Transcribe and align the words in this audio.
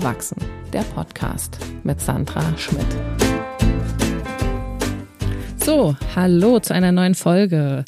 Erwachsen, 0.00 0.40
der 0.72 0.82
Podcast 0.82 1.58
mit 1.82 2.00
Sandra 2.00 2.56
Schmidt. 2.56 2.86
So, 5.56 5.96
hallo 6.14 6.60
zu 6.60 6.72
einer 6.72 6.92
neuen 6.92 7.16
Folge. 7.16 7.84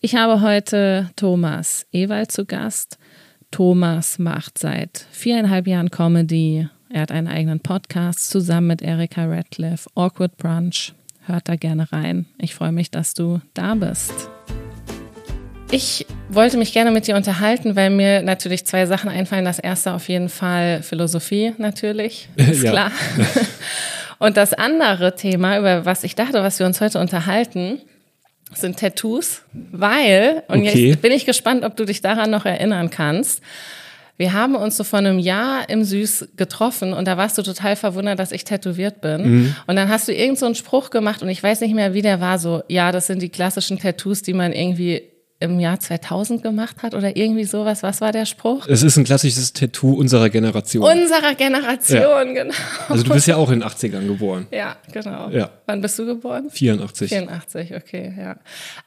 Ich 0.00 0.14
habe 0.14 0.40
heute 0.40 1.10
Thomas 1.14 1.84
Ewald 1.92 2.32
zu 2.32 2.46
Gast. 2.46 2.96
Thomas 3.50 4.18
macht 4.18 4.56
seit 4.56 5.06
viereinhalb 5.10 5.66
Jahren 5.66 5.90
Comedy. 5.90 6.70
Er 6.88 7.02
hat 7.02 7.12
einen 7.12 7.28
eigenen 7.28 7.60
Podcast 7.60 8.30
zusammen 8.30 8.68
mit 8.68 8.80
Erika 8.80 9.26
Radcliffe, 9.26 9.90
Awkward 9.94 10.38
Brunch. 10.38 10.94
Hört 11.26 11.50
da 11.50 11.56
gerne 11.56 11.92
rein. 11.92 12.24
Ich 12.38 12.54
freue 12.54 12.72
mich, 12.72 12.90
dass 12.90 13.12
du 13.12 13.42
da 13.52 13.74
bist. 13.74 14.30
Ich 15.74 16.04
wollte 16.28 16.58
mich 16.58 16.74
gerne 16.74 16.90
mit 16.90 17.06
dir 17.06 17.16
unterhalten, 17.16 17.76
weil 17.76 17.88
mir 17.88 18.20
natürlich 18.20 18.66
zwei 18.66 18.84
Sachen 18.84 19.08
einfallen. 19.08 19.46
Das 19.46 19.58
erste 19.58 19.94
auf 19.94 20.06
jeden 20.06 20.28
Fall 20.28 20.82
Philosophie 20.82 21.54
natürlich, 21.56 22.28
ist 22.36 22.62
ja. 22.62 22.72
klar. 22.72 22.92
Und 24.18 24.36
das 24.36 24.52
andere 24.52 25.16
Thema, 25.16 25.58
über 25.58 25.86
was 25.86 26.04
ich 26.04 26.14
dachte, 26.14 26.42
was 26.42 26.58
wir 26.58 26.66
uns 26.66 26.82
heute 26.82 27.00
unterhalten, 27.00 27.80
sind 28.52 28.78
Tattoos, 28.78 29.42
weil, 29.52 30.42
und 30.46 30.60
okay. 30.60 30.90
jetzt 30.90 31.00
bin 31.00 31.10
ich 31.10 31.24
gespannt, 31.24 31.64
ob 31.64 31.74
du 31.74 31.86
dich 31.86 32.02
daran 32.02 32.30
noch 32.30 32.44
erinnern 32.44 32.90
kannst. 32.90 33.40
Wir 34.18 34.34
haben 34.34 34.54
uns 34.54 34.76
so 34.76 34.84
vor 34.84 34.98
einem 34.98 35.18
Jahr 35.18 35.70
im 35.70 35.84
Süß 35.84 36.28
getroffen 36.36 36.92
und 36.92 37.08
da 37.08 37.16
warst 37.16 37.38
du 37.38 37.42
total 37.42 37.76
verwundert, 37.76 38.18
dass 38.18 38.30
ich 38.30 38.44
tätowiert 38.44 39.00
bin. 39.00 39.22
Mhm. 39.22 39.56
Und 39.66 39.76
dann 39.76 39.88
hast 39.88 40.06
du 40.06 40.12
irgend 40.12 40.38
so 40.38 40.44
einen 40.44 40.54
Spruch 40.54 40.90
gemacht 40.90 41.22
und 41.22 41.30
ich 41.30 41.42
weiß 41.42 41.62
nicht 41.62 41.74
mehr, 41.74 41.94
wie 41.94 42.02
der 42.02 42.20
war, 42.20 42.38
so, 42.38 42.62
ja, 42.68 42.92
das 42.92 43.06
sind 43.06 43.22
die 43.22 43.30
klassischen 43.30 43.78
Tattoos, 43.78 44.20
die 44.20 44.34
man 44.34 44.52
irgendwie 44.52 45.11
im 45.42 45.60
Jahr 45.60 45.78
2000 45.80 46.42
gemacht 46.42 46.82
hat 46.82 46.94
oder 46.94 47.16
irgendwie 47.16 47.44
sowas. 47.44 47.82
Was 47.82 48.00
war 48.00 48.12
der 48.12 48.26
Spruch? 48.26 48.66
Es 48.68 48.82
ist 48.82 48.96
ein 48.96 49.04
klassisches 49.04 49.52
Tattoo 49.52 49.94
unserer 49.94 50.30
Generation. 50.30 50.84
Unserer 50.84 51.34
Generation, 51.34 51.98
ja. 52.00 52.42
genau. 52.44 52.54
Also 52.88 53.02
du 53.02 53.12
bist 53.12 53.26
ja 53.26 53.36
auch 53.36 53.50
in 53.50 53.60
den 53.60 53.68
80ern 53.68 54.06
geboren. 54.06 54.46
Ja, 54.50 54.76
genau. 54.92 55.28
Ja. 55.30 55.50
Wann 55.66 55.80
bist 55.80 55.98
du 55.98 56.06
geboren? 56.06 56.48
84. 56.50 57.10
84, 57.10 57.74
okay, 57.74 58.14
ja. 58.16 58.36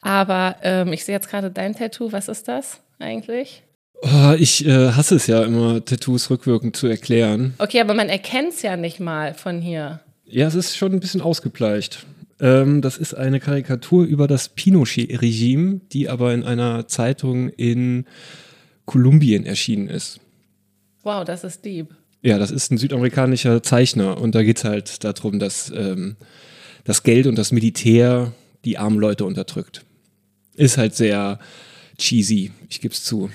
Aber 0.01 0.55
ähm, 0.63 0.93
ich 0.93 1.05
sehe 1.05 1.15
jetzt 1.15 1.29
gerade 1.29 1.51
dein 1.51 1.75
Tattoo. 1.75 2.11
Was 2.11 2.27
ist 2.27 2.47
das 2.47 2.79
eigentlich? 2.99 3.63
Oh, 4.01 4.33
ich 4.37 4.65
äh, 4.65 4.91
hasse 4.91 5.15
es 5.15 5.27
ja 5.27 5.43
immer, 5.43 5.83
Tattoos 5.83 6.29
rückwirkend 6.29 6.75
zu 6.75 6.87
erklären. 6.87 7.53
Okay, 7.57 7.81
aber 7.81 7.93
man 7.93 8.09
erkennt 8.09 8.53
es 8.53 8.61
ja 8.61 8.77
nicht 8.77 8.99
mal 8.99 9.33
von 9.33 9.61
hier. 9.61 9.99
Ja, 10.25 10.47
es 10.47 10.55
ist 10.55 10.77
schon 10.77 10.91
ein 10.91 10.99
bisschen 10.99 11.21
ausgebleicht. 11.21 12.05
Ähm, 12.39 12.81
das 12.81 12.97
ist 12.97 13.13
eine 13.13 13.39
Karikatur 13.39 14.03
über 14.03 14.27
das 14.27 14.49
Pinochet-Regime, 14.49 15.81
die 15.91 16.09
aber 16.09 16.33
in 16.33 16.43
einer 16.43 16.87
Zeitung 16.87 17.49
in 17.49 18.05
Kolumbien 18.85 19.45
erschienen 19.45 19.87
ist. 19.87 20.19
Wow, 21.03 21.23
das 21.23 21.43
ist 21.43 21.63
deep. 21.63 21.95
Ja, 22.21 22.37
das 22.39 22.51
ist 22.51 22.71
ein 22.71 22.77
südamerikanischer 22.77 23.61
Zeichner 23.61 24.19
und 24.19 24.33
da 24.33 24.43
geht 24.43 24.57
es 24.57 24.63
halt 24.63 25.03
darum, 25.03 25.39
dass 25.39 25.71
ähm, 25.75 26.15
das 26.83 27.03
Geld 27.03 27.27
und 27.27 27.37
das 27.37 27.51
Militär 27.51 28.33
die 28.65 28.77
armen 28.77 28.99
Leute 28.99 29.25
unterdrückt. 29.25 29.85
Ist 30.55 30.77
halt 30.77 30.95
sehr 30.95 31.39
cheesy, 31.97 32.51
ich 32.67 32.81
gebe 32.81 32.93
es 32.93 33.03
zu. 33.03 33.29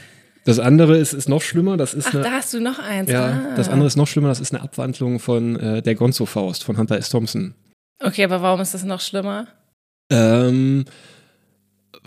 Das 0.44 0.58
andere 0.58 0.96
ist, 0.96 1.12
ist 1.12 1.28
noch 1.28 1.42
schlimmer. 1.42 1.76
Das 1.76 1.94
ist 1.94 2.08
Ach, 2.08 2.14
eine, 2.14 2.22
da 2.24 2.30
hast 2.32 2.52
du 2.52 2.60
noch 2.60 2.78
eins. 2.78 3.10
Ja, 3.10 3.26
ah. 3.26 3.54
das 3.56 3.68
andere 3.68 3.86
ist 3.86 3.96
noch 3.96 4.08
schlimmer. 4.08 4.28
Das 4.28 4.40
ist 4.40 4.52
eine 4.52 4.62
Abwandlung 4.62 5.20
von 5.20 5.56
äh, 5.56 5.82
der 5.82 5.94
Gonzo-Faust 5.94 6.64
von 6.64 6.76
Hunter 6.78 6.96
S. 6.96 7.10
Thompson. 7.10 7.54
Okay, 8.00 8.24
aber 8.24 8.42
warum 8.42 8.60
ist 8.60 8.74
das 8.74 8.84
noch 8.84 9.00
schlimmer? 9.00 9.46
Ähm, 10.10 10.84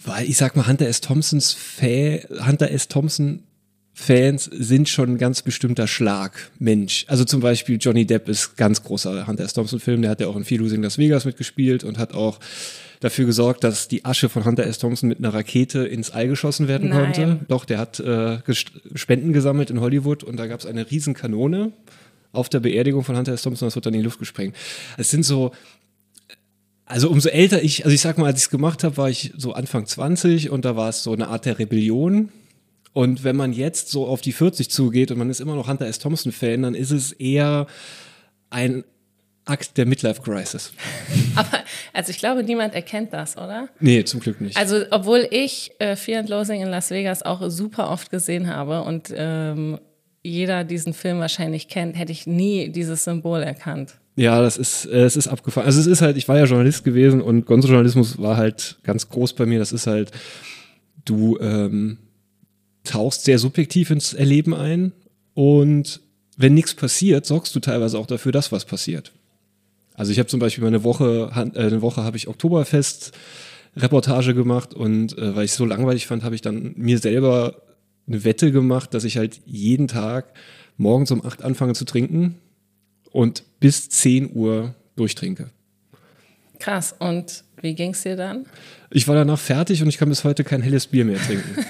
weil 0.04 0.26
ich 0.28 0.38
sag 0.38 0.56
mal, 0.56 0.68
Hunter 0.68 0.88
S. 0.88 1.02
Thompsons 1.02 1.54
Fan, 1.54 2.20
Hunter 2.46 2.72
S. 2.72 2.88
Thompson 2.88 3.44
Fans 3.96 4.46
sind 4.46 4.90
schon 4.90 5.12
ein 5.12 5.18
ganz 5.20 5.44
bestimmter 5.44 5.88
Schlag 5.88 6.52
Mensch. 6.58 7.06
Also 7.08 7.26
zum 7.26 7.42
Beispiel 7.42 7.78
Johnny 7.80 8.06
Depp 8.06 8.28
ist 8.28 8.58
ganz 8.58 8.84
großer 8.84 9.28
Hunter 9.28 9.44
S. 9.44 9.54
Thompson 9.54 9.80
Film. 9.80 10.02
Der 10.02 10.10
hat 10.10 10.20
ja 10.20 10.28
auch 10.28 10.36
in 10.36 10.46
Fear 10.46 10.62
Losing 10.62 10.82
Las 10.82 10.98
Vegas 10.98 11.26
mitgespielt 11.26 11.84
und 11.84 12.00
hat 12.00 12.14
auch 12.14 12.40
dafür 13.02 13.26
gesorgt, 13.26 13.64
dass 13.64 13.88
die 13.88 14.04
Asche 14.04 14.30
von 14.30 14.46
Hunter 14.46 14.66
S. 14.66 14.80
Thompson 14.80 15.10
mit 15.10 15.20
einer 15.20 15.32
Rakete 15.34 15.86
ins 15.86 16.10
All 16.10 16.28
geschossen 16.28 16.68
werden 16.68 16.90
Nein. 16.90 17.04
konnte. 17.14 17.40
Doch, 17.48 17.66
der 17.66 17.78
hat 17.78 18.00
äh, 18.00 18.40
Spenden 18.96 19.32
gesammelt 19.32 19.70
in 19.70 19.80
Hollywood 19.80 20.24
und 20.24 20.38
da 20.38 20.48
gab 20.48 20.60
es 20.60 20.66
eine 20.66 20.90
Riesenkanone 20.90 21.72
auf 22.32 22.50
der 22.50 22.62
Beerdigung 22.62 23.04
von 23.04 23.16
Hunter 23.16 23.34
S. 23.34 23.44
Thompson, 23.44 23.68
das 23.68 23.76
wird 23.76 23.86
dann 23.86 23.94
in 23.94 24.00
die 24.00 24.06
Luft 24.06 24.18
gesprengt. 24.18 24.56
Es 24.98 25.12
sind 25.12 25.24
so, 25.24 25.52
also 26.86 27.10
umso 27.10 27.30
älter 27.30 27.62
ich, 27.62 27.86
also 27.86 27.94
ich 27.94 28.02
sag 28.02 28.18
mal, 28.18 28.28
als 28.28 28.40
ich 28.40 28.46
es 28.46 28.50
gemacht 28.50 28.84
habe, 28.84 28.98
war 28.98 29.10
ich 29.10 29.34
so 29.38 29.54
Anfang 29.54 29.86
20 29.86 30.50
und 30.50 30.66
da 30.66 30.76
war 30.76 30.90
es 30.90 31.04
so 31.04 31.14
eine 31.14 31.28
Art 31.28 31.46
der 31.46 31.60
Rebellion. 31.60 32.30
Und 32.94 33.24
wenn 33.24 33.36
man 33.36 33.54
jetzt 33.54 33.90
so 33.90 34.06
auf 34.06 34.22
die 34.22 34.34
40 34.34 34.70
zugeht 34.70 35.10
und 35.12 35.18
man 35.18 35.30
ist 35.30 35.42
immer 35.42 35.56
noch 35.56 35.68
Hunter 35.68 35.88
S. 35.88 35.98
Thompson-Fan, 36.00 36.62
dann 36.62 36.76
ist 36.76 36.92
es 36.92 37.12
eher 37.12 37.66
ein 38.52 38.84
Akt 39.46 39.78
der 39.78 39.86
Midlife-Crisis. 39.86 40.74
Aber, 41.36 41.64
also 41.92 42.12
ich 42.12 42.20
glaube, 42.20 42.44
niemand 42.44 42.76
erkennt 42.76 43.12
das, 43.12 43.36
oder? 43.36 43.68
Nee, 43.80 44.04
zum 44.04 44.20
Glück 44.20 44.40
nicht. 44.40 44.56
Also, 44.56 44.84
obwohl 44.92 45.28
ich 45.32 45.72
äh, 45.80 45.96
Fear 45.96 46.20
and 46.20 46.30
Losing 46.30 46.62
in 46.62 46.70
Las 46.70 46.92
Vegas 46.92 47.24
auch 47.24 47.50
super 47.50 47.90
oft 47.90 48.10
gesehen 48.10 48.48
habe 48.48 48.84
und 48.84 49.12
ähm, 49.16 49.80
jeder 50.22 50.64
diesen 50.64 50.94
Film 50.94 51.20
wahrscheinlich 51.20 51.68
kennt, 51.68 51.98
hätte 51.98 52.12
ich 52.14 52.26
nie 52.26 52.70
dieses 52.70 53.04
Symbol 53.04 53.42
erkannt. 53.42 53.96
Ja, 54.16 54.42
das 54.42 54.58
ist, 54.58 54.86
äh, 54.86 55.04
es 55.04 55.16
ist 55.16 55.28
abgefahren. 55.28 55.66
Also 55.66 55.80
es 55.80 55.88
ist 55.88 56.02
halt, 56.02 56.18
ich 56.18 56.28
war 56.28 56.38
ja 56.38 56.46
Journalist 56.46 56.84
gewesen 56.84 57.22
und 57.22 57.46
Gonzo-Journalismus 57.46 58.20
war 58.20 58.38
halt 58.38 58.78
ganz 58.84 59.10
groß 59.10 59.34
bei 59.34 59.46
mir. 59.46 59.60
Das 59.60 59.72
ist 59.72 59.88
halt, 59.88 60.12
du 61.06 61.38
ähm, 61.40 61.98
tauchst 62.84 63.24
sehr 63.24 63.40
subjektiv 63.40 63.90
ins 63.90 64.14
Erleben 64.14 64.54
ein 64.54 64.92
und 65.34 66.02
wenn 66.38 66.54
nichts 66.54 66.74
passiert, 66.74 67.26
sorgst 67.26 67.56
du 67.56 67.60
teilweise 67.60 67.98
auch 67.98 68.08
dafür, 68.08 68.32
dass 68.32 68.52
was 68.52 68.66
passiert. 68.66 69.12
Also 69.96 70.12
ich 70.12 70.20
habe 70.20 70.28
zum 70.28 70.40
Beispiel 70.40 70.64
mal 70.64 70.70
eine 70.70 70.84
Woche, 70.84 71.32
äh, 71.34 71.60
eine 71.60 71.82
Woche 71.82 72.04
habe 72.04 72.18
ich 72.18 72.28
Oktoberfest 72.28 73.14
Reportage 73.76 74.36
gemacht 74.36 74.76
und 74.76 75.18
äh, 75.18 75.36
weil 75.36 75.46
ich 75.46 75.52
es 75.52 75.58
so 75.58 75.66
langweilig 75.66 76.06
fand, 76.06 76.24
habe 76.24 76.36
ich 76.36 76.42
dann 76.42 76.74
mir 76.78 77.00
selber 77.00 77.64
eine 78.08 78.24
Wette 78.24 78.52
gemacht, 78.52 78.94
dass 78.94 79.06
ich 79.06 79.18
halt 79.18 79.42
jeden 79.46 79.88
Tag 79.88 80.34
morgens 80.78 81.10
um 81.10 81.26
acht 81.26 81.42
anfange 81.42 81.74
zu 81.74 81.86
trinken 81.86 82.36
und 83.14 83.44
bis 83.62 83.90
10 83.90 84.36
Uhr 84.36 84.76
durchtrinke. 84.98 85.50
Krass. 86.60 86.94
Und 87.00 87.46
wie 87.62 87.76
ging 87.76 87.92
es 87.92 88.04
dir 88.04 88.18
dann? 88.18 88.46
Ich 88.92 89.08
war 89.08 89.16
danach 89.16 89.40
fertig 89.40 89.82
und 89.82 89.88
ich 89.88 89.98
kann 89.98 90.10
bis 90.10 90.26
heute 90.26 90.44
kein 90.44 90.62
helles 90.62 90.88
Bier 90.88 91.06
mehr 91.06 91.18
trinken. 91.18 91.56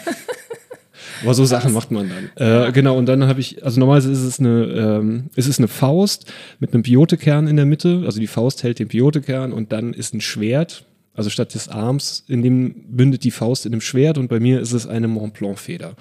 Aber 1.21 1.33
so 1.33 1.45
Sachen 1.45 1.71
macht 1.71 1.91
man 1.91 2.09
dann. 2.09 2.67
Äh, 2.67 2.71
genau, 2.73 2.97
und 2.97 3.05
dann 3.05 3.25
habe 3.27 3.39
ich, 3.39 3.63
also 3.63 3.79
normalerweise 3.79 4.11
ist 4.11 4.23
es 4.23 4.39
eine, 4.39 4.65
ähm, 4.65 5.29
ist 5.35 5.47
es 5.47 5.57
eine 5.57 5.67
Faust 5.67 6.31
mit 6.59 6.73
einem 6.73 6.83
Biotekern 6.83 7.47
in 7.47 7.55
der 7.55 7.65
Mitte. 7.65 8.03
Also 8.05 8.19
die 8.19 8.27
Faust 8.27 8.63
hält 8.63 8.79
den 8.79 8.89
Biotekern 8.89 9.53
und 9.53 9.71
dann 9.71 9.93
ist 9.93 10.13
ein 10.13 10.21
Schwert. 10.21 10.85
Also 11.13 11.29
statt 11.29 11.53
des 11.53 11.69
Arms, 11.69 12.25
in 12.27 12.41
dem 12.41 12.73
bündet 12.87 13.23
die 13.23 13.31
Faust 13.31 13.65
in 13.65 13.71
einem 13.71 13.81
Schwert 13.81 14.17
und 14.17 14.27
bei 14.27 14.39
mir 14.39 14.59
ist 14.59 14.73
es 14.73 14.87
eine 14.87 15.07
Mont 15.07 15.35
Blanc 15.35 15.59
Feder. 15.59 15.95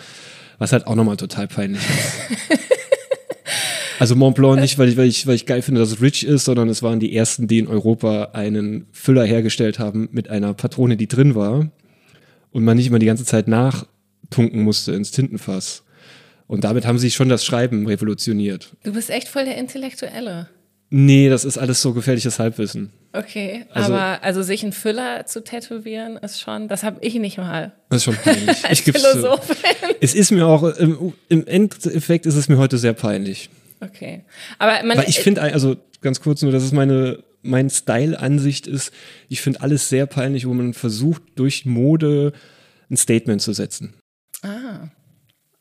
Was 0.58 0.72
halt 0.72 0.86
auch 0.86 0.94
nochmal 0.94 1.16
total 1.16 1.46
peinlich 1.48 1.82
ist. 1.82 2.60
Also 4.02 4.16
Mont 4.16 4.34
Blanc 4.34 4.60
nicht, 4.60 4.78
weil 4.78 4.88
ich, 4.88 4.96
weil, 4.96 5.06
ich, 5.06 5.28
weil 5.28 5.36
ich 5.36 5.46
geil 5.46 5.62
finde, 5.62 5.80
dass 5.80 5.92
es 5.92 6.00
rich 6.00 6.26
ist, 6.26 6.44
sondern 6.44 6.68
es 6.68 6.82
waren 6.82 6.98
die 6.98 7.14
ersten, 7.14 7.46
die 7.46 7.60
in 7.60 7.68
Europa 7.68 8.30
einen 8.32 8.88
Füller 8.90 9.24
hergestellt 9.24 9.78
haben 9.78 10.08
mit 10.10 10.28
einer 10.28 10.54
Patrone, 10.54 10.96
die 10.96 11.06
drin 11.06 11.36
war 11.36 11.70
und 12.50 12.64
man 12.64 12.76
nicht 12.76 12.88
immer 12.88 12.98
die 12.98 13.06
ganze 13.06 13.24
Zeit 13.24 13.46
nachtunken 13.46 14.62
musste 14.64 14.90
ins 14.90 15.12
Tintenfass. 15.12 15.84
Und 16.48 16.64
damit 16.64 16.84
haben 16.84 16.98
sie 16.98 17.12
schon 17.12 17.28
das 17.28 17.44
Schreiben 17.44 17.86
revolutioniert. 17.86 18.72
Du 18.82 18.92
bist 18.92 19.08
echt 19.08 19.28
voll 19.28 19.44
der 19.44 19.56
Intellektuelle. 19.56 20.48
Nee, 20.90 21.28
das 21.28 21.44
ist 21.44 21.56
alles 21.56 21.80
so 21.80 21.92
gefährliches 21.92 22.40
Halbwissen. 22.40 22.90
Okay, 23.12 23.66
also, 23.70 23.94
aber 23.94 24.24
also 24.24 24.42
sich 24.42 24.64
einen 24.64 24.72
Füller 24.72 25.26
zu 25.26 25.44
tätowieren 25.44 26.16
ist 26.16 26.40
schon, 26.40 26.66
das 26.66 26.82
habe 26.82 26.98
ich 27.02 27.14
nicht 27.14 27.38
mal. 27.38 27.70
Das 27.88 27.98
ist 27.98 28.04
schon 28.06 28.16
peinlich. 28.16 28.64
Als 28.68 28.84
ich 28.84 28.92
Philosophin. 28.92 29.94
Es 30.00 30.12
ist 30.12 30.32
mir 30.32 30.48
auch, 30.48 30.64
im, 30.64 31.12
im 31.28 31.46
Endeffekt 31.46 32.26
ist 32.26 32.34
es 32.34 32.48
mir 32.48 32.58
heute 32.58 32.78
sehr 32.78 32.94
peinlich. 32.94 33.48
Okay. 33.82 34.24
Aber 34.58 34.84
man, 34.86 34.98
Weil 34.98 35.08
ich 35.08 35.20
finde, 35.20 35.42
also 35.42 35.76
ganz 36.00 36.20
kurz 36.20 36.42
nur, 36.42 36.52
dass 36.52 36.62
es 36.62 36.72
meine, 36.72 37.22
mein 37.42 37.68
Style-Ansicht 37.68 38.66
ist, 38.66 38.92
ich 39.28 39.40
finde 39.40 39.60
alles 39.60 39.88
sehr 39.88 40.06
peinlich, 40.06 40.46
wo 40.46 40.54
man 40.54 40.72
versucht, 40.72 41.22
durch 41.34 41.66
Mode 41.66 42.32
ein 42.90 42.96
Statement 42.96 43.42
zu 43.42 43.52
setzen. 43.52 43.94
Ah. 44.42 44.88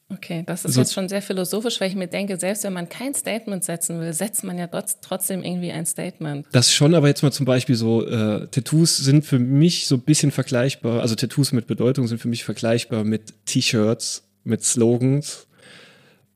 Okay, 0.10 0.44
das 0.46 0.66
ist 0.66 0.74
so, 0.74 0.82
jetzt 0.82 0.94
schon 0.94 1.08
sehr 1.08 1.22
philosophisch, 1.22 1.80
weil 1.80 1.88
ich 1.90 1.96
mir 1.96 2.08
denke, 2.08 2.38
selbst 2.38 2.66
wenn 2.66 2.74
man 2.74 2.90
kein 2.90 3.14
Statement 3.14 3.64
setzen 3.64 4.02
will, 4.02 4.12
setzt 4.12 4.44
man 4.44 4.58
ja 4.58 4.68
trotzdem 4.68 5.42
irgendwie 5.42 5.72
ein 5.72 5.86
Statement. 5.86 6.46
Das 6.52 6.74
schon, 6.74 6.94
aber 6.96 7.08
jetzt 7.08 7.24
mal 7.24 7.32
zum 7.32 7.46
Beispiel 7.46 7.76
so, 7.76 8.06
äh, 8.06 8.48
Tattoos 8.48 8.98
sind 8.98 9.26
für 9.26 9.40
mich 9.40 9.88
so 9.88 9.96
ein 9.96 10.02
bisschen 10.02 10.32
vergleichbar, 10.32 11.02
also 11.02 11.16
Tattoos 11.16 11.54
mit 11.54 11.66
Bedeutung 11.66 12.08
sind 12.08 12.20
für 12.20 12.28
mich 12.28 12.44
vergleichbar 12.44 13.06
mit 13.06 13.46
T-Shirts, 13.46 14.28
mit 14.44 14.66
Slogans 14.66 15.48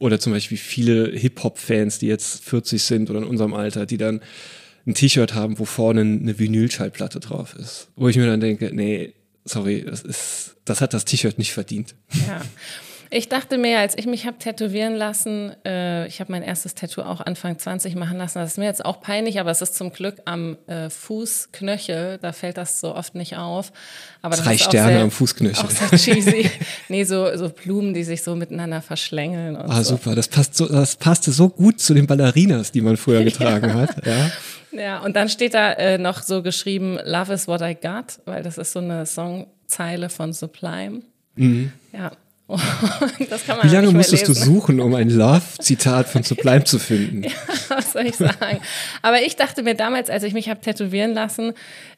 oder 0.05 0.19
zum 0.19 0.33
Beispiel 0.33 0.57
viele 0.57 1.11
Hip-Hop-Fans, 1.11 1.99
die 1.99 2.07
jetzt 2.07 2.43
40 2.45 2.81
sind 2.81 3.09
oder 3.09 3.19
in 3.19 3.25
unserem 3.25 3.53
Alter, 3.53 3.85
die 3.85 3.97
dann 3.97 4.21
ein 4.87 4.93
T-Shirt 4.93 5.33
haben, 5.33 5.57
wo 5.59 5.65
vorne 5.65 6.01
eine 6.01 6.37
Vinylschallplatte 6.37 7.19
drauf 7.19 7.55
ist. 7.55 7.89
Wo 7.95 8.07
ich 8.07 8.17
mir 8.17 8.27
dann 8.27 8.39
denke, 8.39 8.69
nee, 8.73 9.13
sorry, 9.43 9.83
das 9.83 10.01
ist, 10.01 10.55
das 10.63 10.81
hat 10.81 10.93
das 10.93 11.05
T-Shirt 11.05 11.37
nicht 11.37 11.53
verdient. 11.53 11.95
Ja. 12.27 12.41
Ich 13.09 13.29
dachte 13.29 13.57
mir, 13.57 13.79
als 13.79 13.97
ich 13.97 14.05
mich 14.05 14.25
habe 14.25 14.37
tätowieren 14.37 14.95
lassen, 14.95 15.51
äh, 15.65 16.07
ich 16.07 16.19
habe 16.19 16.31
mein 16.31 16.43
erstes 16.43 16.75
Tattoo 16.75 17.01
auch 17.01 17.21
Anfang 17.21 17.57
20 17.57 17.95
machen 17.95 18.17
lassen. 18.17 18.39
Das 18.39 18.51
ist 18.51 18.57
mir 18.57 18.65
jetzt 18.65 18.83
auch 18.83 19.01
peinlich, 19.01 19.39
aber 19.39 19.51
es 19.51 19.61
ist 19.61 19.75
zum 19.75 19.91
Glück 19.91 20.21
am 20.25 20.57
äh, 20.67 20.89
Fußknöchel. 20.89 22.17
Da 22.21 22.31
fällt 22.31 22.57
das 22.57 22.79
so 22.79 22.95
oft 22.95 23.15
nicht 23.15 23.37
auf. 23.37 23.71
Aber 24.21 24.35
Drei 24.35 24.57
Sterne 24.57 24.93
sehr, 24.93 25.01
am 25.01 25.11
Fußknöchel. 25.11 25.65
Auch 25.65 25.69
sehr 25.69 25.97
cheesy. 25.97 26.49
nee, 26.89 27.03
so, 27.03 27.35
so 27.37 27.49
Blumen, 27.49 27.93
die 27.93 28.03
sich 28.03 28.23
so 28.23 28.35
miteinander 28.35 28.81
verschlängeln. 28.81 29.55
Und 29.55 29.69
ah, 29.69 29.83
so. 29.83 29.95
super. 29.95 30.15
Das 30.15 30.27
passt 30.27 30.55
so, 30.55 30.67
das 30.67 30.95
passte 30.95 31.31
so 31.31 31.49
gut 31.49 31.79
zu 31.79 31.93
den 31.93 32.07
Ballerinas, 32.07 32.71
die 32.71 32.81
man 32.81 32.97
früher 32.97 33.23
getragen 33.23 33.69
ja. 33.69 33.75
hat. 33.75 34.05
Ja. 34.05 34.31
Ja, 34.71 34.99
und 34.99 35.15
dann 35.15 35.29
steht 35.29 35.53
da 35.53 35.71
äh, 35.73 35.97
noch 35.97 36.21
so 36.21 36.41
geschrieben, 36.41 36.99
Love 37.05 37.33
is 37.33 37.47
what 37.47 37.61
I 37.61 37.75
got, 37.75 38.19
weil 38.25 38.43
das 38.43 38.57
ist 38.57 38.73
so 38.73 38.79
eine 38.79 39.05
Songzeile 39.05 40.09
von 40.09 40.33
Sublime. 40.33 41.01
Mhm. 41.35 41.71
Ja. 41.93 42.11
Wie 42.47 43.67
lange 43.67 43.91
musstest 43.91 44.27
lesen. 44.27 44.45
du 44.45 44.53
suchen, 44.53 44.79
um 44.79 44.93
ein 44.93 45.09
Love-Zitat 45.17 46.07
von 46.07 46.21
Sublime 46.21 46.63
zu 46.63 46.77
finden? 46.77 47.23
Ja, 47.23 47.31
was 47.69 47.93
soll 47.93 48.05
ich 48.05 48.15
sagen? 48.15 48.59
Aber 49.01 49.21
ich 49.23 49.35
dachte 49.35 49.63
mir 49.63 49.73
damals, 49.73 50.11
als 50.11 50.23
ich 50.23 50.33
mich 50.33 50.49
habe 50.49 50.61
tätowieren 50.61 51.13
lassen, 51.13 51.53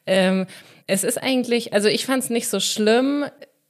ähm, 0.06 0.46
es 0.88 1.04
ist 1.04 1.22
eigentlich, 1.22 1.74
also 1.74 1.90
ich 1.90 2.06
fand 2.06 2.24
es 2.24 2.30
nicht 2.30 2.48
so 2.48 2.62
schlimm 2.62 3.26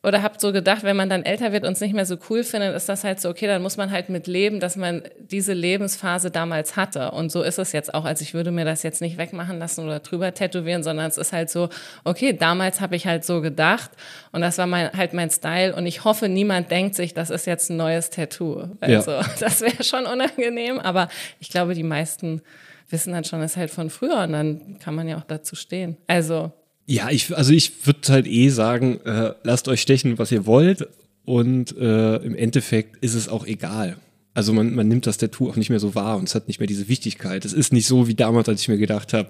oder 0.08 0.24
habe 0.24 0.36
so 0.38 0.54
gedacht, 0.54 0.84
wenn 0.84 0.96
man 0.96 1.10
dann 1.10 1.24
älter 1.24 1.52
wird 1.52 1.66
und 1.66 1.74
es 1.74 1.82
nicht 1.82 1.94
mehr 1.94 2.06
so 2.06 2.16
cool 2.30 2.46
findet, 2.46 2.74
ist 2.74 2.88
das 2.88 3.04
halt 3.04 3.20
so, 3.20 3.30
okay, 3.30 3.46
dann 3.46 3.62
muss 3.62 3.76
man 3.76 3.92
halt 3.92 4.08
mit 4.08 4.26
leben, 4.26 4.62
dass 4.62 4.78
man 4.78 5.04
diese 5.20 5.52
Lebensphase 5.52 6.32
damals 6.32 6.78
hatte. 6.78 7.12
Und 7.12 7.30
so 7.30 7.44
ist 7.44 7.60
es 7.60 7.74
jetzt 7.74 7.94
auch. 7.94 8.06
Also 8.06 8.22
ich 8.22 8.34
würde 8.34 8.52
mir 8.52 8.64
das 8.64 8.84
jetzt 8.84 9.02
nicht 9.02 9.18
wegmachen 9.18 9.60
lassen 9.60 9.84
oder 9.84 10.00
drüber 10.00 10.34
tätowieren, 10.34 10.82
sondern 10.82 11.08
es 11.08 11.18
ist 11.18 11.34
halt 11.34 11.50
so, 11.50 11.68
okay, 12.06 12.32
damals 12.32 12.80
habe 12.80 12.96
ich 12.96 13.06
halt 13.06 13.26
so 13.26 13.42
gedacht 13.42 13.92
und 14.32 14.40
das 14.40 14.58
war 14.58 14.66
mein, 14.66 14.94
halt 14.94 15.12
mein 15.12 15.30
Style. 15.30 15.76
Und 15.76 15.86
ich 15.86 16.06
hoffe, 16.06 16.30
niemand 16.30 16.72
denkt 16.72 16.96
sich, 16.96 17.14
das 17.14 17.30
ist 17.30 17.46
jetzt 17.46 17.70
ein 17.70 17.76
neues 17.76 18.10
Tattoo. 18.10 18.64
Also 18.80 19.12
ja. 19.12 19.26
das 19.42 19.60
wäre 19.60 19.84
schon 19.84 20.06
unangenehm, 20.06 20.80
aber 20.80 21.10
ich 21.42 21.50
glaube, 21.50 21.74
die 21.74 21.84
meisten 21.84 22.42
wissen 22.90 23.12
dann 23.12 23.26
schon, 23.26 23.42
es 23.42 23.52
ist 23.52 23.58
halt 23.58 23.72
von 23.72 23.90
früher 23.90 24.24
und 24.24 24.32
dann 24.32 24.80
kann 24.80 24.96
man 24.96 25.10
ja 25.10 25.18
auch 25.18 25.26
dazu 25.26 25.58
stehen. 25.58 25.98
Also 26.08 26.54
ja, 26.88 27.10
ich, 27.12 27.36
also 27.36 27.52
ich 27.52 27.86
würde 27.86 28.00
halt 28.08 28.28
eh 28.28 28.50
sagen, 28.50 29.02
äh, 29.02 29.34
lasst 29.44 29.68
euch 29.68 29.82
stechen, 29.82 30.18
was 30.18 30.32
ihr 30.32 30.46
wollt. 30.46 30.88
Und 31.26 31.78
äh, 31.78 32.16
im 32.18 32.34
Endeffekt 32.36 33.04
ist 33.04 33.14
es 33.14 33.28
auch 33.28 33.46
egal. 33.46 33.98
Also 34.34 34.54
man, 34.54 34.74
man 34.74 34.88
nimmt 34.88 35.06
das 35.06 35.18
Tattoo 35.18 35.50
auch 35.50 35.58
nicht 35.58 35.70
mehr 35.70 35.82
so 35.82 35.96
wahr 35.96 36.16
und 36.18 36.30
es 36.30 36.36
hat 36.36 36.48
nicht 36.48 36.62
mehr 36.62 36.68
diese 36.68 36.88
Wichtigkeit. 36.88 37.44
Es 37.44 37.52
ist 37.52 37.74
nicht 37.74 37.88
so 37.88 38.08
wie 38.08 38.16
damals, 38.16 38.48
als 38.48 38.62
ich 38.62 38.70
mir 38.70 38.78
gedacht 38.78 39.12
habe, 39.12 39.28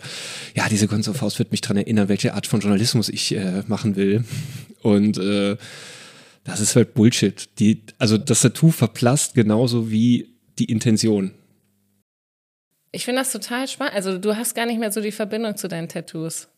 ja, 0.56 0.70
diese 0.70 0.88
Faust 0.88 1.40
wird 1.40 1.52
mich 1.52 1.62
dran 1.62 1.78
erinnern, 1.78 2.10
welche 2.10 2.36
Art 2.36 2.46
von 2.46 2.60
Journalismus 2.60 3.10
ich 3.10 3.34
äh, 3.34 3.64
machen 3.68 3.96
will. 3.96 4.24
Und 4.84 5.18
äh, 5.18 5.58
das 6.44 6.60
ist 6.60 6.76
halt 6.76 6.94
Bullshit. 6.94 7.50
Die, 7.58 7.82
also 7.98 8.20
das 8.20 8.42
Tattoo 8.42 8.70
verblasst 8.70 9.34
genauso 9.34 9.90
wie 9.90 10.36
die 10.60 10.66
Intention. 10.66 11.32
Ich 12.92 13.06
finde 13.06 13.22
das 13.22 13.32
total 13.32 13.68
spannend. 13.68 13.96
Also 13.96 14.20
du 14.20 14.36
hast 14.36 14.54
gar 14.54 14.68
nicht 14.68 14.80
mehr 14.80 14.92
so 14.92 15.02
die 15.02 15.12
Verbindung 15.12 15.58
zu 15.58 15.68
deinen 15.68 15.90
Tattoos. 15.90 16.50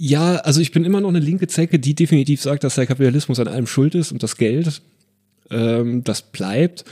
Ja, 0.00 0.36
also 0.36 0.60
ich 0.60 0.70
bin 0.70 0.84
immer 0.84 1.00
noch 1.00 1.08
eine 1.08 1.18
linke 1.18 1.48
Zecke, 1.48 1.80
die 1.80 1.94
definitiv 1.94 2.40
sagt, 2.40 2.62
dass 2.62 2.76
der 2.76 2.86
Kapitalismus 2.86 3.40
an 3.40 3.48
allem 3.48 3.66
schuld 3.66 3.96
ist 3.96 4.12
und 4.12 4.22
das 4.22 4.36
Geld, 4.36 4.80
ähm, 5.50 6.04
das 6.04 6.22
bleibt. 6.22 6.84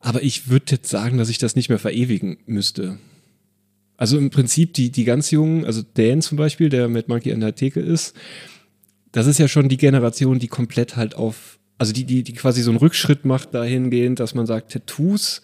Aber 0.00 0.22
ich 0.22 0.50
würde 0.50 0.66
jetzt 0.72 0.90
sagen, 0.90 1.16
dass 1.16 1.30
ich 1.30 1.38
das 1.38 1.56
nicht 1.56 1.70
mehr 1.70 1.78
verewigen 1.78 2.36
müsste. 2.44 2.98
Also 3.96 4.18
im 4.18 4.28
Prinzip 4.28 4.74
die, 4.74 4.90
die 4.90 5.04
ganz 5.04 5.30
Jungen, 5.30 5.64
also 5.64 5.82
Dan 5.94 6.20
zum 6.20 6.36
Beispiel, 6.36 6.68
der 6.68 6.88
mit 6.88 7.08
Monkey 7.08 7.32
an 7.32 7.40
der 7.40 7.54
Theke 7.54 7.80
ist, 7.80 8.14
das 9.12 9.26
ist 9.26 9.38
ja 9.38 9.48
schon 9.48 9.70
die 9.70 9.78
Generation, 9.78 10.38
die 10.38 10.48
komplett 10.48 10.96
halt 10.96 11.14
auf, 11.14 11.58
also 11.78 11.94
die, 11.94 12.04
die, 12.04 12.22
die 12.22 12.34
quasi 12.34 12.60
so 12.60 12.70
einen 12.70 12.78
Rückschritt 12.78 13.24
macht 13.24 13.54
dahingehend, 13.54 14.20
dass 14.20 14.34
man 14.34 14.46
sagt, 14.46 14.72
Tattoos 14.72 15.40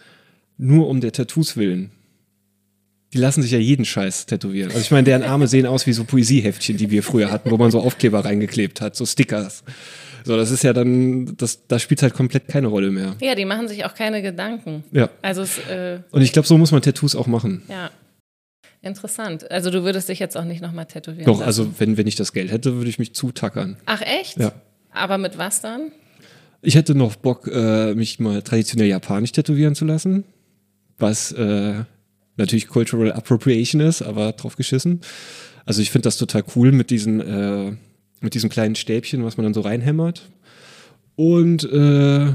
nur 0.59 0.89
um 0.89 1.01
der 1.01 1.13
Tattoos 1.13 1.57
willen 1.57 1.91
die 3.13 3.19
lassen 3.19 3.43
sich 3.43 3.53
ja 3.53 3.59
jeden 3.59 3.85
Scheiß 3.85 4.27
tätowieren. 4.27 4.71
Also 4.71 4.81
ich 4.81 4.91
meine, 4.91 5.05
deren 5.05 5.23
Arme 5.23 5.47
sehen 5.47 5.67
aus 5.67 5.87
wie 5.87 5.93
so 5.93 6.05
Poesieheftchen, 6.05 6.77
die 6.77 6.91
wir 6.91 7.03
früher 7.03 7.31
hatten, 7.31 7.51
wo 7.51 7.57
man 7.57 7.71
so 7.71 7.81
Aufkleber 7.81 8.25
reingeklebt 8.25 8.81
hat, 8.81 8.97
so 8.97 9.07
Stickers. 9.07 9.65
So, 10.25 10.37
das 10.37 10.51
ist 10.51 10.63
ja 10.63 10.75
dann, 10.75 11.37
das, 11.37 11.67
das 11.69 11.81
spielt 11.81 12.03
halt 12.03 12.13
komplett 12.13 12.49
keine 12.49 12.67
Rolle 12.67 12.91
mehr. 12.91 13.17
Ja, 13.23 13.35
die 13.35 13.47
machen 13.47 13.67
sich 13.67 13.87
auch 13.87 13.95
keine 13.95 14.21
Gedanken. 14.21 14.85
Ja. 14.93 15.09
Also 15.23 15.43
es, 15.43 15.59
äh, 15.59 16.01
Und 16.11 16.21
ich 16.21 16.33
glaube, 16.33 16.47
so 16.47 16.59
muss 16.59 16.71
man 16.71 16.83
Tattoos 16.83 17.15
auch 17.15 17.27
machen. 17.27 17.63
Ja. 17.69 17.91
Interessant. 18.83 19.51
Also 19.51 19.71
du 19.71 19.85
würdest 19.85 20.09
dich 20.09 20.19
jetzt 20.19 20.37
auch 20.37 20.45
nicht 20.45 20.61
nochmal 20.61 20.87
tätowieren. 20.87 21.25
Doch, 21.25 21.39
lassen. 21.39 21.47
also 21.47 21.71
wenn, 21.79 21.97
wenn 21.97 22.07
ich 22.07 22.17
das 22.17 22.33
Geld 22.33 22.53
hätte, 22.53 22.77
würde 22.77 22.91
ich 22.91 22.99
mich 22.99 23.15
zutackern. 23.15 23.77
Ach 23.87 24.03
echt? 24.03 24.39
Ja. 24.39 24.53
Aber 24.91 25.19
mit 25.19 25.39
was 25.39 25.63
dann? 25.63 25.93
Ich 26.61 26.75
hätte 26.75 26.95
noch 26.95 27.17
Bock, 27.17 27.49
äh, 27.49 27.95
mich 27.95 28.21
mal 28.21 28.43
traditionell 28.43 28.89
japanisch 28.89 29.33
tätowieren 29.33 29.75
zu 29.75 29.85
lassen. 29.85 30.25
Was 30.99 31.33
äh, 31.33 31.85
natürlich 32.39 32.69
Cultural 32.69 33.13
Appropriation 33.13 33.81
ist, 33.81 34.03
aber 34.03 34.33
drauf 34.33 34.57
geschissen. 34.57 35.01
Also 35.67 35.83
ich 35.83 35.91
finde 35.91 36.05
das 36.05 36.17
total 36.17 36.45
cool 36.57 36.73
mit 36.73 36.91
diesen, 36.91 37.21
äh, 37.21 37.77
mit 38.21 38.35
diesem 38.35 38.49
kleinen 38.49 38.75
Stäbchen, 38.75 39.25
was 39.25 39.37
man 39.37 39.45
dann 39.45 39.55
so 39.55 39.61
reinhämmert. 39.61 40.23
Und 41.15 41.65
äh, 41.65 42.27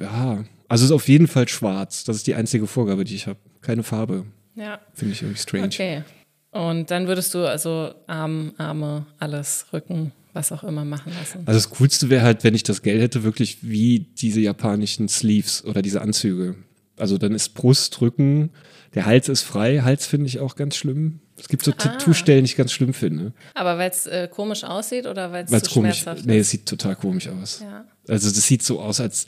ja, 0.00 0.44
also 0.68 0.84
es 0.84 0.90
ist 0.90 0.92
auf 0.92 1.08
jeden 1.08 1.26
Fall 1.26 1.48
schwarz. 1.48 2.04
Das 2.04 2.16
ist 2.16 2.26
die 2.26 2.34
einzige 2.34 2.66
Vorgabe, 2.66 3.04
die 3.04 3.14
ich 3.14 3.26
habe. 3.26 3.38
Keine 3.60 3.82
Farbe. 3.82 4.24
Ja. 4.54 4.78
Finde 4.92 5.14
ich 5.14 5.22
irgendwie 5.22 5.40
strange. 5.40 5.66
Okay. 5.66 6.02
Und 6.50 6.90
dann 6.90 7.08
würdest 7.08 7.34
du 7.34 7.48
also 7.48 7.92
Arm, 8.06 8.52
Arme, 8.58 9.06
alles, 9.18 9.66
Rücken, 9.72 10.12
was 10.32 10.52
auch 10.52 10.62
immer 10.62 10.84
machen 10.84 11.12
lassen. 11.18 11.42
Also 11.46 11.58
das 11.58 11.70
Coolste 11.70 12.10
wäre 12.10 12.22
halt, 12.22 12.44
wenn 12.44 12.54
ich 12.54 12.62
das 12.62 12.82
Geld 12.82 13.02
hätte, 13.02 13.24
wirklich 13.24 13.58
wie 13.62 13.98
diese 13.98 14.40
japanischen 14.40 15.08
Sleeves 15.08 15.64
oder 15.64 15.82
diese 15.82 16.00
Anzüge. 16.00 16.54
Also 16.96 17.18
dann 17.18 17.32
ist 17.32 17.50
Brust, 17.54 18.00
Rücken, 18.00 18.50
der 18.94 19.06
Hals 19.06 19.28
ist 19.28 19.42
frei. 19.42 19.80
Hals 19.82 20.06
finde 20.06 20.26
ich 20.26 20.38
auch 20.38 20.54
ganz 20.54 20.76
schlimm. 20.76 21.20
Es 21.36 21.48
gibt 21.48 21.64
so 21.64 21.72
ah. 21.72 21.74
Tattoo-Stellen, 21.74 22.44
die 22.44 22.50
ich 22.50 22.56
ganz 22.56 22.72
schlimm 22.72 22.94
finde. 22.94 23.32
Aber 23.54 23.76
weil 23.78 23.90
es 23.90 24.06
äh, 24.06 24.28
komisch 24.30 24.62
aussieht 24.62 25.06
oder 25.06 25.32
weil 25.32 25.44
es 25.44 25.50
komisch, 25.50 25.98
schmerzhaft 25.98 26.20
ist? 26.20 26.26
Nee, 26.26 26.38
es 26.38 26.50
sieht 26.50 26.66
total 26.66 26.94
komisch 26.94 27.28
aus. 27.28 27.60
Ja. 27.60 27.84
Also 28.08 28.28
das 28.28 28.46
sieht 28.46 28.62
so 28.62 28.80
aus, 28.80 29.00
als, 29.00 29.26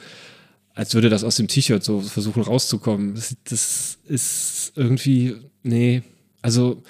als 0.74 0.94
würde 0.94 1.08
das 1.08 1.24
aus 1.24 1.36
dem 1.36 1.48
T-Shirt 1.48 1.82
so 1.82 2.00
versuchen 2.00 2.42
rauszukommen. 2.42 3.14
Das, 3.14 3.34
das 3.44 3.98
ist 4.04 4.72
irgendwie, 4.76 5.36
nee, 5.64 6.02
also 6.42 6.82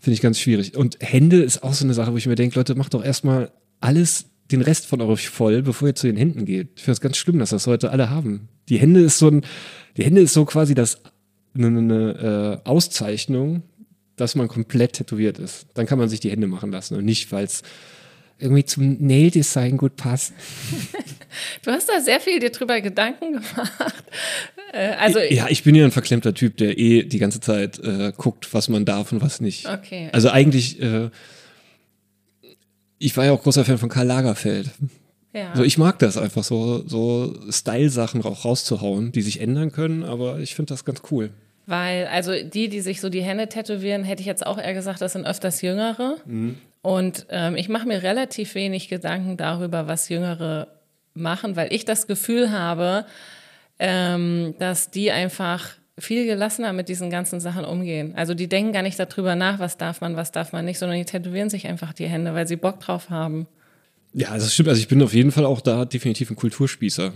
finde 0.00 0.14
ich 0.14 0.20
ganz 0.20 0.40
schwierig. 0.40 0.76
Und 0.76 0.98
Hände 1.00 1.42
ist 1.42 1.62
auch 1.62 1.74
so 1.74 1.84
eine 1.84 1.94
Sache, 1.94 2.12
wo 2.12 2.16
ich 2.16 2.26
mir 2.26 2.34
denke, 2.34 2.58
Leute, 2.58 2.74
macht 2.74 2.94
doch 2.94 3.04
erstmal 3.04 3.52
alles, 3.80 4.26
den 4.50 4.62
Rest 4.62 4.86
von 4.86 5.00
euch 5.02 5.28
voll, 5.28 5.62
bevor 5.62 5.88
ihr 5.88 5.94
zu 5.94 6.06
den 6.06 6.16
Händen 6.16 6.44
geht. 6.46 6.70
Ich 6.76 6.82
finde 6.82 6.92
es 6.92 7.00
ganz 7.00 7.16
schlimm, 7.16 7.38
dass 7.38 7.50
das 7.50 7.66
heute 7.66 7.90
alle 7.90 8.10
haben. 8.10 8.48
Die 8.68 8.78
Hände 8.78 9.00
ist 9.00 9.18
so 9.18 9.28
ein, 9.28 9.42
die 9.98 10.04
Hände 10.04 10.22
ist 10.22 10.32
so 10.32 10.44
quasi 10.44 10.74
das 10.74 11.00
eine, 11.54 11.66
eine 11.66 12.60
äh, 12.64 12.68
Auszeichnung, 12.68 13.62
dass 14.16 14.34
man 14.34 14.48
komplett 14.48 14.94
tätowiert 14.94 15.38
ist. 15.38 15.66
Dann 15.74 15.86
kann 15.86 15.98
man 15.98 16.08
sich 16.08 16.20
die 16.20 16.30
Hände 16.30 16.46
machen 16.46 16.70
lassen 16.70 16.96
und 16.96 17.04
nicht, 17.04 17.30
weil 17.32 17.44
es 17.44 17.62
irgendwie 18.38 18.64
zum 18.64 18.96
Nail-Design 19.04 19.76
gut 19.76 19.96
passt. 19.96 20.32
Du 21.62 21.70
hast 21.70 21.88
da 21.88 22.00
sehr 22.00 22.20
viel 22.20 22.40
dir 22.40 22.50
drüber 22.50 22.80
Gedanken 22.80 23.34
gemacht. 23.34 24.04
Äh, 24.72 24.94
also 24.98 25.18
ja, 25.18 25.46
ich 25.50 25.62
bin 25.62 25.74
ja 25.74 25.84
ein 25.84 25.90
verklemmter 25.90 26.32
Typ, 26.32 26.56
der 26.56 26.78
eh 26.78 27.02
die 27.02 27.18
ganze 27.18 27.40
Zeit 27.40 27.78
äh, 27.80 28.12
guckt, 28.16 28.52
was 28.54 28.68
man 28.70 28.86
darf 28.86 29.12
und 29.12 29.20
was 29.20 29.40
nicht. 29.40 29.68
Okay. 29.68 30.08
Also 30.12 30.30
eigentlich, 30.30 30.80
äh, 30.80 31.10
ich 32.98 33.16
war 33.16 33.26
ja 33.26 33.32
auch 33.32 33.42
großer 33.42 33.64
Fan 33.66 33.76
von 33.76 33.90
Karl 33.90 34.06
Lagerfeld. 34.06 34.70
Ja. 35.32 35.50
Also 35.50 35.62
ich 35.62 35.78
mag 35.78 35.98
das 35.98 36.16
einfach 36.16 36.42
so, 36.42 36.86
so 36.86 37.34
Style-Sachen 37.50 38.24
auch 38.24 38.44
rauszuhauen, 38.44 39.12
die 39.12 39.22
sich 39.22 39.40
ändern 39.40 39.72
können, 39.72 40.02
aber 40.02 40.38
ich 40.40 40.54
finde 40.54 40.72
das 40.72 40.84
ganz 40.84 41.02
cool. 41.10 41.30
Weil, 41.66 42.06
also 42.06 42.32
die, 42.32 42.68
die 42.70 42.80
sich 42.80 43.00
so 43.00 43.10
die 43.10 43.22
Hände 43.22 43.48
tätowieren, 43.48 44.02
hätte 44.02 44.20
ich 44.20 44.26
jetzt 44.26 44.46
auch 44.46 44.58
eher 44.58 44.72
gesagt, 44.72 45.02
das 45.02 45.12
sind 45.12 45.26
öfters 45.26 45.60
Jüngere. 45.60 46.16
Mhm. 46.24 46.56
Und 46.80 47.26
ähm, 47.28 47.56
ich 47.56 47.68
mache 47.68 47.86
mir 47.86 48.02
relativ 48.02 48.54
wenig 48.54 48.88
Gedanken 48.88 49.36
darüber, 49.36 49.86
was 49.86 50.08
Jüngere 50.08 50.68
machen, 51.12 51.56
weil 51.56 51.72
ich 51.72 51.84
das 51.84 52.06
Gefühl 52.06 52.50
habe, 52.50 53.04
ähm, 53.78 54.54
dass 54.58 54.90
die 54.90 55.10
einfach 55.10 55.74
viel 55.98 56.24
gelassener 56.26 56.72
mit 56.72 56.88
diesen 56.88 57.10
ganzen 57.10 57.40
Sachen 57.40 57.64
umgehen. 57.64 58.14
Also 58.16 58.32
die 58.32 58.48
denken 58.48 58.72
gar 58.72 58.82
nicht 58.82 58.98
darüber 58.98 59.34
nach, 59.34 59.58
was 59.58 59.76
darf 59.76 60.00
man, 60.00 60.16
was 60.16 60.32
darf 60.32 60.52
man 60.52 60.64
nicht, 60.64 60.78
sondern 60.78 60.96
die 60.96 61.04
tätowieren 61.04 61.50
sich 61.50 61.66
einfach 61.66 61.92
die 61.92 62.06
Hände, 62.06 62.34
weil 62.34 62.46
sie 62.46 62.56
Bock 62.56 62.80
drauf 62.80 63.10
haben. 63.10 63.46
Ja, 64.18 64.34
das 64.36 64.52
stimmt. 64.52 64.68
Also 64.68 64.80
ich 64.80 64.88
bin 64.88 65.00
auf 65.00 65.14
jeden 65.14 65.30
Fall 65.30 65.44
auch 65.44 65.60
da 65.60 65.84
definitiv 65.84 66.28
ein 66.28 66.36
Kulturspießer. 66.36 67.12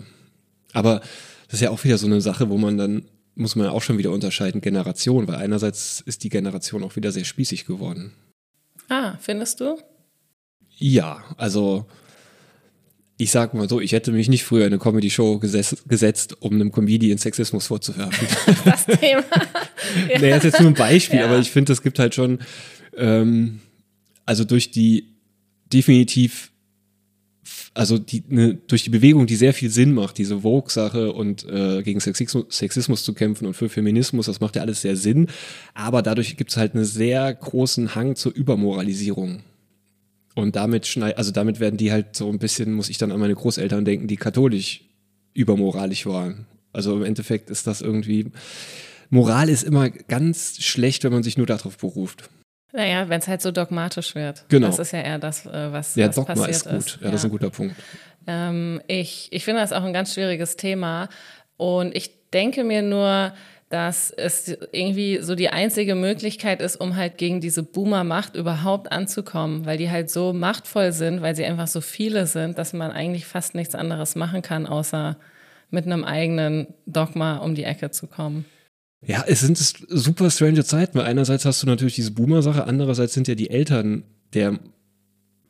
Aber 0.72 1.00
das 1.46 1.54
ist 1.54 1.60
ja 1.60 1.70
auch 1.70 1.82
wieder 1.82 1.98
so 1.98 2.06
eine 2.06 2.20
Sache, 2.20 2.48
wo 2.48 2.58
man 2.58 2.78
dann 2.78 3.04
muss 3.34 3.56
man 3.56 3.66
auch 3.66 3.82
schon 3.82 3.98
wieder 3.98 4.12
unterscheiden, 4.12 4.60
Generation, 4.60 5.26
weil 5.26 5.36
einerseits 5.36 6.00
ist 6.06 6.22
die 6.22 6.28
Generation 6.28 6.84
auch 6.84 6.94
wieder 6.94 7.10
sehr 7.10 7.24
spießig 7.24 7.64
geworden. 7.66 8.12
Ah, 8.88 9.16
findest 9.20 9.60
du? 9.60 9.78
Ja, 10.76 11.24
also 11.38 11.86
ich 13.16 13.32
sag 13.32 13.52
mal 13.52 13.68
so, 13.68 13.80
ich 13.80 13.92
hätte 13.92 14.12
mich 14.12 14.28
nicht 14.28 14.44
früher 14.44 14.66
in 14.66 14.72
eine 14.72 14.78
Comedy-Show 14.78 15.38
gesetzt, 15.40 15.88
gesetzt, 15.88 16.36
um 16.40 16.54
einem 16.54 16.70
Comedian 16.70 17.18
Sexismus 17.18 17.66
vorzuwerfen. 17.66 18.28
Das 18.64 18.86
Thema. 18.86 19.24
ja. 20.08 20.20
Naja, 20.20 20.36
ist 20.36 20.44
jetzt 20.44 20.60
nur 20.60 20.70
ein 20.70 20.74
Beispiel, 20.74 21.18
ja. 21.18 21.24
aber 21.24 21.40
ich 21.40 21.50
finde, 21.50 21.72
es 21.72 21.82
gibt 21.82 21.98
halt 21.98 22.14
schon, 22.14 22.38
ähm, 22.96 23.60
also 24.24 24.44
durch 24.44 24.70
die 24.70 25.16
definitiv 25.72 26.51
also 27.74 27.98
die, 27.98 28.22
ne, 28.28 28.58
durch 28.66 28.84
die 28.84 28.90
Bewegung, 28.90 29.26
die 29.26 29.36
sehr 29.36 29.54
viel 29.54 29.70
Sinn 29.70 29.94
macht, 29.94 30.18
diese 30.18 30.40
Vogue-Sache 30.40 31.12
und 31.12 31.48
äh, 31.48 31.82
gegen 31.82 32.00
Sexismus, 32.00 32.44
Sexismus 32.50 33.04
zu 33.04 33.14
kämpfen 33.14 33.46
und 33.46 33.54
für 33.54 33.68
Feminismus, 33.68 34.26
das 34.26 34.40
macht 34.40 34.56
ja 34.56 34.62
alles 34.62 34.82
sehr 34.82 34.96
Sinn. 34.96 35.28
Aber 35.74 36.02
dadurch 36.02 36.36
gibt 36.36 36.50
es 36.50 36.56
halt 36.56 36.74
einen 36.74 36.84
sehr 36.84 37.32
großen 37.32 37.94
Hang 37.94 38.16
zur 38.16 38.34
Übermoralisierung. 38.34 39.42
Und 40.34 40.56
damit 40.56 40.86
schneid, 40.86 41.18
also 41.18 41.30
damit 41.30 41.60
werden 41.60 41.76
die 41.76 41.92
halt 41.92 42.16
so 42.16 42.28
ein 42.28 42.38
bisschen, 42.38 42.72
muss 42.72 42.88
ich 42.88 42.98
dann 42.98 43.12
an 43.12 43.20
meine 43.20 43.34
Großeltern 43.34 43.84
denken, 43.84 44.06
die 44.06 44.16
katholisch 44.16 44.84
übermoralisch 45.34 46.06
waren. 46.06 46.46
Also 46.72 46.96
im 46.96 47.02
Endeffekt 47.02 47.50
ist 47.50 47.66
das 47.66 47.80
irgendwie, 47.80 48.30
Moral 49.10 49.48
ist 49.48 49.62
immer 49.62 49.90
ganz 49.90 50.62
schlecht, 50.62 51.04
wenn 51.04 51.12
man 51.12 51.22
sich 51.22 51.36
nur 51.36 51.46
darauf 51.46 51.76
beruft. 51.78 52.30
Naja, 52.72 53.08
wenn 53.08 53.20
es 53.20 53.28
halt 53.28 53.42
so 53.42 53.50
dogmatisch 53.50 54.14
wird. 54.14 54.44
Genau. 54.48 54.66
Das 54.66 54.78
ist 54.78 54.92
ja 54.92 55.00
eher 55.00 55.18
das, 55.18 55.44
äh, 55.46 55.72
was, 55.72 55.94
Ja, 55.94 56.08
was 56.08 56.16
Dogma 56.16 56.34
passiert 56.34 56.50
ist 56.50 56.64
gut. 56.68 56.78
ist. 56.78 56.98
Ja, 57.02 57.10
das 57.10 57.20
ist 57.20 57.24
ein 57.24 57.30
guter 57.30 57.50
Punkt. 57.50 57.76
Ähm, 58.26 58.80
ich, 58.88 59.28
ich 59.30 59.44
finde 59.44 59.60
das 59.60 59.72
auch 59.72 59.82
ein 59.84 59.92
ganz 59.92 60.14
schwieriges 60.14 60.56
Thema. 60.56 61.08
Und 61.56 61.94
ich 61.94 62.30
denke 62.30 62.64
mir 62.64 62.82
nur, 62.82 63.32
dass 63.68 64.10
es 64.10 64.54
irgendwie 64.72 65.18
so 65.22 65.34
die 65.34 65.48
einzige 65.48 65.94
Möglichkeit 65.94 66.60
ist, 66.60 66.76
um 66.76 66.96
halt 66.96 67.16
gegen 67.16 67.40
diese 67.40 67.62
Boomer-Macht 67.62 68.36
überhaupt 68.36 68.92
anzukommen, 68.92 69.64
weil 69.64 69.78
die 69.78 69.90
halt 69.90 70.10
so 70.10 70.32
machtvoll 70.32 70.92
sind, 70.92 71.22
weil 71.22 71.34
sie 71.34 71.44
einfach 71.44 71.68
so 71.68 71.80
viele 71.80 72.26
sind, 72.26 72.58
dass 72.58 72.74
man 72.74 72.90
eigentlich 72.90 73.24
fast 73.26 73.54
nichts 73.54 73.74
anderes 73.74 74.14
machen 74.14 74.42
kann, 74.42 74.66
außer 74.66 75.16
mit 75.70 75.86
einem 75.86 76.04
eigenen 76.04 76.66
Dogma 76.84 77.38
um 77.38 77.54
die 77.54 77.64
Ecke 77.64 77.90
zu 77.90 78.06
kommen. 78.06 78.44
Ja, 79.04 79.24
es 79.26 79.40
sind 79.40 79.58
super 79.58 80.30
strange 80.30 80.64
Zeiten, 80.64 80.98
weil 80.98 81.06
einerseits 81.06 81.44
hast 81.44 81.62
du 81.62 81.66
natürlich 81.66 81.96
diese 81.96 82.12
Boomer-Sache, 82.12 82.64
andererseits 82.66 83.14
sind 83.14 83.26
ja 83.26 83.34
die 83.34 83.50
Eltern 83.50 84.04
der 84.32 84.58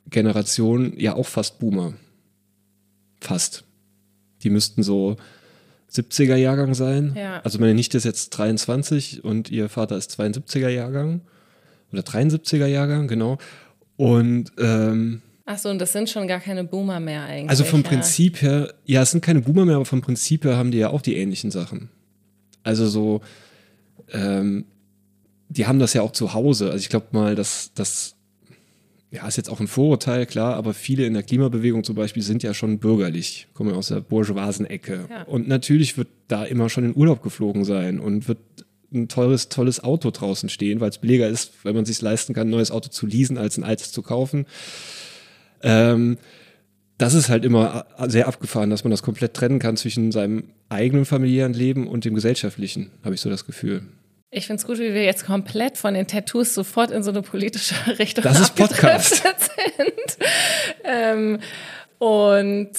Generation 0.08 0.98
ja 0.98 1.14
auch 1.14 1.26
fast 1.26 1.58
Boomer. 1.58 1.94
Fast. 3.20 3.64
Die 4.42 4.50
müssten 4.50 4.82
so 4.82 5.16
70er 5.92 6.36
Jahrgang 6.36 6.74
sein. 6.74 7.14
Ja. 7.16 7.40
Also 7.40 7.58
meine 7.58 7.74
Nichte 7.74 7.98
ist 7.98 8.04
jetzt 8.04 8.30
23 8.30 9.22
und 9.22 9.50
ihr 9.50 9.68
Vater 9.68 9.96
ist 9.96 10.18
72er 10.18 10.68
Jahrgang. 10.68 11.20
Oder 11.92 12.02
73er 12.02 12.66
Jahrgang, 12.66 13.06
genau. 13.06 13.36
Und 13.96 14.50
ähm, 14.58 15.20
Ach 15.44 15.58
so, 15.58 15.68
und 15.68 15.78
das 15.78 15.92
sind 15.92 16.08
schon 16.08 16.26
gar 16.26 16.40
keine 16.40 16.64
Boomer 16.64 17.00
mehr 17.00 17.24
eigentlich. 17.24 17.50
also 17.50 17.64
vom 17.64 17.82
ja. 17.82 17.88
Prinzip 17.88 18.40
her, 18.40 18.72
ja, 18.86 19.02
es 19.02 19.10
sind 19.10 19.22
keine 19.22 19.42
Boomer 19.42 19.66
mehr, 19.66 19.76
aber 19.76 19.84
vom 19.84 20.00
Prinzip 20.00 20.44
her 20.44 20.56
haben 20.56 20.70
die 20.70 20.78
ja 20.78 20.88
auch 20.88 21.02
die 21.02 21.16
ähnlichen 21.16 21.50
Sachen. 21.50 21.90
Also 22.62 22.86
so, 22.86 23.20
ähm, 24.12 24.66
die 25.48 25.66
haben 25.66 25.78
das 25.78 25.92
ja 25.94 26.02
auch 26.02 26.12
zu 26.12 26.34
Hause. 26.34 26.66
Also 26.66 26.78
ich 26.78 26.88
glaube 26.88 27.08
mal, 27.12 27.34
dass 27.34 27.72
das, 27.74 28.14
ja, 29.10 29.26
ist 29.26 29.36
jetzt 29.36 29.50
auch 29.50 29.60
ein 29.60 29.68
Vorurteil, 29.68 30.26
klar, 30.26 30.54
aber 30.54 30.72
viele 30.72 31.04
in 31.04 31.14
der 31.14 31.22
Klimabewegung 31.22 31.84
zum 31.84 31.94
Beispiel 31.94 32.22
sind 32.22 32.42
ja 32.42 32.54
schon 32.54 32.78
bürgerlich, 32.78 33.48
kommen 33.52 33.74
aus 33.74 33.88
der 33.88 34.00
bourgeoisen 34.00 34.66
Ecke. 34.66 35.06
Ja. 35.10 35.22
Und 35.24 35.48
natürlich 35.48 35.98
wird 35.98 36.08
da 36.28 36.44
immer 36.44 36.70
schon 36.70 36.84
in 36.84 36.96
Urlaub 36.96 37.22
geflogen 37.22 37.64
sein 37.64 38.00
und 38.00 38.28
wird 38.28 38.38
ein 38.94 39.08
teures, 39.08 39.48
tolles 39.48 39.82
Auto 39.82 40.10
draußen 40.10 40.48
stehen, 40.48 40.80
weil 40.80 40.90
es 40.90 40.98
billiger 40.98 41.28
ist, 41.28 41.64
wenn 41.64 41.74
man 41.74 41.84
sich 41.84 42.00
leisten 42.00 42.34
kann, 42.34 42.48
ein 42.48 42.50
neues 42.50 42.70
Auto 42.70 42.88
zu 42.88 43.06
leasen, 43.06 43.38
als 43.38 43.56
ein 43.56 43.64
altes 43.64 43.92
zu 43.92 44.02
kaufen. 44.02 44.46
Ähm, 45.62 46.18
das 46.98 47.14
ist 47.14 47.28
halt 47.28 47.44
immer 47.44 47.86
sehr 48.06 48.28
abgefahren, 48.28 48.70
dass 48.70 48.84
man 48.84 48.90
das 48.90 49.02
komplett 49.02 49.34
trennen 49.34 49.58
kann 49.58 49.76
zwischen 49.76 50.12
seinem 50.12 50.44
eigenen 50.68 51.04
familiären 51.04 51.52
Leben 51.52 51.88
und 51.88 52.04
dem 52.04 52.14
gesellschaftlichen, 52.14 52.90
habe 53.02 53.14
ich 53.14 53.20
so 53.20 53.30
das 53.30 53.46
Gefühl. 53.46 53.82
Ich 54.34 54.46
finde 54.46 54.60
es 54.60 54.66
gut, 54.66 54.78
wie 54.78 54.94
wir 54.94 55.04
jetzt 55.04 55.26
komplett 55.26 55.76
von 55.76 55.92
den 55.92 56.06
Tattoos 56.06 56.54
sofort 56.54 56.90
in 56.90 57.02
so 57.02 57.10
eine 57.10 57.20
politische 57.20 57.74
Richtung 57.98 58.24
Das 58.24 58.40
ist 58.40 58.54
Podcast. 58.56 59.16
sind. 59.16 60.16
ähm, 60.84 61.38
und 61.98 62.70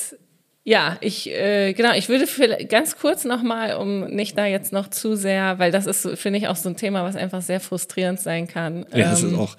ja, 0.66 0.98
ich 1.02 1.30
äh, 1.30 1.74
genau, 1.74 1.94
ich 1.94 2.10
würde 2.10 2.26
für, 2.26 2.48
ganz 2.68 2.98
kurz 2.98 3.24
nochmal, 3.24 3.76
um 3.76 4.06
nicht 4.08 4.38
da 4.38 4.46
jetzt 4.48 4.74
noch 4.74 4.90
zu 4.90 5.16
sehr, 5.16 5.60
weil 5.60 5.72
das 5.72 5.86
ist, 5.86 6.08
finde 6.18 6.40
ich, 6.40 6.48
auch 6.48 6.56
so 6.56 6.70
ein 6.70 6.76
Thema, 6.78 7.04
was 7.04 7.16
einfach 7.16 7.42
sehr 7.42 7.60
frustrierend 7.60 8.20
sein 8.20 8.48
kann. 8.48 8.86
Ja, 8.94 9.12
das 9.12 9.22
ist 9.22 9.34
Ähm, 9.34 9.40
auch. 9.40 9.56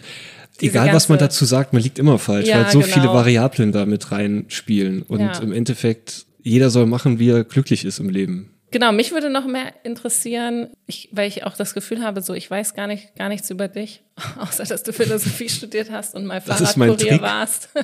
Egal, 0.60 0.92
was 0.94 1.08
man 1.08 1.18
ganze- 1.18 1.34
dazu 1.34 1.44
sagt, 1.44 1.72
man 1.72 1.82
liegt 1.82 1.98
immer 1.98 2.18
falsch, 2.18 2.48
Ja, 2.48 2.64
weil 2.64 2.70
so 2.72 2.80
genau. 2.80 2.92
viele 2.92 3.08
Variablen 3.08 3.70
da 3.72 3.86
mit 3.86 4.10
reinspielen. 4.12 5.02
Und 5.02 5.20
Ja. 5.20 5.38
im 5.40 5.52
Endeffekt, 5.52 6.26
jeder 6.42 6.70
soll 6.70 6.86
machen, 6.86 7.18
wie 7.18 7.30
er 7.30 7.44
glücklich 7.44 7.84
ist 7.84 7.98
im 7.98 8.08
Leben. 8.08 8.50
Genau, 8.74 8.90
mich 8.90 9.12
würde 9.12 9.30
noch 9.30 9.46
mehr 9.46 9.72
interessieren, 9.84 10.70
ich, 10.88 11.08
weil 11.12 11.28
ich 11.28 11.44
auch 11.44 11.54
das 11.54 11.74
Gefühl 11.74 12.02
habe, 12.02 12.22
so 12.22 12.34
ich 12.34 12.50
weiß 12.50 12.74
gar 12.74 12.88
nicht 12.88 13.14
gar 13.14 13.28
nichts 13.28 13.48
über 13.48 13.68
dich, 13.68 14.02
außer 14.40 14.64
dass 14.64 14.82
du 14.82 14.92
Philosophie 14.92 15.48
studiert 15.48 15.92
hast 15.92 16.16
und 16.16 16.26
mal 16.26 16.40
Fahrradkurier 16.40 17.22
warst. 17.22 17.68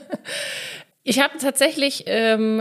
Ich 1.03 1.19
habe 1.19 1.39
tatsächlich 1.39 2.05
ähm, 2.07 2.61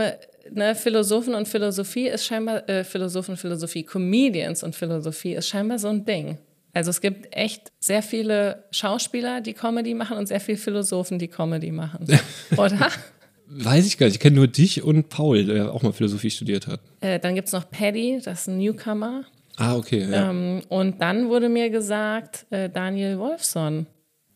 ne, 0.50 0.74
Philosophen 0.74 1.34
und 1.34 1.46
Philosophie 1.46 2.06
ist 2.06 2.24
scheinbar 2.24 2.66
äh, 2.70 2.84
Philosophen, 2.84 3.36
Philosophie, 3.36 3.82
Comedians 3.82 4.62
und 4.62 4.74
Philosophie 4.74 5.34
ist 5.34 5.48
scheinbar 5.48 5.78
so 5.78 5.88
ein 5.88 6.06
Ding. 6.06 6.38
Also 6.72 6.90
es 6.90 7.00
gibt 7.02 7.36
echt 7.36 7.70
sehr 7.80 8.02
viele 8.02 8.64
Schauspieler, 8.70 9.40
die 9.42 9.52
Comedy 9.52 9.92
machen 9.92 10.16
und 10.16 10.26
sehr 10.26 10.40
viele 10.40 10.56
Philosophen, 10.56 11.18
die 11.18 11.28
Comedy 11.28 11.70
machen. 11.70 12.06
Oder? 12.56 12.90
Weiß 13.52 13.86
ich 13.86 13.98
gar 13.98 14.06
nicht. 14.06 14.16
Ich 14.16 14.20
kenne 14.20 14.36
nur 14.36 14.46
dich 14.46 14.82
und 14.82 15.08
Paul, 15.08 15.44
der 15.44 15.72
auch 15.72 15.82
mal 15.82 15.92
Philosophie 15.92 16.30
studiert 16.30 16.68
hat. 16.68 16.80
Äh, 17.00 17.18
dann 17.18 17.34
gibt's 17.34 17.52
noch 17.52 17.68
Paddy, 17.68 18.20
das 18.24 18.42
ist 18.42 18.48
ein 18.48 18.58
Newcomer. 18.58 19.24
Ah, 19.56 19.76
okay. 19.76 20.06
Ja. 20.08 20.30
Ähm, 20.30 20.62
und 20.68 21.00
dann 21.02 21.28
wurde 21.28 21.48
mir 21.48 21.68
gesagt, 21.68 22.46
äh, 22.50 22.70
Daniel 22.70 23.18
Wolfson 23.18 23.86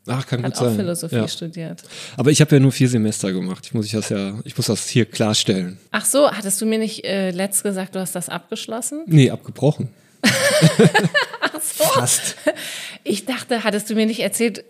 Ach, 0.06 0.26
kann 0.26 0.42
hat 0.42 0.52
gut 0.52 0.61
auch 0.61 0.66
sein. 0.66 0.76
Philosophie 0.76 1.14
ja. 1.16 1.28
studiert. 1.28 1.83
Aber 2.16 2.30
ich 2.30 2.40
habe 2.40 2.56
ja 2.56 2.61
nur 2.61 2.73
vier 2.73 2.88
Semester 2.88 3.33
gemacht. 3.33 3.64
Ich 3.66 3.73
muss 3.73 3.87
ich 3.87 3.92
das 3.92 4.09
ja, 4.09 4.38
ich 4.44 4.56
muss 4.56 4.66
das 4.66 4.88
hier 4.88 5.06
klarstellen. 5.06 5.78
Ach 5.92 6.04
so, 6.04 6.30
hattest 6.30 6.61
du 6.61 6.66
mir 6.66 6.78
nicht 6.78 7.04
äh, 7.04 7.30
letzt 7.30 7.62
gesagt, 7.62 7.94
du 7.94 8.00
hast 8.00 8.14
das 8.14 8.28
abgeschlossen? 8.28 9.04
Nee, 9.06 9.30
abgebrochen. 9.30 9.88
Ach 10.23 11.61
so. 11.61 11.85
Fast. 11.85 12.37
Ich 13.02 13.25
dachte, 13.25 13.64
hattest 13.64 13.88
du 13.88 13.94
mir 13.94 14.06
nicht 14.06 14.21
erzählt, 14.21 14.64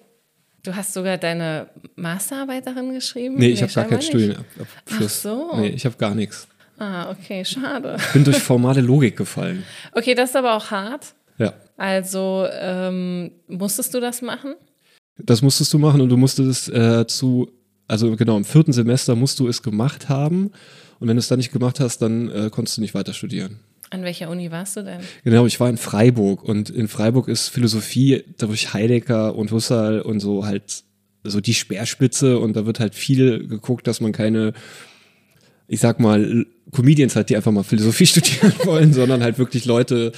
du 0.64 0.74
hast 0.74 0.92
sogar 0.92 1.18
deine 1.18 1.68
Masterarbeit 1.94 2.66
darin 2.66 2.92
geschrieben? 2.92 3.36
Nee, 3.36 3.50
ich 3.50 3.62
habe 3.62 3.72
gar 3.72 3.84
keinen. 3.84 4.02
Studienabschluss. 4.02 4.66
Ach 4.90 5.08
so. 5.08 5.56
Nee, 5.56 5.68
ich 5.68 5.84
habe 5.84 5.96
gar 5.96 6.14
nichts. 6.14 6.48
Ah, 6.78 7.10
okay, 7.10 7.44
schade. 7.44 7.96
Bin 8.12 8.24
durch 8.24 8.38
formale 8.38 8.80
Logik 8.80 9.16
gefallen. 9.16 9.62
Okay, 9.92 10.14
das 10.14 10.30
ist 10.30 10.36
aber 10.36 10.56
auch 10.56 10.70
hart. 10.70 11.14
Ja. 11.38 11.54
Also, 11.76 12.46
ähm, 12.50 13.30
musstest 13.46 13.94
du 13.94 14.00
das 14.00 14.22
machen? 14.22 14.54
Das 15.16 15.42
musstest 15.42 15.72
du 15.72 15.78
machen 15.78 16.00
und 16.00 16.08
du 16.08 16.16
musstest 16.16 16.68
äh, 16.70 17.06
zu, 17.06 17.48
also 17.86 18.16
genau, 18.16 18.36
im 18.36 18.44
vierten 18.44 18.72
Semester 18.72 19.14
musst 19.14 19.38
du 19.38 19.46
es 19.46 19.62
gemacht 19.62 20.08
haben. 20.08 20.50
Und 20.98 21.08
wenn 21.08 21.16
du 21.16 21.20
es 21.20 21.28
dann 21.28 21.38
nicht 21.38 21.52
gemacht 21.52 21.78
hast, 21.78 21.98
dann 21.98 22.28
äh, 22.30 22.50
konntest 22.50 22.76
du 22.76 22.80
nicht 22.80 22.94
weiter 22.94 23.12
studieren. 23.12 23.60
An 23.94 24.02
welcher 24.02 24.28
Uni 24.28 24.50
warst 24.50 24.76
du 24.76 24.82
denn? 24.82 24.98
Genau, 25.22 25.46
ich 25.46 25.60
war 25.60 25.70
in 25.70 25.76
Freiburg 25.76 26.42
und 26.42 26.68
in 26.68 26.88
Freiburg 26.88 27.28
ist 27.28 27.48
Philosophie 27.48 28.24
durch 28.38 28.74
Heidegger 28.74 29.36
und 29.36 29.52
Husserl 29.52 30.00
und 30.00 30.18
so 30.18 30.44
halt 30.44 30.82
so 31.22 31.40
die 31.40 31.54
Speerspitze 31.54 32.40
und 32.40 32.56
da 32.56 32.66
wird 32.66 32.80
halt 32.80 32.96
viel 32.96 33.46
geguckt, 33.46 33.86
dass 33.86 34.00
man 34.00 34.10
keine, 34.10 34.52
ich 35.68 35.78
sag 35.78 36.00
mal, 36.00 36.44
Comedians 36.72 37.14
hat, 37.14 37.30
die 37.30 37.36
einfach 37.36 37.52
mal 37.52 37.62
Philosophie 37.62 38.06
studieren 38.08 38.52
wollen, 38.64 38.92
sondern 38.92 39.22
halt 39.22 39.38
wirklich 39.38 39.64
Leute 39.64 40.10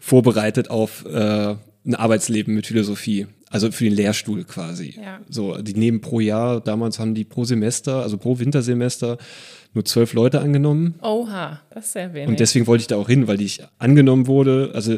vorbereitet 0.00 0.70
auf 0.70 1.04
äh, 1.04 1.56
ein 1.86 1.94
Arbeitsleben 1.96 2.54
mit 2.54 2.68
Philosophie. 2.68 3.26
Also 3.50 3.70
für 3.72 3.84
den 3.84 3.94
Lehrstuhl 3.94 4.44
quasi. 4.44 4.94
Ja. 5.00 5.20
So, 5.28 5.58
die 5.58 5.74
nehmen 5.74 6.00
pro 6.00 6.20
Jahr, 6.20 6.60
damals 6.60 7.00
haben 7.00 7.14
die 7.14 7.24
pro 7.24 7.44
Semester, 7.44 8.02
also 8.02 8.16
pro 8.16 8.38
Wintersemester 8.38 9.18
nur 9.74 9.84
zwölf 9.84 10.12
Leute 10.12 10.40
angenommen. 10.40 10.94
Oha, 11.02 11.60
das 11.70 11.86
ist 11.86 11.92
sehr 11.92 12.14
wenig. 12.14 12.28
Und 12.28 12.40
deswegen 12.40 12.66
wollte 12.66 12.82
ich 12.82 12.86
da 12.86 12.96
auch 12.96 13.08
hin, 13.08 13.26
weil 13.26 13.40
ich 13.40 13.62
angenommen 13.78 14.26
wurde. 14.26 14.70
Also 14.74 14.96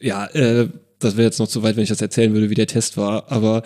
ja, 0.00 0.26
äh, 0.26 0.68
das 0.98 1.16
wäre 1.16 1.26
jetzt 1.26 1.38
noch 1.38 1.48
zu 1.48 1.62
weit, 1.62 1.76
wenn 1.76 1.82
ich 1.82 1.88
das 1.88 2.00
erzählen 2.00 2.32
würde, 2.32 2.50
wie 2.50 2.54
der 2.54 2.66
Test 2.66 2.96
war. 2.96 3.30
Aber 3.30 3.62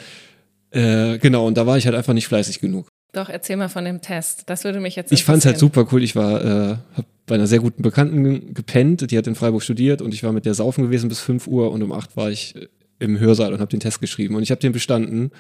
äh, 0.71 1.19
genau, 1.19 1.47
und 1.47 1.57
da 1.57 1.67
war 1.67 1.77
ich 1.79 1.87
halt 1.87 1.95
einfach 1.97 2.15
nicht 2.15 2.27
fleißig 2.29 2.61
genug. 2.61 2.89
Doch, 3.13 3.29
erzähl 3.29 3.57
mal 3.57 3.69
von 3.69 3.85
dem 3.85 4.01
Test. 4.01 4.45
Das 4.47 4.65
würde 4.65 4.81
mich 4.81 4.97
jetzt 4.97 5.13
Ich 5.13 5.25
fand 5.25 5.39
es 5.39 5.47
halt 5.47 5.59
super 5.59 5.87
cool. 5.93 6.03
Ich 6.03 6.17
war, 6.17 6.43
äh, 6.45 6.77
hab 6.97 7.05
bei 7.27 7.35
einer 7.35 7.47
sehr 7.47 7.59
guten 7.61 7.83
Bekannten 7.83 8.25
ge- 8.25 8.53
gepennt, 8.55 9.11
die 9.11 9.19
hat 9.19 9.27
in 9.27 9.35
Freiburg 9.35 9.63
studiert 9.63 10.01
und 10.01 10.15
ich 10.15 10.23
war 10.25 10.33
mit 10.33 10.47
der 10.47 10.55
saufen 10.55 10.83
gewesen 10.85 11.09
bis 11.11 11.21
5 11.21 11.47
Uhr 11.47 11.71
und 11.71 11.83
um 11.83 11.93
8 11.93 12.17
war 12.17 12.31
ich 12.31 12.57
äh, 12.57 12.69
im 13.01 13.19
Hörsaal 13.21 13.53
und 13.53 13.61
habe 13.61 13.71
den 13.71 13.81
Test 13.81 14.01
geschrieben. 14.01 14.35
Und 14.35 14.43
ich 14.43 14.51
habe 14.51 14.61
den 14.61 14.73
bestanden. 14.73 15.31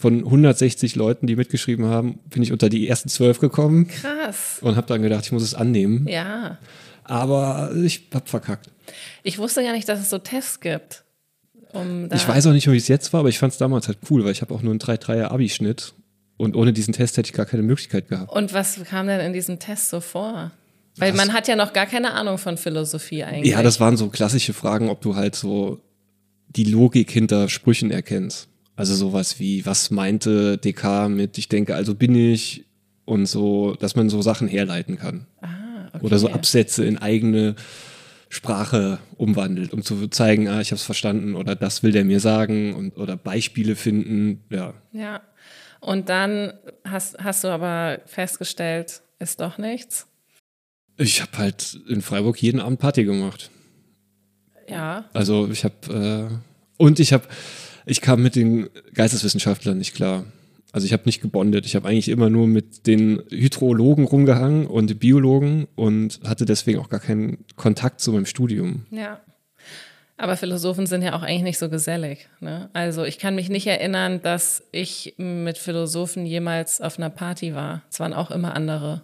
Von 0.00 0.24
160 0.24 0.96
Leuten, 0.96 1.26
die 1.26 1.36
mitgeschrieben 1.36 1.84
haben, 1.84 2.20
bin 2.30 2.42
ich 2.42 2.52
unter 2.52 2.70
die 2.70 2.88
ersten 2.88 3.10
zwölf 3.10 3.38
gekommen 3.38 3.86
Krass. 3.86 4.56
und 4.62 4.76
habe 4.76 4.86
dann 4.86 5.02
gedacht, 5.02 5.26
ich 5.26 5.32
muss 5.32 5.42
es 5.42 5.52
annehmen. 5.52 6.08
Ja. 6.08 6.56
Aber 7.04 7.72
ich 7.84 8.08
hab 8.14 8.26
verkackt. 8.26 8.70
Ich 9.22 9.36
wusste 9.36 9.62
gar 9.62 9.72
nicht, 9.72 9.86
dass 9.90 10.00
es 10.00 10.08
so 10.08 10.16
Tests 10.16 10.60
gibt. 10.60 11.04
Um 11.72 12.08
Ich 12.14 12.26
weiß 12.26 12.46
auch 12.46 12.52
nicht, 12.52 12.66
wie 12.70 12.76
es 12.78 12.88
jetzt 12.88 13.12
war, 13.12 13.20
aber 13.20 13.28
ich 13.28 13.38
fand 13.38 13.52
es 13.52 13.58
damals 13.58 13.88
halt 13.88 13.98
cool, 14.08 14.24
weil 14.24 14.32
ich 14.32 14.40
habe 14.40 14.54
auch 14.54 14.62
nur 14.62 14.72
einen 14.72 14.80
3-3er 14.80 15.24
Abi-Schnitt 15.24 15.92
und 16.38 16.56
ohne 16.56 16.72
diesen 16.72 16.94
Test 16.94 17.18
hätte 17.18 17.28
ich 17.28 17.34
gar 17.34 17.44
keine 17.44 17.62
Möglichkeit 17.62 18.08
gehabt. 18.08 18.32
Und 18.32 18.54
was 18.54 18.82
kam 18.84 19.06
denn 19.06 19.20
in 19.20 19.34
diesem 19.34 19.58
Test 19.58 19.90
so 19.90 20.00
vor? 20.00 20.50
Weil 20.96 21.12
Was? 21.12 21.18
man 21.18 21.34
hat 21.34 21.46
ja 21.46 21.56
noch 21.56 21.74
gar 21.74 21.84
keine 21.86 22.12
Ahnung 22.12 22.38
von 22.38 22.56
Philosophie 22.56 23.22
eigentlich. 23.22 23.52
Ja, 23.52 23.62
das 23.62 23.80
waren 23.80 23.98
so 23.98 24.08
klassische 24.08 24.54
Fragen, 24.54 24.88
ob 24.88 25.02
du 25.02 25.14
halt 25.14 25.36
so 25.36 25.78
die 26.48 26.64
Logik 26.64 27.10
hinter 27.10 27.50
Sprüchen 27.50 27.90
erkennst. 27.90 28.49
Also 28.80 28.94
sowas 28.94 29.38
wie, 29.38 29.66
was 29.66 29.90
meinte 29.90 30.56
Descartes 30.56 31.14
mit 31.14 31.36
ich 31.36 31.48
denke, 31.48 31.74
also 31.74 31.94
bin 31.94 32.14
ich 32.14 32.64
und 33.04 33.26
so, 33.26 33.74
dass 33.74 33.94
man 33.94 34.08
so 34.08 34.22
Sachen 34.22 34.48
herleiten 34.48 34.96
kann. 34.96 35.26
Ah, 35.42 35.88
okay. 35.92 36.06
Oder 36.06 36.18
so 36.18 36.30
Absätze 36.30 36.86
in 36.86 36.96
eigene 36.96 37.56
Sprache 38.30 38.98
umwandelt, 39.18 39.74
um 39.74 39.82
zu 39.82 40.08
zeigen, 40.08 40.48
ah, 40.48 40.62
ich 40.62 40.70
habe 40.70 40.76
es 40.76 40.84
verstanden 40.84 41.34
oder 41.34 41.54
das 41.56 41.82
will 41.82 41.92
der 41.92 42.06
mir 42.06 42.20
sagen 42.20 42.74
und 42.74 42.96
oder 42.96 43.18
Beispiele 43.18 43.76
finden. 43.76 44.44
Ja. 44.48 44.72
Ja. 44.92 45.20
Und 45.80 46.08
dann 46.08 46.54
hast, 46.84 47.18
hast 47.18 47.44
du 47.44 47.48
aber 47.48 48.00
festgestellt, 48.06 49.02
ist 49.18 49.42
doch 49.42 49.58
nichts. 49.58 50.06
Ich 50.96 51.20
habe 51.20 51.36
halt 51.36 51.78
in 51.86 52.00
Freiburg 52.00 52.40
jeden 52.40 52.60
Abend 52.60 52.78
Party 52.78 53.04
gemacht. 53.04 53.50
Ja. 54.68 55.04
Also 55.12 55.50
ich 55.50 55.64
habe 55.64 56.30
äh, 56.30 56.82
und 56.82 56.98
ich 56.98 57.12
habe 57.12 57.24
ich 57.90 58.00
kam 58.00 58.22
mit 58.22 58.36
den 58.36 58.70
Geisteswissenschaftlern 58.94 59.76
nicht 59.76 59.94
klar. 59.94 60.24
Also 60.72 60.86
ich 60.86 60.92
habe 60.92 61.02
nicht 61.06 61.20
gebondet. 61.20 61.66
Ich 61.66 61.74
habe 61.74 61.88
eigentlich 61.88 62.08
immer 62.08 62.30
nur 62.30 62.46
mit 62.46 62.86
den 62.86 63.20
Hydrologen 63.30 64.04
rumgehangen 64.04 64.68
und 64.68 65.00
Biologen 65.00 65.66
und 65.74 66.20
hatte 66.24 66.44
deswegen 66.44 66.78
auch 66.78 66.88
gar 66.88 67.00
keinen 67.00 67.44
Kontakt 67.56 68.00
zu 68.00 68.12
meinem 68.12 68.26
Studium. 68.26 68.86
Ja. 68.92 69.20
Aber 70.16 70.36
Philosophen 70.36 70.86
sind 70.86 71.02
ja 71.02 71.14
auch 71.14 71.22
eigentlich 71.22 71.42
nicht 71.42 71.58
so 71.58 71.68
gesellig. 71.68 72.28
Ne? 72.38 72.70
Also 72.74 73.04
ich 73.04 73.18
kann 73.18 73.34
mich 73.34 73.48
nicht 73.48 73.66
erinnern, 73.66 74.22
dass 74.22 74.62
ich 74.70 75.14
mit 75.16 75.58
Philosophen 75.58 76.26
jemals 76.26 76.80
auf 76.80 76.98
einer 76.98 77.10
Party 77.10 77.54
war. 77.54 77.82
Es 77.90 77.98
waren 77.98 78.12
auch 78.12 78.30
immer 78.30 78.54
andere. 78.54 79.02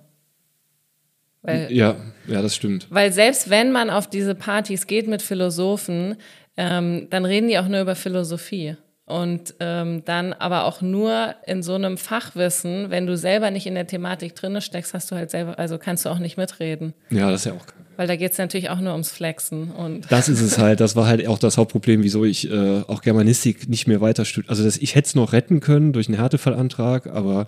Weil, 1.42 1.72
ja, 1.72 1.96
ja, 2.28 2.42
das 2.42 2.54
stimmt. 2.54 2.86
Weil 2.90 3.12
selbst 3.12 3.50
wenn 3.50 3.72
man 3.72 3.90
auf 3.90 4.08
diese 4.08 4.34
Partys 4.34 4.86
geht 4.86 5.08
mit 5.08 5.22
Philosophen, 5.22 6.16
ähm, 6.56 7.08
dann 7.10 7.24
reden 7.24 7.48
die 7.48 7.58
auch 7.58 7.68
nur 7.68 7.80
über 7.80 7.94
Philosophie. 7.94 8.76
Und 9.06 9.54
ähm, 9.60 10.04
dann 10.04 10.32
aber 10.32 10.64
auch 10.64 10.82
nur 10.82 11.36
in 11.46 11.62
so 11.62 11.74
einem 11.74 11.96
Fachwissen, 11.96 12.90
wenn 12.90 13.06
du 13.06 13.16
selber 13.16 13.52
nicht 13.52 13.66
in 13.66 13.76
der 13.76 13.86
Thematik 13.86 14.34
drinne 14.34 14.60
steckst, 14.60 14.94
hast 14.94 15.12
du 15.12 15.14
halt 15.14 15.30
selber, 15.30 15.60
also 15.60 15.78
kannst 15.78 16.04
du 16.04 16.08
auch 16.08 16.18
nicht 16.18 16.36
mitreden. 16.36 16.92
Ja, 17.10 17.30
das 17.30 17.42
ist 17.42 17.44
ja 17.46 17.52
auch. 17.52 17.64
Weil 17.96 18.08
da 18.08 18.16
geht 18.16 18.32
es 18.32 18.38
natürlich 18.38 18.68
auch 18.68 18.80
nur 18.80 18.92
ums 18.92 19.10
Flexen. 19.10 19.70
Und 19.70 20.10
das 20.10 20.28
ist 20.28 20.40
es 20.40 20.58
halt, 20.58 20.80
das 20.80 20.96
war 20.96 21.06
halt 21.06 21.24
auch 21.28 21.38
das 21.38 21.56
Hauptproblem, 21.56 22.02
wieso 22.02 22.24
ich 22.24 22.50
äh, 22.50 22.82
auch 22.88 23.00
Germanistik 23.00 23.68
nicht 23.68 23.86
mehr 23.86 24.00
weiter 24.00 24.24
studiere. 24.24 24.50
Also 24.50 24.64
das, 24.64 24.76
ich 24.76 24.96
hätte 24.96 25.06
es 25.06 25.14
noch 25.14 25.32
retten 25.32 25.60
können 25.60 25.92
durch 25.92 26.08
einen 26.08 26.18
Härtefallantrag, 26.18 27.06
aber 27.06 27.46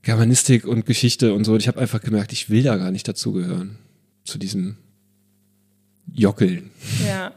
Germanistik 0.00 0.66
und 0.66 0.86
Geschichte 0.86 1.34
und 1.34 1.44
so, 1.44 1.54
ich 1.56 1.68
habe 1.68 1.80
einfach 1.80 2.00
gemerkt, 2.00 2.32
ich 2.32 2.48
will 2.48 2.62
da 2.62 2.76
gar 2.76 2.90
nicht 2.90 3.06
dazugehören. 3.06 3.76
Zu 4.24 4.38
diesem 4.38 4.78
Jockeln. 6.12 6.70
Ja. 7.06 7.32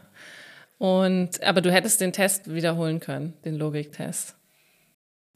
Und, 0.81 1.43
aber 1.43 1.61
du 1.61 1.71
hättest 1.71 2.01
den 2.01 2.11
Test 2.11 2.51
wiederholen 2.51 2.99
können, 2.99 3.35
den 3.45 3.53
Logiktest. 3.53 4.35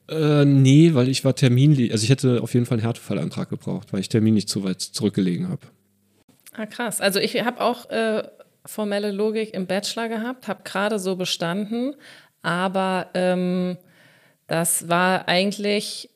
Äh, 0.09 0.43
nee, 0.43 0.95
weil 0.95 1.07
ich 1.07 1.23
war 1.23 1.35
terminlich, 1.35 1.91
also 1.91 2.03
ich 2.03 2.09
hätte 2.09 2.41
auf 2.41 2.55
jeden 2.55 2.65
Fall 2.65 2.79
einen 2.79 2.83
Härtefallantrag 2.83 3.49
gebraucht, 3.49 3.93
weil 3.93 3.99
ich 3.99 4.09
terminlich 4.09 4.47
zu 4.47 4.63
weit 4.63 4.81
zurückgelegen 4.81 5.49
habe. 5.49 5.61
Ah, 6.53 6.65
krass. 6.65 6.99
Also 6.99 7.19
ich 7.19 7.39
habe 7.45 7.61
auch 7.61 7.87
äh, 7.91 8.23
formelle 8.65 9.11
Logik 9.11 9.53
im 9.53 9.67
Bachelor 9.67 10.09
gehabt, 10.09 10.47
habe 10.47 10.63
gerade 10.63 10.97
so 10.97 11.15
bestanden, 11.15 11.93
aber 12.41 13.11
ähm, 13.13 13.77
das 14.47 14.89
war 14.89 15.27
eigentlich, 15.27 16.09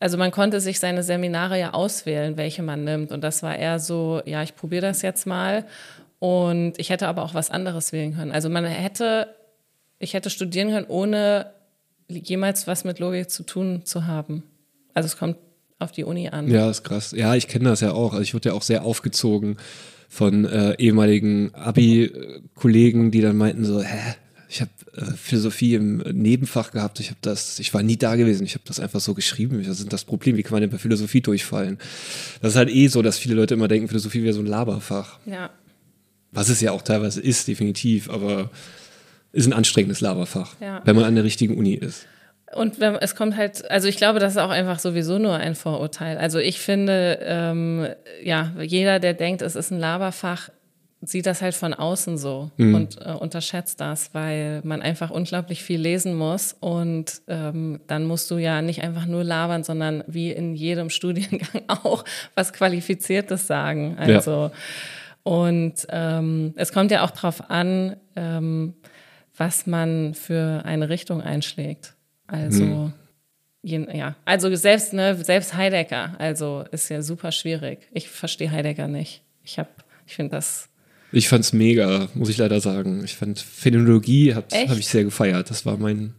also 0.00 0.16
man 0.16 0.30
konnte 0.30 0.62
sich 0.62 0.80
seine 0.80 1.02
Seminare 1.02 1.60
ja 1.60 1.74
auswählen, 1.74 2.38
welche 2.38 2.62
man 2.62 2.84
nimmt. 2.84 3.12
Und 3.12 3.22
das 3.22 3.42
war 3.42 3.54
eher 3.54 3.80
so, 3.80 4.22
ja, 4.24 4.42
ich 4.42 4.56
probiere 4.56 4.86
das 4.86 5.02
jetzt 5.02 5.26
mal. 5.26 5.66
Und 6.18 6.78
ich 6.78 6.90
hätte 6.90 7.08
aber 7.08 7.22
auch 7.22 7.34
was 7.34 7.50
anderes 7.50 7.92
wählen 7.92 8.14
können. 8.14 8.32
Also 8.32 8.48
man 8.48 8.64
hätte, 8.64 9.28
ich 9.98 10.14
hätte 10.14 10.30
studieren 10.30 10.70
können, 10.70 10.86
ohne 10.88 11.52
jemals 12.08 12.66
was 12.66 12.84
mit 12.84 12.98
Logik 12.98 13.30
zu 13.30 13.42
tun 13.42 13.84
zu 13.84 14.06
haben. 14.06 14.42
Also 14.94 15.06
es 15.06 15.18
kommt 15.18 15.36
auf 15.78 15.92
die 15.92 16.04
Uni 16.04 16.28
an. 16.28 16.48
Ja, 16.48 16.70
ist 16.70 16.84
krass. 16.84 17.12
Ja, 17.12 17.34
ich 17.34 17.48
kenne 17.48 17.68
das 17.68 17.80
ja 17.80 17.92
auch. 17.92 18.12
Also 18.12 18.22
ich 18.22 18.32
wurde 18.32 18.50
ja 18.50 18.54
auch 18.54 18.62
sehr 18.62 18.84
aufgezogen 18.84 19.58
von 20.08 20.44
äh, 20.46 20.74
ehemaligen 20.78 21.54
Abi-Kollegen, 21.54 23.10
die 23.10 23.20
dann 23.20 23.36
meinten 23.36 23.64
so, 23.64 23.82
hä, 23.82 24.14
ich 24.48 24.60
habe 24.60 24.70
äh, 24.96 25.12
Philosophie 25.16 25.74
im 25.74 25.98
Nebenfach 25.98 26.70
gehabt, 26.70 27.00
ich 27.00 27.08
habe 27.08 27.18
das, 27.20 27.58
ich 27.58 27.74
war 27.74 27.82
nie 27.82 27.96
da 27.96 28.16
gewesen, 28.16 28.44
ich 28.44 28.54
habe 28.54 28.64
das 28.66 28.80
einfach 28.80 29.00
so 29.00 29.14
geschrieben. 29.14 29.62
Das 29.66 29.80
ist 29.80 29.92
das 29.92 30.04
Problem, 30.04 30.36
wie 30.36 30.42
kann 30.42 30.52
man 30.52 30.62
denn 30.62 30.70
bei 30.70 30.78
Philosophie 30.78 31.20
durchfallen? 31.20 31.78
Das 32.40 32.52
ist 32.52 32.56
halt 32.56 32.70
eh 32.70 32.86
so, 32.86 33.02
dass 33.02 33.18
viele 33.18 33.34
Leute 33.34 33.54
immer 33.54 33.68
denken, 33.68 33.88
Philosophie 33.88 34.22
wäre 34.22 34.32
so 34.32 34.40
ein 34.40 34.46
Laberfach. 34.46 35.18
Ja. 35.26 35.50
Was 36.36 36.48
es 36.48 36.60
ja 36.60 36.70
auch 36.72 36.82
teilweise 36.82 37.20
ist, 37.20 37.48
definitiv, 37.48 38.08
aber 38.10 38.50
ist 39.32 39.46
ein 39.46 39.52
anstrengendes 39.52 40.00
Laberfach, 40.00 40.54
Ja. 40.60 40.80
wenn 40.84 40.96
man 40.96 41.04
an 41.04 41.14
der 41.14 41.24
richtigen 41.24 41.56
Uni 41.58 41.74
ist. 41.74 42.06
Und 42.54 42.78
wenn, 42.80 42.94
es 42.94 43.14
kommt 43.16 43.36
halt, 43.36 43.68
also 43.70 43.88
ich 43.88 43.96
glaube, 43.96 44.18
das 44.20 44.32
ist 44.34 44.38
auch 44.38 44.50
einfach 44.50 44.78
sowieso 44.78 45.18
nur 45.18 45.34
ein 45.34 45.54
Vorurteil. 45.56 46.16
Also 46.16 46.38
ich 46.38 46.60
finde, 46.60 47.18
ähm, 47.22 47.88
ja, 48.22 48.52
jeder, 48.62 49.00
der 49.00 49.14
denkt, 49.14 49.42
es 49.42 49.56
ist 49.56 49.72
ein 49.72 49.80
Laberfach, 49.80 50.48
sieht 51.02 51.26
das 51.26 51.42
halt 51.42 51.54
von 51.54 51.74
außen 51.74 52.16
so 52.16 52.50
und 52.56 52.98
äh, 53.04 53.10
unterschätzt 53.12 53.80
das, 53.80 54.14
weil 54.14 54.60
man 54.64 54.80
einfach 54.80 55.10
unglaublich 55.10 55.62
viel 55.62 55.78
lesen 55.78 56.14
muss 56.14 56.56
und 56.58 57.20
ähm, 57.28 57.80
dann 57.86 58.04
musst 58.06 58.30
du 58.30 58.38
ja 58.38 58.62
nicht 58.62 58.82
einfach 58.82 59.04
nur 59.06 59.22
labern, 59.22 59.62
sondern 59.62 60.02
wie 60.06 60.32
in 60.32 60.54
jedem 60.54 60.88
Studiengang 60.98 61.62
auch 61.68 62.04
was 62.34 62.52
Qualifiziertes 62.52 63.46
sagen. 63.46 63.96
Also 63.98 64.50
und 65.26 65.88
ähm, 65.88 66.52
es 66.54 66.72
kommt 66.72 66.92
ja 66.92 67.02
auch 67.02 67.10
drauf 67.10 67.50
an, 67.50 67.96
ähm, 68.14 68.74
was 69.36 69.66
man 69.66 70.14
für 70.14 70.62
eine 70.64 70.88
Richtung 70.88 71.20
einschlägt. 71.20 71.96
Also 72.28 72.92
je, 73.60 73.88
ja, 73.92 74.14
also 74.24 74.54
selbst 74.54 74.92
ne, 74.92 75.16
selbst 75.16 75.56
Heidegger, 75.56 76.14
also 76.20 76.64
ist 76.70 76.90
ja 76.90 77.02
super 77.02 77.32
schwierig. 77.32 77.88
Ich 77.92 78.08
verstehe 78.08 78.52
Heidegger 78.52 78.86
nicht. 78.86 79.22
Ich 79.42 79.58
habe, 79.58 79.68
ich 80.06 80.14
finde 80.14 80.36
das 80.36 80.68
Ich 81.10 81.28
fand's 81.28 81.52
mega, 81.52 82.08
muss 82.14 82.28
ich 82.28 82.36
leider 82.36 82.60
sagen. 82.60 83.02
Ich 83.02 83.16
fand 83.16 83.40
Phänomenologie 83.40 84.32
habe 84.32 84.46
hab 84.54 84.78
ich 84.78 84.86
sehr 84.86 85.02
gefeiert. 85.02 85.50
Das 85.50 85.66
war 85.66 85.76
mein, 85.76 86.14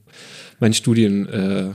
mein 0.60 0.74
Studien, 0.74 1.30
äh, 1.30 1.70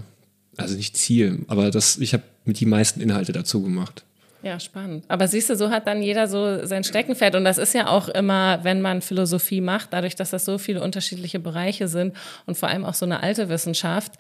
also 0.58 0.76
nicht 0.76 0.98
Ziel, 0.98 1.46
aber 1.48 1.70
das, 1.70 1.96
ich 1.96 2.12
habe 2.12 2.24
mit 2.44 2.60
die 2.60 2.66
meisten 2.66 3.00
Inhalte 3.00 3.32
dazu 3.32 3.62
gemacht. 3.62 4.04
Ja, 4.42 4.58
spannend. 4.58 5.04
Aber 5.08 5.28
siehst 5.28 5.50
du, 5.50 5.56
so 5.56 5.70
hat 5.70 5.86
dann 5.86 6.02
jeder 6.02 6.26
so 6.26 6.64
sein 6.66 6.84
Steckenpferd. 6.84 7.36
Und 7.36 7.44
das 7.44 7.58
ist 7.58 7.74
ja 7.74 7.86
auch 7.86 8.08
immer, 8.08 8.60
wenn 8.62 8.80
man 8.80 9.00
Philosophie 9.00 9.60
macht, 9.60 9.92
dadurch, 9.92 10.16
dass 10.16 10.30
das 10.30 10.44
so 10.44 10.58
viele 10.58 10.82
unterschiedliche 10.82 11.38
Bereiche 11.38 11.88
sind 11.88 12.14
und 12.46 12.56
vor 12.56 12.68
allem 12.68 12.84
auch 12.84 12.94
so 12.94 13.06
eine 13.06 13.22
alte 13.22 13.48
Wissenschaft. 13.48 14.14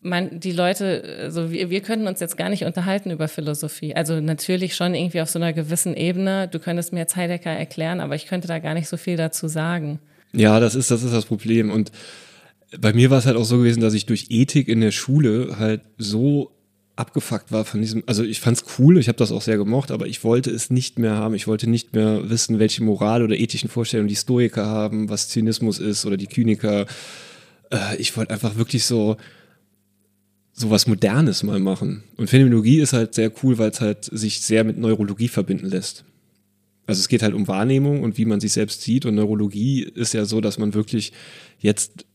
Man, 0.00 0.40
die 0.40 0.52
Leute, 0.52 1.18
also 1.22 1.50
wir, 1.50 1.70
wir 1.70 1.80
können 1.80 2.06
uns 2.06 2.20
jetzt 2.20 2.36
gar 2.36 2.50
nicht 2.50 2.64
unterhalten 2.64 3.10
über 3.10 3.28
Philosophie. 3.28 3.94
Also 3.94 4.20
natürlich 4.20 4.74
schon 4.74 4.94
irgendwie 4.94 5.20
auf 5.20 5.30
so 5.30 5.38
einer 5.38 5.52
gewissen 5.52 5.94
Ebene. 5.94 6.48
Du 6.48 6.58
könntest 6.58 6.92
mir 6.92 7.00
jetzt 7.00 7.16
Heidegger 7.16 7.52
erklären, 7.52 8.00
aber 8.00 8.14
ich 8.14 8.26
könnte 8.26 8.48
da 8.48 8.58
gar 8.58 8.74
nicht 8.74 8.88
so 8.88 8.96
viel 8.96 9.16
dazu 9.16 9.48
sagen. 9.48 10.00
Ja, 10.32 10.60
das 10.60 10.74
ist, 10.74 10.90
das 10.90 11.04
ist 11.04 11.14
das 11.14 11.24
Problem. 11.24 11.70
Und 11.70 11.90
bei 12.78 12.92
mir 12.92 13.10
war 13.10 13.18
es 13.18 13.26
halt 13.26 13.36
auch 13.36 13.44
so 13.44 13.58
gewesen, 13.58 13.80
dass 13.80 13.94
ich 13.94 14.04
durch 14.04 14.26
Ethik 14.30 14.68
in 14.68 14.80
der 14.80 14.90
Schule 14.90 15.56
halt 15.58 15.82
so 15.96 16.50
abgefuckt 16.96 17.50
war 17.50 17.64
von 17.64 17.80
diesem, 17.80 18.04
also 18.06 18.22
ich 18.22 18.40
fand's 18.40 18.64
cool, 18.78 18.98
ich 18.98 19.08
habe 19.08 19.18
das 19.18 19.32
auch 19.32 19.42
sehr 19.42 19.56
gemocht, 19.56 19.90
aber 19.90 20.06
ich 20.06 20.22
wollte 20.22 20.50
es 20.50 20.70
nicht 20.70 20.98
mehr 20.98 21.16
haben. 21.16 21.34
Ich 21.34 21.46
wollte 21.46 21.68
nicht 21.68 21.92
mehr 21.92 22.30
wissen, 22.30 22.58
welche 22.58 22.84
Moral 22.84 23.22
oder 23.22 23.36
ethischen 23.36 23.68
Vorstellungen 23.68 24.08
die 24.08 24.16
Stoiker 24.16 24.66
haben, 24.66 25.08
was 25.08 25.28
Zynismus 25.28 25.78
ist 25.78 26.06
oder 26.06 26.16
die 26.16 26.28
Kyniker. 26.28 26.86
Äh, 27.70 27.96
ich 27.98 28.16
wollte 28.16 28.32
einfach 28.32 28.56
wirklich 28.56 28.84
so 28.84 29.16
so 30.54 30.70
was 30.70 30.86
Modernes 30.86 31.42
mal 31.42 31.58
machen. 31.58 32.04
Und 32.16 32.30
Phänomenologie 32.30 32.78
ist 32.78 32.92
halt 32.92 33.14
sehr 33.14 33.32
cool, 33.42 33.58
weil 33.58 33.70
es 33.70 33.80
halt 33.80 34.04
sich 34.04 34.40
sehr 34.40 34.62
mit 34.62 34.78
Neurologie 34.78 35.28
verbinden 35.28 35.66
lässt. 35.66 36.04
Also 36.86 37.00
es 37.00 37.08
geht 37.08 37.22
halt 37.22 37.34
um 37.34 37.48
Wahrnehmung 37.48 38.02
und 38.02 38.18
wie 38.18 38.24
man 38.24 38.40
sich 38.40 38.52
selbst 38.52 38.82
sieht. 38.82 39.04
Und 39.04 39.16
Neurologie 39.16 39.82
ist 39.82 40.14
ja 40.14 40.24
so, 40.24 40.40
dass 40.40 40.58
man 40.58 40.74
wirklich 40.74 41.12
jetzt 41.58 42.06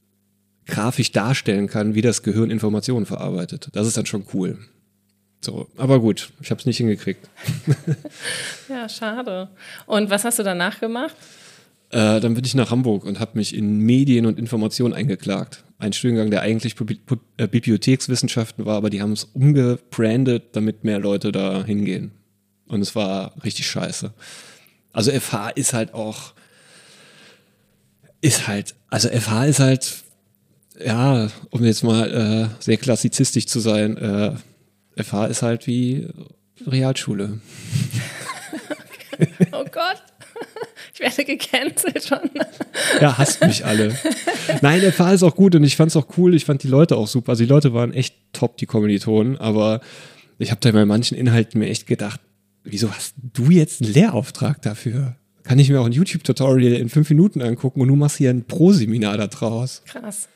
grafisch 0.70 1.12
darstellen 1.12 1.68
kann, 1.68 1.96
wie 1.96 2.02
das 2.02 2.24
Gehirn 2.24 2.52
Informationen 2.52 3.06
verarbeitet. 3.06 3.70
Das 3.74 3.88
ist 3.88 3.98
dann 3.98 4.06
schon 4.06 4.26
cool. 4.34 4.58
So, 5.42 5.68
aber 5.78 6.00
gut, 6.00 6.32
ich 6.42 6.52
habe 6.52 6.60
es 6.60 6.66
nicht 6.66 6.78
hingekriegt. 6.78 7.30
Ja, 8.70 8.88
schade. 8.88 9.50
Und 9.88 10.12
was 10.12 10.24
hast 10.26 10.38
du 10.38 10.44
danach 10.44 10.80
gemacht? 10.80 11.16
Äh, 11.90 12.20
dann 12.20 12.36
bin 12.36 12.46
ich 12.46 12.54
nach 12.54 12.70
Hamburg 12.70 13.04
und 13.04 13.20
habe 13.20 13.32
mich 13.38 13.56
in 13.56 13.80
Medien 13.80 14.28
und 14.28 14.38
Information 14.38 14.94
eingeklagt. 14.94 15.64
Ein 15.80 15.92
Studiengang, 15.92 16.30
der 16.30 16.42
eigentlich 16.44 16.76
Bibli- 16.76 17.00
äh, 17.38 17.48
Bibliothekswissenschaften 17.48 18.66
war, 18.66 18.76
aber 18.78 18.92
die 18.92 19.02
haben 19.02 19.14
es 19.14 19.24
umgebrandet, 19.24 20.50
damit 20.56 20.84
mehr 20.84 21.00
Leute 21.00 21.32
da 21.32 21.64
hingehen. 21.64 22.12
Und 22.68 22.82
es 22.82 22.94
war 22.96 23.34
richtig 23.44 23.66
scheiße. 23.68 24.14
Also 24.94 25.12
FH 25.12 25.50
ist 25.50 25.74
halt 25.74 25.96
auch, 25.96 26.34
ist 28.22 28.48
halt, 28.48 28.76
also 28.90 29.10
FH 29.10 29.46
ist 29.46 29.60
halt, 29.60 30.04
ja, 30.84 31.28
um 31.50 31.64
jetzt 31.64 31.84
mal 31.84 32.12
äh, 32.12 32.64
sehr 32.64 32.78
klassizistisch 32.78 33.48
zu 33.48 33.60
sein, 33.60 33.98
äh, 33.98 34.34
FH 35.04 35.26
ist 35.28 35.42
halt 35.42 35.68
wie 35.68 36.08
Realschule. 36.66 37.40
Oh 39.52 39.66
Gott. 39.66 40.02
Ich 40.94 41.00
werde 41.02 41.24
gecancelt 41.26 42.04
schon. 42.04 42.30
Ja, 43.00 43.18
hasst 43.18 43.42
mich 43.42 43.66
alle. 43.66 43.94
Nein, 44.62 44.82
der 44.82 44.92
Fall 44.92 45.16
ist 45.16 45.24
auch 45.24 45.36
gut 45.36 45.56
und 45.56 45.64
ich 45.64 45.78
fand's 45.78 45.96
auch 45.96 46.08
cool. 46.18 46.34
Ich 46.36 46.44
fand 46.46 46.64
die 46.64 46.68
Leute 46.68 46.98
auch 46.98 47.08
super. 47.08 47.32
Also 47.32 47.44
die 47.44 47.50
Leute 47.50 47.74
waren 47.74 47.94
echt 47.94 48.16
top, 48.34 48.58
die 48.58 48.66
Kommilitonen, 48.66 49.38
aber 49.38 49.80
Ich 50.40 50.52
habe 50.52 50.60
da 50.62 50.72
bei 50.72 50.86
manchen 50.86 51.18
Inhalten 51.18 51.60
mir 51.60 51.68
echt 51.68 51.86
gedacht, 51.88 52.20
wieso 52.64 52.92
hast 52.92 53.14
du 53.34 53.50
jetzt 53.50 53.82
einen 53.82 53.94
Lehrauftrag 53.94 54.62
dafür? 54.62 55.16
Kann 55.44 55.60
ich 55.60 55.70
mir 55.70 55.80
auch 55.80 55.86
ein 55.86 55.92
YouTube-Tutorial 55.94 56.74
in 56.74 56.90
fünf 56.90 57.10
Minuten 57.10 57.42
angucken 57.42 57.82
und 57.82 57.88
du 57.88 57.96
machst 57.96 58.18
hier 58.18 58.30
ein 58.30 58.46
Pro-Seminar 58.46 59.18
da 59.18 59.28
draus. 59.28 59.82
Krass. 59.86 60.28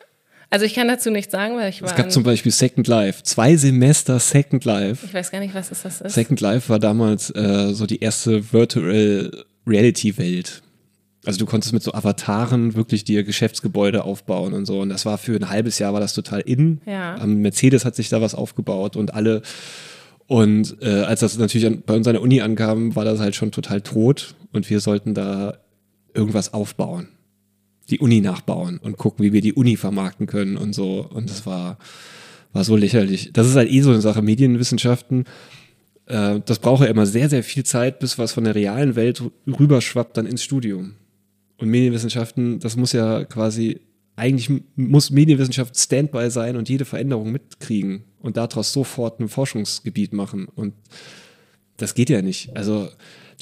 Also 0.54 0.68
ich 0.68 0.76
kann 0.76 0.88
dazu 0.88 1.10
nichts 1.10 1.32
sagen, 1.32 1.58
weil 1.58 1.72
ich 1.72 1.82
war. 1.82 1.90
Es 1.90 1.96
gab 1.96 2.12
zum 2.12 2.22
Beispiel 2.22 2.52
Second 2.52 2.88
Life, 2.88 3.24
zwei 3.24 3.58
Semester 3.58 4.20
Second 4.20 4.64
Life. 4.66 5.04
Ich 5.04 5.12
weiß 5.12 5.32
gar 5.32 5.40
nicht, 5.40 5.56
was 5.56 5.70
das 5.70 5.84
ist. 5.84 6.14
Second 6.14 6.42
Life 6.42 6.70
war 6.70 6.78
damals 6.78 7.32
äh, 7.32 7.74
so 7.74 7.88
die 7.88 8.02
erste 8.02 8.54
Virtual 8.54 9.32
Reality 9.66 10.16
Welt. 10.20 10.62
Also 11.26 11.40
du 11.40 11.48
konntest 11.48 11.74
mit 11.74 11.82
so 11.82 11.96
Avataren 11.96 12.76
wirklich 12.76 13.04
dir 13.04 13.24
Geschäftsgebäude 13.24 14.04
aufbauen 14.04 14.54
und 14.54 14.68
so. 14.68 14.82
Und 14.82 14.90
das 14.90 15.08
war 15.08 15.18
für 15.18 15.36
ein 15.36 15.50
halbes 15.50 15.80
Jahr 15.80 15.92
war 15.94 16.00
das 16.00 16.14
total 16.14 16.42
in. 16.42 16.82
Ja. 16.86 17.20
Ähm, 17.20 17.42
Mercedes 17.42 17.84
hat 17.84 17.96
sich 17.96 18.10
da 18.10 18.22
was 18.22 18.36
aufgebaut 18.36 18.96
und 18.96 19.16
alle. 19.16 19.42
Und 20.28 20.78
äh, 20.84 21.02
als 21.02 21.22
das 21.22 21.36
natürlich 21.36 21.66
an, 21.66 21.82
bei 21.84 21.96
uns 21.96 22.06
an 22.06 22.14
der 22.14 22.22
Uni 22.22 22.42
ankam, 22.42 22.96
war 22.96 23.06
das 23.06 23.20
halt 23.20 23.34
schon 23.34 23.52
total 23.52 23.82
tot 23.82 24.36
und 24.52 24.70
wir 24.70 24.82
sollten 24.82 25.16
da 25.16 25.58
irgendwas 26.14 26.54
aufbauen. 26.54 27.08
Die 27.90 28.00
Uni 28.00 28.22
nachbauen 28.22 28.78
und 28.78 28.98
gucken, 28.98 29.26
wie 29.26 29.34
wir 29.34 29.42
die 29.42 29.54
Uni 29.54 29.76
vermarkten 29.76 30.28
können 30.28 30.58
und 30.58 30.74
so. 30.74 31.08
Und 31.10 31.30
das 31.30 31.46
war, 31.46 31.78
war 32.54 32.64
so 32.64 32.76
lächerlich. 32.76 33.32
Das 33.34 33.48
ist 33.48 33.56
halt 33.56 33.70
eh 33.70 33.82
so 33.82 33.92
eine 33.92 34.02
Sache. 34.02 34.22
Medienwissenschaften, 34.22 35.26
äh, 36.06 36.40
das 36.46 36.60
braucht 36.60 36.84
ja 36.84 36.90
immer 36.90 37.06
sehr, 37.06 37.30
sehr 37.30 37.44
viel 37.44 37.64
Zeit, 37.64 38.00
bis 38.00 38.18
was 38.18 38.34
von 38.34 38.44
der 38.44 38.56
realen 38.56 38.96
Welt 38.96 39.22
rüberschwappt 39.48 40.18
dann 40.18 40.26
ins 40.26 40.44
Studium. 40.44 40.96
Und 41.58 41.70
Medienwissenschaften, 41.70 42.60
das 42.60 42.76
muss 42.76 42.94
ja 42.94 43.24
quasi, 43.26 43.80
eigentlich 44.16 44.50
muss 44.76 45.12
Medienwissenschaft 45.12 45.78
Standby 45.78 46.30
sein 46.30 46.56
und 46.56 46.70
jede 46.70 46.86
Veränderung 46.86 47.32
mitkriegen 47.32 48.04
und 48.20 48.38
daraus 48.38 48.74
sofort 48.74 49.20
ein 49.20 49.30
Forschungsgebiet 49.30 50.14
machen. 50.14 50.48
Und 50.56 50.74
das 51.78 51.96
geht 51.96 52.10
ja 52.10 52.22
nicht. 52.22 52.56
Also 52.56 52.90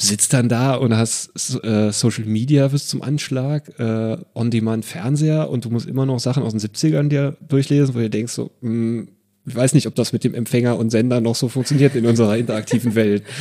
sitzt 0.01 0.33
dann 0.33 0.49
da 0.49 0.75
und 0.75 0.95
hast 0.95 1.31
äh, 1.63 1.91
Social 1.91 2.25
Media 2.25 2.67
bis 2.67 2.87
zum 2.87 3.01
Anschlag, 3.01 3.79
äh, 3.79 4.17
On-Demand-Fernseher 4.33 5.49
und 5.49 5.65
du 5.65 5.69
musst 5.69 5.87
immer 5.87 6.05
noch 6.05 6.19
Sachen 6.19 6.43
aus 6.43 6.53
den 6.53 6.59
70ern 6.59 7.09
dir 7.09 7.37
durchlesen, 7.47 7.93
wo 7.93 7.99
du 7.99 8.09
denkst 8.09 8.33
so, 8.33 8.51
mh, 8.61 8.69
hm, 8.69 9.07
ich 9.45 9.55
weiß 9.55 9.73
nicht, 9.73 9.87
ob 9.87 9.95
das 9.95 10.13
mit 10.13 10.23
dem 10.23 10.35
Empfänger 10.35 10.77
und 10.77 10.91
Sender 10.91 11.19
noch 11.19 11.35
so 11.35 11.49
funktioniert 11.49 11.95
in 11.95 12.05
unserer 12.05 12.37
interaktiven 12.37 12.95
Welt. 12.95 13.23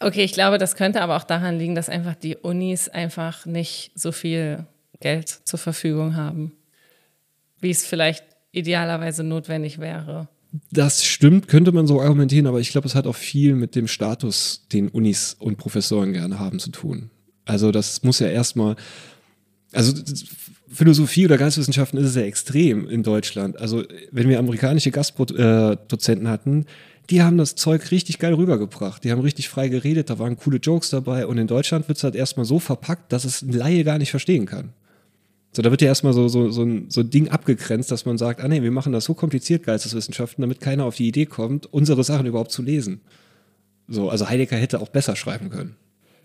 Okay, 0.00 0.24
ich 0.24 0.32
glaube, 0.32 0.58
das 0.58 0.74
könnte 0.74 1.00
aber 1.00 1.16
auch 1.16 1.24
daran 1.24 1.56
liegen, 1.56 1.76
dass 1.76 1.88
einfach 1.88 2.16
die 2.16 2.36
Unis 2.36 2.88
einfach 2.88 3.46
nicht 3.46 3.92
so 3.94 4.12
viel 4.12 4.66
Geld 5.00 5.28
zur 5.28 5.58
Verfügung 5.58 6.16
haben, 6.16 6.52
wie 7.60 7.70
es 7.70 7.86
vielleicht 7.86 8.24
idealerweise 8.50 9.22
notwendig 9.22 9.78
wäre. 9.78 10.28
Das 10.70 11.04
stimmt, 11.04 11.48
könnte 11.48 11.72
man 11.72 11.86
so 11.86 12.00
argumentieren, 12.00 12.46
aber 12.46 12.60
ich 12.60 12.70
glaube, 12.70 12.86
es 12.86 12.94
hat 12.94 13.06
auch 13.06 13.16
viel 13.16 13.56
mit 13.56 13.74
dem 13.74 13.88
Status, 13.88 14.66
den 14.72 14.88
Unis 14.88 15.34
und 15.38 15.56
Professoren 15.56 16.12
gerne 16.12 16.38
haben, 16.38 16.60
zu 16.60 16.70
tun. 16.70 17.10
Also 17.44 17.72
das 17.72 18.04
muss 18.04 18.20
ja 18.20 18.28
erstmal, 18.28 18.76
also 19.72 19.92
Philosophie 20.68 21.26
oder 21.26 21.38
Geisteswissenschaften 21.38 21.98
ist 21.98 22.06
es 22.06 22.14
ja 22.14 22.22
extrem 22.22 22.88
in 22.88 23.02
Deutschland. 23.02 23.58
Also 23.60 23.82
wenn 24.12 24.28
wir 24.28 24.38
amerikanische 24.38 24.92
Gastdozenten 24.92 26.28
hatten, 26.28 26.66
die 27.10 27.22
haben 27.22 27.36
das 27.36 27.54
Zeug 27.56 27.90
richtig 27.90 28.18
geil 28.18 28.34
rübergebracht. 28.34 29.02
Die 29.02 29.10
haben 29.10 29.20
richtig 29.20 29.48
frei 29.48 29.68
geredet, 29.68 30.08
da 30.08 30.18
waren 30.18 30.36
coole 30.36 30.58
Jokes 30.58 30.90
dabei. 30.90 31.26
Und 31.26 31.36
in 31.38 31.48
Deutschland 31.48 31.88
wird 31.88 31.98
es 31.98 32.04
halt 32.04 32.14
erstmal 32.14 32.46
so 32.46 32.60
verpackt, 32.60 33.12
dass 33.12 33.24
es 33.24 33.42
ein 33.42 33.52
Laie 33.52 33.84
gar 33.84 33.98
nicht 33.98 34.10
verstehen 34.10 34.46
kann. 34.46 34.72
So, 35.54 35.62
da 35.62 35.70
wird 35.70 35.82
ja 35.82 35.88
erstmal 35.88 36.12
so, 36.12 36.26
so, 36.26 36.50
so, 36.50 36.62
ein, 36.62 36.90
so 36.90 37.02
ein 37.02 37.10
Ding 37.10 37.28
abgegrenzt, 37.28 37.90
dass 37.92 38.06
man 38.06 38.18
sagt, 38.18 38.40
ah 38.40 38.48
nee, 38.48 38.62
wir 38.62 38.72
machen 38.72 38.92
das 38.92 39.04
so 39.04 39.14
kompliziert, 39.14 39.62
Geisteswissenschaften, 39.62 40.42
damit 40.42 40.60
keiner 40.60 40.84
auf 40.84 40.96
die 40.96 41.06
Idee 41.06 41.26
kommt, 41.26 41.72
unsere 41.72 42.02
Sachen 42.02 42.26
überhaupt 42.26 42.50
zu 42.50 42.62
lesen. 42.62 43.02
So, 43.86 44.10
also 44.10 44.28
Heidegger 44.28 44.56
hätte 44.56 44.80
auch 44.80 44.88
besser 44.88 45.14
schreiben 45.14 45.50
können. 45.50 45.76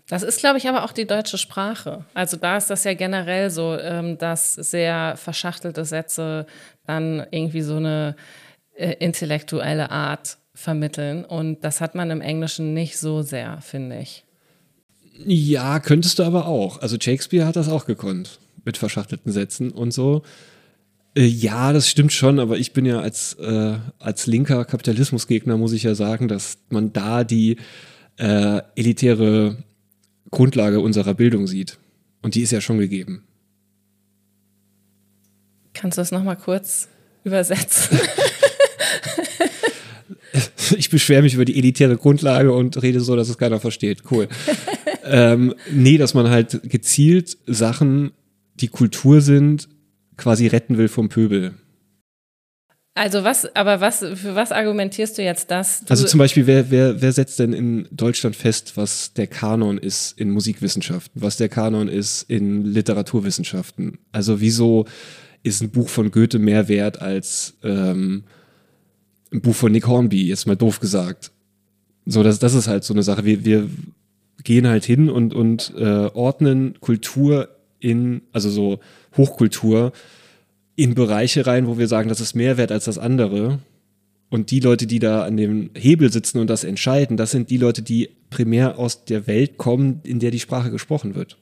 Das 0.08 0.24
ist, 0.24 0.40
glaube 0.40 0.58
ich, 0.58 0.68
aber 0.68 0.82
auch 0.82 0.90
die 0.90 1.06
deutsche 1.06 1.38
Sprache. 1.38 2.04
Also 2.14 2.36
da 2.36 2.56
ist 2.56 2.70
das 2.70 2.82
ja 2.82 2.94
generell 2.94 3.50
so, 3.50 3.76
ähm, 3.78 4.18
dass 4.18 4.54
sehr 4.54 5.14
verschachtelte 5.16 5.84
Sätze 5.84 6.46
dann 6.84 7.24
irgendwie 7.30 7.62
so 7.62 7.76
eine 7.76 8.16
äh, 8.74 8.96
intellektuelle 8.98 9.92
Art 9.92 10.38
vermitteln. 10.54 11.24
Und 11.24 11.62
das 11.62 11.80
hat 11.80 11.94
man 11.94 12.10
im 12.10 12.20
Englischen 12.20 12.74
nicht 12.74 12.98
so 12.98 13.22
sehr, 13.22 13.60
finde 13.60 14.00
ich. 14.00 14.24
Ja, 15.24 15.78
könntest 15.78 16.18
du 16.18 16.24
aber 16.24 16.46
auch. 16.46 16.82
Also 16.82 16.96
Shakespeare 17.00 17.46
hat 17.46 17.54
das 17.54 17.68
auch 17.68 17.86
gekonnt 17.86 18.40
mit 18.64 18.76
verschachtelten 18.76 19.32
Sätzen 19.32 19.70
und 19.70 19.92
so. 19.92 20.22
Äh, 21.16 21.24
ja, 21.24 21.72
das 21.72 21.88
stimmt 21.88 22.12
schon, 22.12 22.38
aber 22.38 22.58
ich 22.58 22.72
bin 22.72 22.86
ja 22.86 23.00
als, 23.00 23.34
äh, 23.34 23.78
als 23.98 24.26
linker 24.26 24.64
Kapitalismusgegner, 24.64 25.56
muss 25.56 25.72
ich 25.72 25.82
ja 25.82 25.94
sagen, 25.94 26.28
dass 26.28 26.58
man 26.68 26.92
da 26.92 27.24
die 27.24 27.56
äh, 28.16 28.60
elitäre 28.76 29.64
Grundlage 30.30 30.80
unserer 30.80 31.14
Bildung 31.14 31.46
sieht. 31.46 31.78
Und 32.22 32.34
die 32.34 32.42
ist 32.42 32.52
ja 32.52 32.60
schon 32.60 32.78
gegeben. 32.78 33.24
Kannst 35.72 35.98
du 35.98 36.02
das 36.02 36.12
nochmal 36.12 36.36
kurz 36.36 36.88
übersetzen? 37.24 37.98
ich 40.76 40.90
beschwere 40.90 41.22
mich 41.22 41.34
über 41.34 41.44
die 41.44 41.58
elitäre 41.58 41.96
Grundlage 41.96 42.52
und 42.52 42.82
rede 42.82 43.00
so, 43.00 43.16
dass 43.16 43.28
es 43.28 43.38
keiner 43.38 43.60
versteht. 43.60 44.02
Cool. 44.10 44.28
ähm, 45.04 45.54
nee, 45.72 45.98
dass 45.98 46.14
man 46.14 46.28
halt 46.28 46.60
gezielt 46.64 47.38
Sachen, 47.46 48.12
die 48.60 48.68
Kultur 48.68 49.20
sind, 49.20 49.68
quasi 50.16 50.46
retten 50.46 50.78
will 50.78 50.88
vom 50.88 51.08
Pöbel. 51.08 51.54
Also 52.94 53.24
was, 53.24 53.54
aber 53.54 53.80
was, 53.80 54.00
für 54.00 54.34
was 54.34 54.52
argumentierst 54.52 55.16
du 55.16 55.22
jetzt 55.22 55.50
das? 55.50 55.80
Du 55.80 55.90
also 55.90 56.04
zum 56.06 56.18
Beispiel, 56.18 56.46
wer, 56.46 56.70
wer, 56.70 57.00
wer 57.00 57.12
setzt 57.12 57.38
denn 57.38 57.52
in 57.52 57.88
Deutschland 57.92 58.36
fest, 58.36 58.76
was 58.76 59.14
der 59.14 59.26
Kanon 59.26 59.78
ist 59.78 60.18
in 60.18 60.30
Musikwissenschaften, 60.30 61.22
was 61.22 61.36
der 61.36 61.48
Kanon 61.48 61.88
ist 61.88 62.28
in 62.28 62.64
Literaturwissenschaften? 62.64 63.98
Also 64.12 64.40
wieso 64.40 64.86
ist 65.42 65.62
ein 65.62 65.70
Buch 65.70 65.88
von 65.88 66.10
Goethe 66.10 66.38
mehr 66.38 66.68
wert 66.68 67.00
als 67.00 67.54
ähm, 67.62 68.24
ein 69.32 69.40
Buch 69.40 69.54
von 69.54 69.72
Nick 69.72 69.86
Hornby, 69.86 70.26
jetzt 70.26 70.46
mal 70.46 70.56
doof 70.56 70.80
gesagt. 70.80 71.30
So, 72.04 72.22
das, 72.22 72.40
das 72.40 72.54
ist 72.54 72.66
halt 72.66 72.82
so 72.84 72.92
eine 72.92 73.04
Sache. 73.04 73.24
Wir, 73.24 73.44
wir 73.44 73.70
gehen 74.42 74.66
halt 74.66 74.84
hin 74.84 75.08
und, 75.08 75.32
und 75.32 75.72
äh, 75.76 76.10
ordnen 76.12 76.80
Kultur 76.80 77.48
in, 77.80 78.22
also 78.32 78.50
so 78.50 78.80
Hochkultur, 79.16 79.92
in 80.76 80.94
Bereiche 80.94 81.46
rein, 81.46 81.66
wo 81.66 81.78
wir 81.78 81.88
sagen, 81.88 82.08
das 82.08 82.20
ist 82.20 82.34
mehr 82.34 82.56
wert 82.56 82.72
als 82.72 82.84
das 82.84 82.98
andere. 82.98 83.58
Und 84.30 84.50
die 84.50 84.60
Leute, 84.60 84.86
die 84.86 85.00
da 85.00 85.24
an 85.24 85.36
dem 85.36 85.70
Hebel 85.74 86.12
sitzen 86.12 86.38
und 86.38 86.48
das 86.48 86.62
entscheiden, 86.62 87.16
das 87.16 87.32
sind 87.32 87.50
die 87.50 87.56
Leute, 87.56 87.82
die 87.82 88.10
primär 88.30 88.78
aus 88.78 89.04
der 89.04 89.26
Welt 89.26 89.58
kommen, 89.58 90.00
in 90.04 90.20
der 90.20 90.30
die 90.30 90.38
Sprache 90.38 90.70
gesprochen 90.70 91.14
wird. 91.16 91.36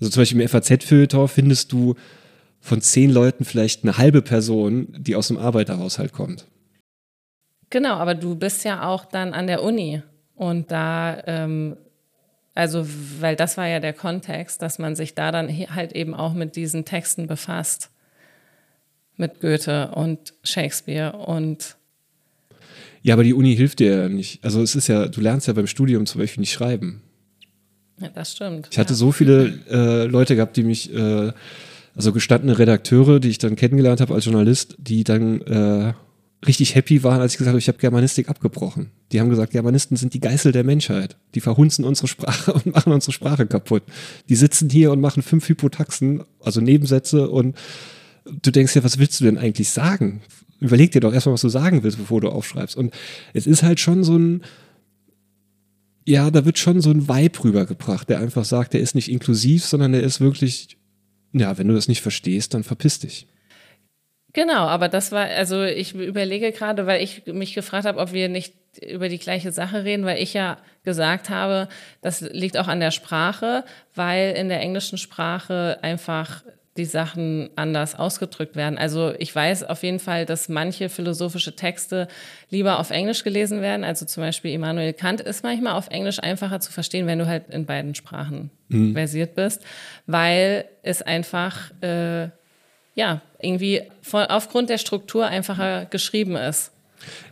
Also 0.00 0.10
zum 0.10 0.22
Beispiel 0.22 0.40
im 0.40 0.48
FAZ-Filter 0.48 1.28
findest 1.28 1.72
du 1.72 1.96
von 2.60 2.80
zehn 2.80 3.10
Leuten 3.10 3.44
vielleicht 3.44 3.82
eine 3.82 3.98
halbe 3.98 4.22
Person, 4.22 4.94
die 4.98 5.16
aus 5.16 5.28
dem 5.28 5.38
Arbeiterhaushalt 5.38 6.12
kommt. 6.12 6.46
Genau, 7.70 7.94
aber 7.94 8.14
du 8.14 8.34
bist 8.34 8.64
ja 8.64 8.86
auch 8.86 9.04
dann 9.04 9.32
an 9.32 9.46
der 9.46 9.62
Uni 9.62 10.02
und 10.34 10.70
da, 10.70 11.22
ähm, 11.26 11.76
also, 12.54 12.86
weil 13.20 13.36
das 13.36 13.56
war 13.56 13.68
ja 13.68 13.80
der 13.80 13.92
Kontext, 13.92 14.60
dass 14.62 14.78
man 14.78 14.96
sich 14.96 15.14
da 15.14 15.30
dann 15.30 15.48
halt 15.48 15.92
eben 15.92 16.14
auch 16.14 16.34
mit 16.34 16.56
diesen 16.56 16.84
Texten 16.84 17.26
befasst. 17.26 17.90
Mit 19.16 19.40
Goethe 19.40 19.92
und 19.94 20.34
Shakespeare 20.42 21.12
und. 21.12 21.76
Ja, 23.02 23.14
aber 23.14 23.24
die 23.24 23.34
Uni 23.34 23.54
hilft 23.54 23.78
dir 23.78 24.02
ja 24.02 24.08
nicht. 24.08 24.44
Also, 24.44 24.62
es 24.62 24.74
ist 24.74 24.88
ja, 24.88 25.06
du 25.06 25.20
lernst 25.20 25.46
ja 25.46 25.52
beim 25.52 25.66
Studium 25.66 26.06
zum 26.06 26.20
Beispiel 26.20 26.40
nicht 26.40 26.52
schreiben. 26.52 27.02
Ja, 27.98 28.08
das 28.08 28.32
stimmt. 28.32 28.68
Ich 28.70 28.78
hatte 28.78 28.94
ja. 28.94 28.96
so 28.96 29.12
viele 29.12 29.60
äh, 29.70 30.04
Leute 30.06 30.34
gehabt, 30.34 30.56
die 30.56 30.62
mich, 30.62 30.92
äh, 30.92 31.32
also 31.94 32.12
gestandene 32.12 32.58
Redakteure, 32.58 33.20
die 33.20 33.28
ich 33.28 33.38
dann 33.38 33.56
kennengelernt 33.56 34.00
habe 34.00 34.14
als 34.14 34.24
Journalist, 34.24 34.76
die 34.78 35.04
dann 35.04 35.40
äh, 35.42 35.92
richtig 36.46 36.74
happy 36.74 37.02
waren, 37.02 37.20
als 37.20 37.32
ich 37.32 37.38
gesagt 37.38 37.52
habe, 37.52 37.58
ich 37.58 37.68
habe 37.68 37.78
Germanistik 37.78 38.28
abgebrochen. 38.28 38.90
Die 39.12 39.20
haben 39.20 39.28
gesagt, 39.28 39.52
Germanisten 39.52 39.96
sind 39.96 40.14
die 40.14 40.20
Geißel 40.20 40.52
der 40.52 40.64
Menschheit. 40.64 41.16
Die 41.34 41.40
verhunzen 41.40 41.84
unsere 41.84 42.08
Sprache 42.08 42.52
und 42.54 42.66
machen 42.66 42.92
unsere 42.92 43.12
Sprache 43.12 43.46
kaputt. 43.46 43.82
Die 44.28 44.36
sitzen 44.36 44.70
hier 44.70 44.90
und 44.92 45.00
machen 45.00 45.22
fünf 45.22 45.48
Hypotaxen, 45.48 46.24
also 46.40 46.60
Nebensätze 46.60 47.28
und 47.28 47.56
du 48.24 48.50
denkst 48.50 48.74
ja, 48.76 48.84
was 48.84 48.98
willst 48.98 49.20
du 49.20 49.24
denn 49.24 49.38
eigentlich 49.38 49.70
sagen? 49.70 50.22
Überleg 50.60 50.92
dir 50.92 51.00
doch 51.00 51.12
erstmal, 51.12 51.34
was 51.34 51.40
du 51.40 51.48
sagen 51.48 51.82
willst, 51.82 51.98
bevor 51.98 52.20
du 52.20 52.28
aufschreibst. 52.28 52.76
Und 52.76 52.94
es 53.32 53.46
ist 53.46 53.62
halt 53.62 53.80
schon 53.80 54.04
so 54.04 54.16
ein, 54.16 54.42
ja, 56.06 56.30
da 56.30 56.44
wird 56.44 56.58
schon 56.58 56.80
so 56.80 56.90
ein 56.90 57.08
Vibe 57.08 57.44
rübergebracht, 57.44 58.08
der 58.08 58.20
einfach 58.20 58.44
sagt, 58.44 58.74
der 58.74 58.80
ist 58.80 58.94
nicht 58.94 59.10
inklusiv, 59.10 59.64
sondern 59.64 59.92
der 59.92 60.02
ist 60.02 60.20
wirklich, 60.20 60.76
ja, 61.32 61.56
wenn 61.56 61.68
du 61.68 61.74
das 61.74 61.88
nicht 61.88 62.02
verstehst, 62.02 62.54
dann 62.54 62.64
verpiss 62.64 62.98
dich. 62.98 63.26
Genau, 64.32 64.66
aber 64.66 64.88
das 64.88 65.12
war, 65.12 65.24
also 65.24 65.62
ich 65.64 65.94
überlege 65.94 66.52
gerade, 66.52 66.86
weil 66.86 67.02
ich 67.02 67.26
mich 67.26 67.54
gefragt 67.54 67.86
habe, 67.86 67.98
ob 67.98 68.12
wir 68.12 68.28
nicht 68.28 68.54
über 68.80 69.08
die 69.08 69.18
gleiche 69.18 69.50
Sache 69.50 69.84
reden, 69.84 70.04
weil 70.04 70.22
ich 70.22 70.34
ja 70.34 70.58
gesagt 70.84 71.30
habe, 71.30 71.68
das 72.02 72.20
liegt 72.20 72.56
auch 72.56 72.68
an 72.68 72.80
der 72.80 72.92
Sprache, 72.92 73.64
weil 73.94 74.32
in 74.32 74.48
der 74.48 74.60
englischen 74.60 74.98
Sprache 74.98 75.78
einfach 75.82 76.42
die 76.76 76.84
Sachen 76.84 77.50
anders 77.56 77.98
ausgedrückt 77.98 78.54
werden. 78.54 78.78
Also 78.78 79.12
ich 79.18 79.34
weiß 79.34 79.64
auf 79.64 79.82
jeden 79.82 79.98
Fall, 79.98 80.24
dass 80.24 80.48
manche 80.48 80.88
philosophische 80.88 81.56
Texte 81.56 82.06
lieber 82.48 82.78
auf 82.78 82.90
Englisch 82.90 83.24
gelesen 83.24 83.60
werden. 83.60 83.82
Also 83.84 84.06
zum 84.06 84.22
Beispiel 84.22 84.52
Immanuel 84.52 84.92
Kant 84.92 85.20
ist 85.20 85.42
manchmal 85.42 85.74
auf 85.74 85.88
Englisch 85.88 86.20
einfacher 86.20 86.60
zu 86.60 86.72
verstehen, 86.72 87.08
wenn 87.08 87.18
du 87.18 87.26
halt 87.26 87.50
in 87.50 87.66
beiden 87.66 87.96
Sprachen 87.96 88.50
mhm. 88.68 88.94
versiert 88.94 89.34
bist, 89.34 89.62
weil 90.06 90.64
es 90.82 91.02
einfach 91.02 91.72
äh, 91.82 92.28
ja 93.00 93.22
irgendwie 93.40 93.82
von, 94.02 94.24
aufgrund 94.24 94.70
der 94.70 94.78
Struktur 94.78 95.26
einfacher 95.26 95.86
geschrieben 95.86 96.36
ist. 96.36 96.70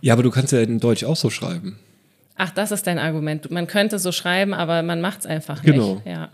Ja, 0.01 0.15
aber 0.15 0.23
du 0.23 0.31
kannst 0.31 0.53
ja 0.53 0.61
in 0.61 0.81
Deutsch 0.81 1.05
auch 1.05 1.17
so 1.17 1.31
schreiben. 1.31 1.79
Ach, 2.37 2.51
das 2.51 2.73
ist 2.73 2.87
dein 2.87 2.99
Argument. 2.99 3.51
Man 3.51 3.67
könnte 3.67 3.99
so 3.99 4.13
schreiben, 4.13 4.55
aber 4.55 4.83
man 4.83 5.01
macht 5.01 5.21
es 5.21 5.27
einfach 5.27 5.63
nicht. 5.63 5.75
Genau. 5.75 6.01
Ja. 6.05 6.31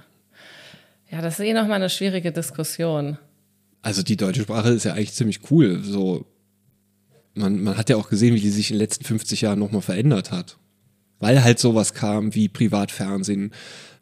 ja, 1.11 1.20
das 1.23 1.38
ist 1.38 1.47
eh 1.47 1.53
nochmal 1.53 1.77
eine 1.77 1.90
schwierige 1.90 2.31
Diskussion. 2.31 3.18
Also 3.83 4.03
die 4.03 4.16
deutsche 4.16 4.42
Sprache 4.42 4.70
ist 4.70 4.85
ja 4.85 4.92
eigentlich 4.92 5.14
ziemlich 5.14 5.51
cool. 5.51 5.81
So, 5.83 6.27
man, 7.35 7.62
man 7.62 7.77
hat 7.77 7.90
ja 7.90 7.97
auch 7.97 8.09
gesehen, 8.09 8.35
wie 8.35 8.40
die 8.40 8.51
sich 8.51 8.70
in 8.70 8.77
den 8.77 8.81
letzten 8.81 9.05
50 9.05 9.40
Jahren 9.40 9.59
nochmal 9.59 9.83
verändert 9.83 10.31
hat. 10.31 10.57
Weil 11.20 11.42
halt 11.42 11.59
sowas 11.59 11.94
kam 11.94 12.35
wie 12.35 12.49
Privatfernsehen, 12.49 13.53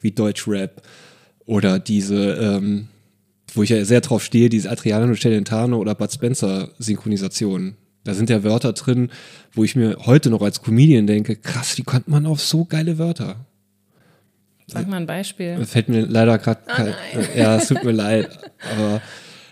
wie 0.01 0.11
Deutschrap 0.11 0.83
oder 1.47 1.79
diese, 1.79 2.33
ähm, 2.35 2.88
wo 3.54 3.62
ich 3.62 3.70
ja 3.70 3.84
sehr 3.84 4.00
drauf 4.00 4.22
stehe, 4.22 4.48
diese 4.48 4.70
Adriano 4.70 5.14
Celentano 5.14 5.78
oder 5.78 5.94
Bud 5.94 6.12
Spencer 6.12 6.70
Synchronisation. 6.78 7.76
Da 8.04 8.14
sind 8.14 8.30
ja 8.30 8.42
Wörter 8.42 8.72
drin, 8.72 9.10
wo 9.52 9.62
ich 9.62 9.76
mir 9.76 9.96
heute 10.06 10.30
noch 10.30 10.42
als 10.42 10.62
Comedian 10.62 11.06
denke, 11.06 11.36
krass, 11.36 11.78
wie 11.78 11.82
kommt 11.82 12.08
man 12.08 12.26
auf 12.26 12.40
so 12.40 12.64
geile 12.64 12.98
Wörter? 12.98 13.46
Sag 14.66 14.88
mal 14.88 14.96
ein 14.96 15.06
Beispiel. 15.06 15.64
Fällt 15.64 15.88
mir 15.88 16.06
leider 16.06 16.38
gerade 16.38 16.60
oh 16.66 16.72
kein, 16.72 16.94
ja, 17.36 17.56
es 17.56 17.68
tut 17.68 17.84
mir 17.84 17.92
leid, 17.92 18.38
aber 18.74 19.02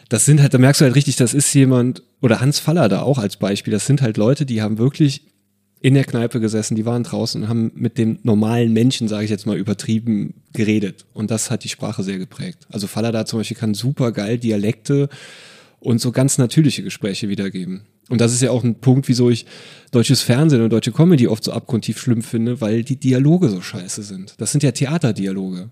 das 0.08 0.24
sind 0.24 0.40
halt, 0.40 0.54
da 0.54 0.58
merkst 0.58 0.80
du 0.80 0.86
halt 0.86 0.96
richtig, 0.96 1.16
das 1.16 1.34
ist 1.34 1.52
jemand, 1.54 2.02
oder 2.20 2.40
Hans 2.40 2.58
Faller 2.58 2.88
da 2.88 3.02
auch 3.02 3.18
als 3.18 3.36
Beispiel, 3.36 3.72
das 3.72 3.86
sind 3.86 4.02
halt 4.02 4.16
Leute, 4.16 4.46
die 4.46 4.62
haben 4.62 4.78
wirklich 4.78 5.29
in 5.82 5.94
der 5.94 6.04
Kneipe 6.04 6.40
gesessen, 6.40 6.74
die 6.74 6.84
waren 6.84 7.04
draußen 7.04 7.42
und 7.42 7.48
haben 7.48 7.72
mit 7.74 7.96
dem 7.96 8.18
normalen 8.22 8.72
Menschen, 8.72 9.08
sage 9.08 9.24
ich 9.24 9.30
jetzt 9.30 9.46
mal 9.46 9.56
übertrieben, 9.56 10.42
geredet. 10.52 11.06
Und 11.14 11.30
das 11.30 11.50
hat 11.50 11.64
die 11.64 11.70
Sprache 11.70 12.02
sehr 12.02 12.18
geprägt. 12.18 12.66
Also 12.70 12.86
Faller 12.86 13.12
da 13.12 13.24
zum 13.24 13.40
Beispiel 13.40 13.56
kann 13.56 13.72
super 13.72 14.12
geil 14.12 14.38
Dialekte 14.38 15.08
und 15.78 16.00
so 16.00 16.12
ganz 16.12 16.36
natürliche 16.36 16.82
Gespräche 16.82 17.30
wiedergeben. 17.30 17.82
Und 18.10 18.20
das 18.20 18.34
ist 18.34 18.42
ja 18.42 18.50
auch 18.50 18.62
ein 18.62 18.80
Punkt, 18.80 19.08
wieso 19.08 19.30
ich 19.30 19.46
deutsches 19.90 20.20
Fernsehen 20.20 20.60
und 20.62 20.70
deutsche 20.70 20.92
Comedy 20.92 21.28
oft 21.28 21.44
so 21.44 21.52
abgrundtief 21.52 21.98
schlimm 21.98 22.22
finde, 22.22 22.60
weil 22.60 22.82
die 22.82 22.96
Dialoge 22.96 23.48
so 23.48 23.62
scheiße 23.62 24.02
sind. 24.02 24.34
Das 24.38 24.52
sind 24.52 24.62
ja 24.62 24.72
Theaterdialoge. 24.72 25.70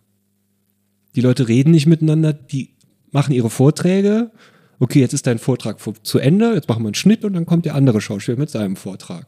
Die 1.16 1.20
Leute 1.20 1.48
reden 1.48 1.72
nicht 1.72 1.86
miteinander, 1.86 2.32
die 2.32 2.70
machen 3.10 3.34
ihre 3.34 3.50
Vorträge. 3.50 4.30
Okay, 4.78 5.00
jetzt 5.00 5.12
ist 5.12 5.26
dein 5.26 5.38
Vortrag 5.38 5.78
zu 6.02 6.18
Ende, 6.18 6.54
jetzt 6.54 6.68
machen 6.68 6.82
wir 6.82 6.88
einen 6.88 6.94
Schnitt 6.94 7.24
und 7.24 7.32
dann 7.34 7.44
kommt 7.44 7.66
der 7.66 7.74
andere 7.74 8.00
Schauspieler 8.00 8.38
mit 8.38 8.50
seinem 8.50 8.76
Vortrag. 8.76 9.26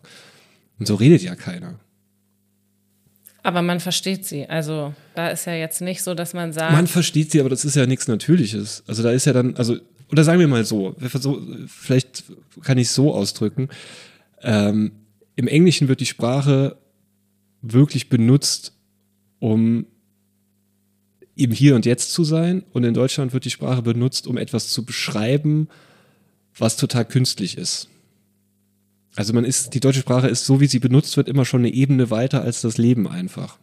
Und 0.81 0.87
so 0.87 0.97
redet 0.97 1.23
ja 1.23 1.37
keiner. 1.37 1.79
Aber 3.43 3.63
man 3.63 3.81
versteht 3.81 4.27
sie. 4.27 4.49
Also 4.49 4.95
da 5.15 5.29
ist 5.29 5.47
ja 5.47 5.55
jetzt 5.55 5.81
nicht 5.81 6.03
so, 6.03 6.15
dass 6.15 6.35
man 6.35 6.53
sagt. 6.53 6.73
Man 6.73 6.87
versteht 6.87 7.31
sie, 7.31 7.41
aber 7.41 7.49
das 7.49 7.65
ist 7.65 7.77
ja 7.77 7.87
nichts 7.87 8.09
Natürliches. 8.09 8.83
Also 8.87 9.03
da 9.03 9.13
ist 9.13 9.27
ja 9.27 9.33
dann, 9.33 9.57
also 9.57 9.77
oder 10.11 10.25
sagen 10.25 10.41
wir 10.41 10.49
mal 10.49 10.65
so, 10.65 10.97
vielleicht 11.69 12.25
kann 12.63 12.79
ich 12.79 12.89
es 12.89 12.95
so 12.95 13.15
ausdrücken. 13.15 13.69
Ähm, 14.43 14.93
Im 15.37 15.47
Englischen 15.47 15.89
wird 15.89 16.01
die 16.01 16.07
Sprache 16.07 16.77
wirklich 17.63 18.09
benutzt, 18.09 18.73
um 19.39 19.87
im 21.37 21.53
Hier 21.53 21.77
und 21.77 21.87
Jetzt 21.87 22.13
zu 22.13 22.25
sein. 22.25 22.65
Und 22.73 22.85
in 22.85 22.95
Deutschland 22.95 23.33
wird 23.33 23.45
die 23.45 23.51
Sprache 23.51 23.83
benutzt, 23.83 24.27
um 24.27 24.37
etwas 24.37 24.69
zu 24.69 24.85
beschreiben, 24.85 25.69
was 26.57 26.77
total 26.77 27.05
künstlich 27.05 27.57
ist. 27.57 27.89
Also 29.17 29.33
man 29.33 29.45
ist, 29.45 29.75
die 29.75 29.81
deutsche 29.81 30.01
Sprache 30.01 30.29
ist 30.29 30.47
so, 30.47 30.61
wie 30.61 30.67
sie 30.67 30.79
benutzt 30.79 31.17
wird, 31.17 31.29
immer 31.29 31.45
schon 31.45 31.61
eine 31.61 31.73
Ebene 31.73 32.11
weiter 32.11 32.43
als 32.43 32.61
das 32.61 32.79
Leben 32.79 33.09
einfach. 33.09 33.59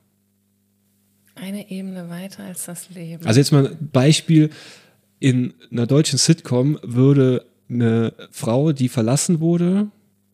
Eine 1.35 1.69
Ebene 1.69 2.09
weiter 2.09 2.43
als 2.43 2.65
das 2.65 2.89
Leben. 2.89 3.25
Also 3.25 3.39
jetzt 3.39 3.51
mal 3.51 3.67
ein 3.67 3.89
Beispiel 3.91 4.49
in 5.19 5.53
einer 5.71 5.87
deutschen 5.87 6.19
Sitcom 6.19 6.79
würde 6.83 7.45
eine 7.69 8.13
Frau, 8.31 8.71
die 8.71 8.89
verlassen 8.89 9.39
wurde, 9.39 9.87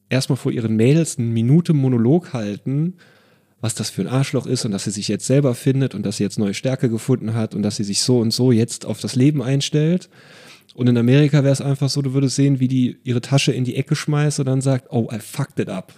erstmal 0.09 0.37
vor 0.37 0.51
ihren 0.51 0.75
Mädels 0.75 1.17
eine 1.17 1.27
Minute 1.27 1.73
Monolog 1.73 2.33
halten, 2.33 2.95
was 3.61 3.75
das 3.75 3.89
für 3.89 4.01
ein 4.01 4.07
Arschloch 4.07 4.45
ist 4.45 4.65
und 4.65 4.71
dass 4.71 4.83
sie 4.83 4.91
sich 4.91 5.07
jetzt 5.07 5.25
selber 5.25 5.55
findet 5.55 5.95
und 5.95 6.05
dass 6.05 6.17
sie 6.17 6.23
jetzt 6.23 6.37
neue 6.37 6.53
Stärke 6.53 6.89
gefunden 6.89 7.33
hat 7.33 7.55
und 7.55 7.63
dass 7.63 7.77
sie 7.77 7.83
sich 7.83 8.01
so 8.01 8.19
und 8.19 8.31
so 8.31 8.51
jetzt 8.51 8.85
auf 8.85 8.99
das 8.99 9.15
Leben 9.15 9.41
einstellt. 9.41 10.09
Und 10.73 10.87
in 10.87 10.97
Amerika 10.97 11.43
wäre 11.43 11.53
es 11.53 11.61
einfach 11.61 11.89
so, 11.89 12.01
du 12.01 12.13
würdest 12.13 12.35
sehen, 12.35 12.59
wie 12.59 12.67
die 12.67 12.97
ihre 13.03 13.21
Tasche 13.21 13.51
in 13.51 13.63
die 13.63 13.75
Ecke 13.75 13.95
schmeißt 13.95 14.39
und 14.39 14.47
dann 14.47 14.61
sagt, 14.61 14.87
oh, 14.89 15.07
I 15.11 15.19
fucked 15.19 15.59
it 15.59 15.69
up. 15.69 15.93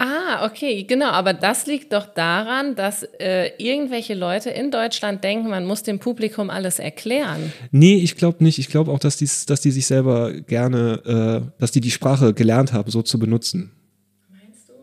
Ah, 0.00 0.46
okay, 0.46 0.84
genau. 0.84 1.08
Aber 1.08 1.32
das 1.32 1.66
liegt 1.66 1.92
doch 1.92 2.06
daran, 2.06 2.76
dass 2.76 3.02
äh, 3.18 3.50
irgendwelche 3.58 4.14
Leute 4.14 4.50
in 4.50 4.70
Deutschland 4.70 5.24
denken, 5.24 5.50
man 5.50 5.66
muss 5.66 5.82
dem 5.82 5.98
Publikum 5.98 6.50
alles 6.50 6.78
erklären. 6.78 7.52
Nee, 7.72 7.96
ich 7.96 8.14
glaube 8.14 8.44
nicht. 8.44 8.60
Ich 8.60 8.68
glaube 8.68 8.92
auch, 8.92 9.00
dass, 9.00 9.16
die's, 9.16 9.44
dass 9.46 9.60
die 9.60 9.72
sich 9.72 9.86
selber 9.86 10.32
gerne, 10.32 11.42
äh, 11.56 11.60
dass 11.60 11.72
die 11.72 11.80
die 11.80 11.90
Sprache 11.90 12.32
gelernt 12.32 12.72
haben, 12.72 12.88
so 12.92 13.02
zu 13.02 13.18
benutzen. 13.18 13.72
Meinst 14.30 14.68
du? 14.68 14.74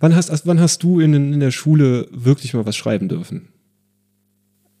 Wann 0.00 0.16
hast, 0.16 0.46
wann 0.46 0.58
hast 0.58 0.82
du 0.82 1.00
in, 1.00 1.12
in 1.12 1.40
der 1.40 1.50
Schule 1.50 2.08
wirklich 2.10 2.54
mal 2.54 2.64
was 2.64 2.76
schreiben 2.76 3.10
dürfen? 3.10 3.49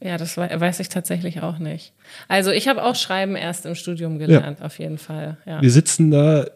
Ja, 0.02 0.16
das 0.16 0.36
weiß 0.36 0.80
ich 0.80 0.88
tatsächlich 0.88 1.42
auch 1.42 1.58
nicht. 1.58 1.92
Also 2.26 2.50
ich 2.50 2.68
habe 2.68 2.82
auch 2.82 2.96
Schreiben 2.96 3.36
erst 3.36 3.66
im 3.66 3.74
Studium 3.74 4.18
gelernt, 4.18 4.60
ja. 4.60 4.66
auf 4.66 4.78
jeden 4.78 4.96
Fall. 4.96 5.36
Ja. 5.44 5.60
Wir 5.60 5.70
sitzen 5.70 6.10
da 6.10 6.46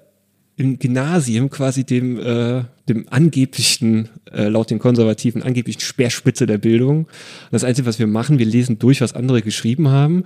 im 0.57 0.79
Gymnasium 0.79 1.51
quasi 1.51 1.85
dem, 1.85 2.19
äh, 2.19 2.65
dem 2.89 3.07
angeblichen, 3.11 4.09
äh, 4.33 4.49
laut 4.49 4.71
den 4.71 4.79
Konservativen, 4.79 5.43
angeblichen 5.43 5.81
Speerspitze 5.81 6.47
der 6.47 6.59
Bildung. 6.59 7.09
Das 7.51 7.65
Einzige, 7.65 7.87
was 7.87 7.99
wir 7.99 8.07
machen, 8.07 8.39
wir 8.39 8.47
lesen 8.47 8.79
durch, 8.79 9.01
was 9.01 9.15
andere 9.15 9.43
geschrieben 9.43 9.89
haben 9.89 10.25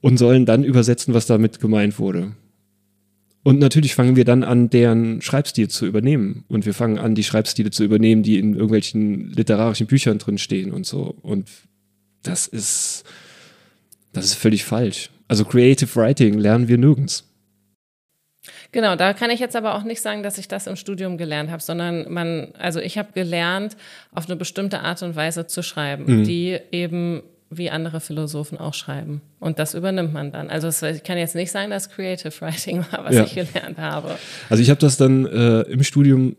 und 0.00 0.18
sollen 0.18 0.46
dann 0.46 0.64
übersetzen, 0.64 1.14
was 1.14 1.26
damit 1.26 1.60
gemeint 1.60 1.98
wurde. 1.98 2.32
Und 3.42 3.60
natürlich 3.60 3.94
fangen 3.94 4.16
wir 4.16 4.24
dann 4.24 4.44
an, 4.44 4.70
deren 4.70 5.20
Schreibstil 5.20 5.68
zu 5.68 5.86
übernehmen. 5.86 6.44
Und 6.48 6.66
wir 6.66 6.74
fangen 6.74 6.98
an, 6.98 7.14
die 7.14 7.22
Schreibstile 7.22 7.70
zu 7.70 7.84
übernehmen, 7.84 8.22
die 8.22 8.38
in 8.38 8.54
irgendwelchen 8.54 9.30
literarischen 9.30 9.86
Büchern 9.86 10.18
drin 10.18 10.38
stehen 10.38 10.72
und 10.72 10.84
so. 10.84 11.14
Und 11.22 11.48
das 12.26 12.46
ist, 12.46 13.04
das 14.12 14.24
ist 14.26 14.34
völlig 14.34 14.64
falsch. 14.64 15.10
Also 15.28 15.44
Creative 15.44 15.94
Writing 15.96 16.38
lernen 16.38 16.68
wir 16.68 16.78
nirgends. 16.78 17.24
Genau, 18.72 18.94
da 18.96 19.12
kann 19.12 19.30
ich 19.30 19.40
jetzt 19.40 19.56
aber 19.56 19.74
auch 19.74 19.84
nicht 19.84 20.00
sagen, 20.00 20.22
dass 20.22 20.38
ich 20.38 20.48
das 20.48 20.66
im 20.66 20.76
Studium 20.76 21.16
gelernt 21.16 21.50
habe, 21.50 21.62
sondern 21.62 22.12
man, 22.12 22.52
also 22.58 22.80
ich 22.80 22.98
habe 22.98 23.12
gelernt, 23.12 23.76
auf 24.12 24.26
eine 24.26 24.36
bestimmte 24.36 24.80
Art 24.80 25.02
und 25.02 25.16
Weise 25.16 25.46
zu 25.46 25.62
schreiben, 25.62 26.04
mhm. 26.04 26.24
die 26.24 26.58
eben 26.72 27.22
wie 27.48 27.70
andere 27.70 28.00
Philosophen 28.00 28.58
auch 28.58 28.74
schreiben. 28.74 29.22
Und 29.38 29.58
das 29.58 29.74
übernimmt 29.74 30.12
man 30.12 30.32
dann. 30.32 30.50
Also 30.50 30.68
ich 30.86 31.02
kann 31.04 31.16
jetzt 31.16 31.34
nicht 31.34 31.50
sagen, 31.52 31.70
dass 31.70 31.90
Creative 31.90 32.32
Writing 32.40 32.84
war, 32.90 33.04
was 33.04 33.14
ja. 33.14 33.24
ich 33.24 33.34
gelernt 33.34 33.78
habe. 33.78 34.18
Also 34.50 34.62
ich 34.62 34.70
habe 34.70 34.80
das 34.80 34.96
dann 34.96 35.26
äh, 35.26 35.62
im 35.62 35.82
Studium, 35.82 36.36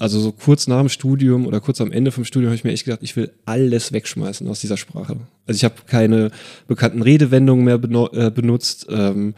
also 0.00 0.18
so 0.18 0.32
kurz 0.32 0.66
nach 0.66 0.80
dem 0.80 0.88
Studium 0.88 1.46
oder 1.46 1.60
kurz 1.60 1.78
am 1.82 1.92
Ende 1.92 2.10
vom 2.10 2.24
Studium, 2.24 2.48
habe 2.48 2.56
ich 2.56 2.64
mir 2.64 2.72
echt 2.72 2.86
gedacht, 2.86 3.02
ich 3.02 3.16
will 3.16 3.32
alles 3.44 3.92
wegschmeißen 3.92 4.48
aus 4.48 4.58
dieser 4.60 4.78
Sprache. 4.78 5.18
Also 5.46 5.58
ich 5.58 5.64
habe 5.64 5.74
keine 5.86 6.30
bekannten 6.66 7.02
Redewendungen 7.02 7.66
mehr 7.66 7.74
äh, 8.14 8.30
benutzt. 8.30 8.86
Ähm, 8.88 9.34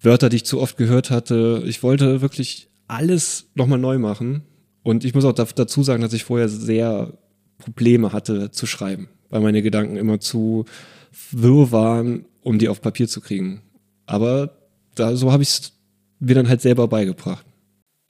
Wörter, 0.00 0.30
die 0.30 0.36
ich 0.36 0.46
zu 0.46 0.58
oft 0.58 0.78
gehört 0.78 1.10
hatte. 1.10 1.62
Ich 1.66 1.82
wollte 1.82 2.22
wirklich 2.22 2.70
alles 2.88 3.50
nochmal 3.54 3.78
neu 3.78 3.98
machen. 3.98 4.40
Und 4.82 5.04
ich 5.04 5.14
muss 5.14 5.26
auch 5.26 5.34
dazu 5.34 5.82
sagen, 5.82 6.00
dass 6.00 6.14
ich 6.14 6.24
vorher 6.24 6.48
sehr 6.48 7.12
Probleme 7.58 8.14
hatte 8.14 8.50
zu 8.50 8.64
schreiben, 8.64 9.10
weil 9.28 9.42
meine 9.42 9.60
Gedanken 9.60 9.96
immer 9.96 10.18
zu 10.18 10.64
wirr 11.30 11.72
waren, 11.72 12.24
um 12.42 12.58
die 12.58 12.70
auf 12.70 12.80
Papier 12.80 13.06
zu 13.06 13.20
kriegen. 13.20 13.60
Aber 14.06 14.56
da, 14.94 15.14
so 15.14 15.30
habe 15.30 15.42
ich 15.42 15.50
es 15.50 15.72
mir 16.20 16.34
dann 16.34 16.48
halt 16.48 16.62
selber 16.62 16.88
beigebracht. 16.88 17.45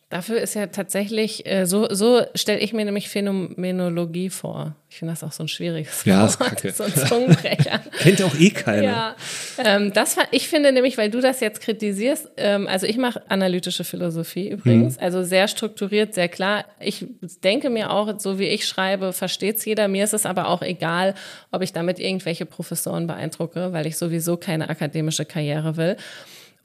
Dafür 0.08 0.40
ist 0.40 0.54
ja 0.54 0.68
tatsächlich, 0.68 1.46
äh, 1.46 1.66
so, 1.66 1.88
so 1.90 2.22
stelle 2.36 2.60
ich 2.60 2.72
mir 2.72 2.84
nämlich 2.84 3.08
Phänomenologie 3.08 4.30
vor. 4.30 4.76
Ich 4.88 4.98
finde 4.98 5.12
das 5.12 5.24
auch 5.24 5.32
so 5.32 5.42
ein 5.42 5.48
schwieriges 5.48 6.04
ja, 6.04 6.20
Wort, 6.20 6.30
ist 6.30 6.38
kacke. 6.38 6.70
so 6.70 6.84
ein 6.84 6.94
Zungenbrecher. 6.94 7.80
Kennt 7.98 8.22
auch 8.22 8.38
eh 8.38 8.50
keiner. 8.50 8.82
Ja, 8.84 9.16
ähm, 9.64 9.92
das 9.92 10.16
war, 10.16 10.22
ich 10.30 10.46
finde 10.46 10.70
nämlich, 10.70 10.96
weil 10.96 11.10
du 11.10 11.20
das 11.20 11.40
jetzt 11.40 11.60
kritisierst, 11.60 12.30
ähm, 12.36 12.68
also 12.68 12.86
ich 12.86 12.98
mache 12.98 13.20
analytische 13.28 13.82
Philosophie 13.82 14.50
übrigens, 14.50 14.94
hm. 14.94 15.02
also 15.02 15.24
sehr 15.24 15.48
strukturiert, 15.48 16.14
sehr 16.14 16.28
klar. 16.28 16.66
Ich 16.78 17.04
denke 17.42 17.68
mir 17.68 17.90
auch, 17.90 18.20
so 18.20 18.38
wie 18.38 18.46
ich 18.46 18.64
schreibe, 18.64 19.12
versteht 19.12 19.56
es 19.56 19.64
jeder. 19.64 19.88
Mir 19.88 20.04
ist 20.04 20.14
es 20.14 20.24
aber 20.24 20.46
auch 20.50 20.62
egal, 20.62 21.16
ob 21.50 21.62
ich 21.62 21.72
damit 21.72 21.98
irgendwelche 21.98 22.46
Professoren 22.46 23.08
beeindrucke, 23.08 23.72
weil 23.72 23.88
ich 23.88 23.96
sowieso 23.96 24.36
keine 24.36 24.68
akademische 24.68 25.24
Karriere 25.24 25.76
will. 25.76 25.96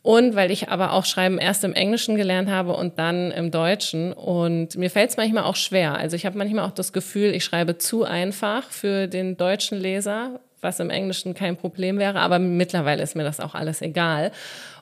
Und 0.03 0.35
weil 0.35 0.49
ich 0.49 0.69
aber 0.69 0.93
auch 0.93 1.05
Schreiben 1.05 1.37
erst 1.37 1.63
im 1.63 1.73
Englischen 1.73 2.15
gelernt 2.15 2.49
habe 2.49 2.73
und 2.73 2.97
dann 2.97 3.29
im 3.31 3.51
Deutschen. 3.51 4.13
Und 4.13 4.75
mir 4.75 4.89
fällt 4.89 5.11
es 5.11 5.17
manchmal 5.17 5.43
auch 5.43 5.55
schwer. 5.55 5.95
Also 5.95 6.15
ich 6.15 6.25
habe 6.25 6.37
manchmal 6.37 6.65
auch 6.65 6.71
das 6.71 6.91
Gefühl, 6.91 7.35
ich 7.35 7.45
schreibe 7.45 7.77
zu 7.77 8.03
einfach 8.03 8.63
für 8.71 9.07
den 9.07 9.37
deutschen 9.37 9.79
Leser, 9.79 10.39
was 10.59 10.79
im 10.79 10.89
Englischen 10.89 11.33
kein 11.33 11.57
Problem 11.57 11.97
wäre, 11.97 12.19
aber 12.19 12.39
mittlerweile 12.39 13.01
ist 13.01 13.15
mir 13.15 13.23
das 13.23 13.39
auch 13.39 13.55
alles 13.55 13.81
egal. 13.81 14.31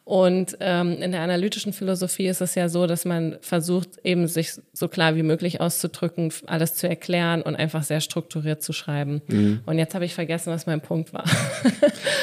Und 0.09 0.57
ähm, 0.59 1.03
in 1.03 1.11
der 1.11 1.21
analytischen 1.21 1.71
Philosophie 1.71 2.25
ist 2.25 2.41
es 2.41 2.55
ja 2.55 2.67
so, 2.67 2.87
dass 2.87 3.05
man 3.05 3.37
versucht, 3.41 3.89
eben 4.03 4.27
sich 4.27 4.53
so 4.73 4.87
klar 4.87 5.15
wie 5.15 5.21
möglich 5.21 5.61
auszudrücken, 5.61 6.33
alles 6.47 6.73
zu 6.73 6.89
erklären 6.89 7.43
und 7.43 7.55
einfach 7.55 7.83
sehr 7.83 8.01
strukturiert 8.01 8.63
zu 8.63 8.73
schreiben. 8.73 9.21
Mhm. 9.27 9.59
Und 9.67 9.77
jetzt 9.77 9.93
habe 9.93 10.05
ich 10.05 10.15
vergessen, 10.15 10.51
was 10.51 10.65
mein 10.65 10.81
Punkt 10.81 11.13
war. 11.13 11.25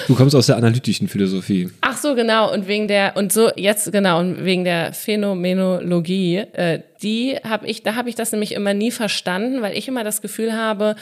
du 0.08 0.16
kommst 0.16 0.34
aus 0.34 0.46
der 0.46 0.56
analytischen 0.56 1.06
Philosophie. 1.06 1.70
Ach 1.80 1.96
so, 1.96 2.16
genau. 2.16 2.52
Und 2.52 2.66
wegen 2.66 2.88
der, 2.88 3.16
und 3.16 3.32
so, 3.32 3.52
jetzt 3.54 3.92
genau, 3.92 4.18
und 4.18 4.44
wegen 4.44 4.64
der 4.64 4.92
Phänomenologie, 4.92 6.38
äh, 6.38 6.80
die 7.04 7.36
habe 7.44 7.68
ich, 7.68 7.84
da 7.84 7.94
habe 7.94 8.08
ich 8.08 8.16
das 8.16 8.32
nämlich 8.32 8.50
immer 8.54 8.74
nie 8.74 8.90
verstanden, 8.90 9.62
weil 9.62 9.78
ich 9.78 9.86
immer 9.86 10.02
das 10.02 10.22
Gefühl 10.22 10.54
habe, 10.54 10.96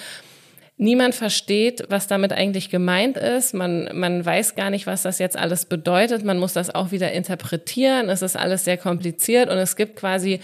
Niemand 0.76 1.14
versteht, 1.14 1.84
was 1.88 2.08
damit 2.08 2.32
eigentlich 2.32 2.68
gemeint 2.68 3.16
ist. 3.16 3.54
Man, 3.54 3.88
man 3.92 4.24
weiß 4.24 4.56
gar 4.56 4.70
nicht, 4.70 4.88
was 4.88 5.02
das 5.02 5.20
jetzt 5.20 5.36
alles 5.36 5.66
bedeutet. 5.66 6.24
Man 6.24 6.38
muss 6.38 6.52
das 6.52 6.74
auch 6.74 6.90
wieder 6.90 7.12
interpretieren. 7.12 8.08
Es 8.08 8.22
ist 8.22 8.36
alles 8.36 8.64
sehr 8.64 8.76
kompliziert 8.76 9.50
und 9.50 9.56
es 9.56 9.76
gibt 9.76 9.94
quasi 9.96 10.40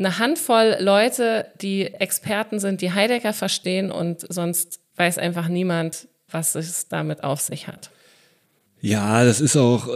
eine 0.00 0.18
Handvoll 0.18 0.76
Leute, 0.80 1.46
die 1.60 1.86
Experten 1.86 2.58
sind, 2.58 2.80
die 2.80 2.92
Heidegger 2.92 3.32
verstehen 3.32 3.92
und 3.92 4.24
sonst 4.28 4.80
weiß 4.96 5.18
einfach 5.18 5.48
niemand, 5.48 6.08
was 6.28 6.54
es 6.54 6.88
damit 6.88 7.22
auf 7.22 7.40
sich 7.40 7.68
hat. 7.68 7.90
Ja, 8.80 9.24
das 9.24 9.40
ist 9.40 9.56
auch, 9.56 9.88